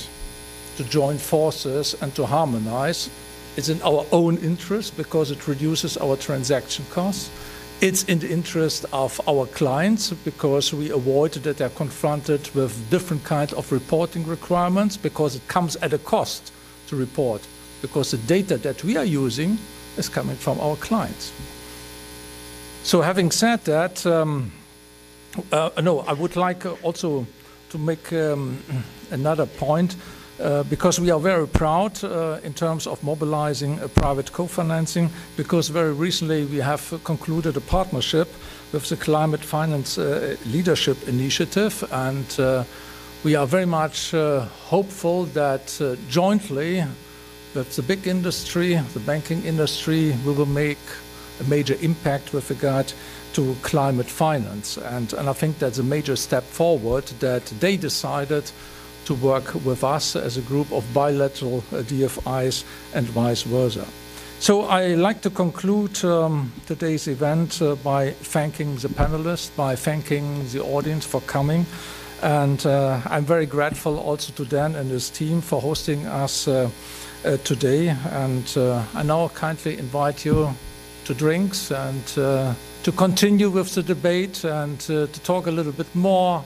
[0.76, 3.08] to join forces and to harmonize.
[3.56, 7.30] It's in our own interest because it reduces our transaction costs
[7.80, 13.24] it's in the interest of our clients because we avoid that they're confronted with different
[13.24, 16.52] kinds of reporting requirements because it comes at a cost
[16.86, 17.46] to report
[17.82, 19.58] because the data that we are using
[19.96, 21.32] is coming from our clients.
[22.84, 24.52] So having said that, um,
[25.52, 27.26] uh, no, I would like also
[27.70, 28.58] to make um,
[29.10, 29.96] another point.
[30.40, 35.92] Uh, because we are very proud uh, in terms of mobilizing private co-financing because very
[35.92, 38.26] recently we have concluded a partnership
[38.72, 42.64] with the Climate Finance uh, Leadership Initiative and uh,
[43.22, 44.40] we are very much uh,
[44.70, 46.84] hopeful that jointly
[47.54, 50.78] with the big industry, the banking industry, we will make
[51.40, 52.92] a major impact with regard
[53.34, 54.76] to climate finance.
[54.76, 58.50] And, and I think that's a major step forward that they decided
[59.04, 63.86] to work with us as a group of bilateral uh, DFIs and vice versa.
[64.40, 70.46] So I like to conclude um, today's event uh, by thanking the panelists, by thanking
[70.48, 71.66] the audience for coming.
[72.22, 76.70] And uh, I'm very grateful also to Dan and his team for hosting us uh,
[77.24, 77.88] uh, today.
[78.10, 80.54] And uh, I now kindly invite you
[81.04, 82.04] to drinks and
[82.84, 86.44] to continue with the debate and to talk a little bit more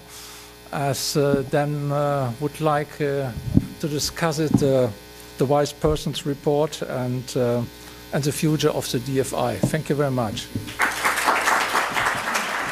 [0.73, 3.33] as uh, Dan uh, would like uh,
[3.81, 4.91] to discuss it, the
[5.45, 7.37] Vice Person's report and,
[8.13, 9.59] and the future of the DFI.
[9.59, 10.47] Thank you very much.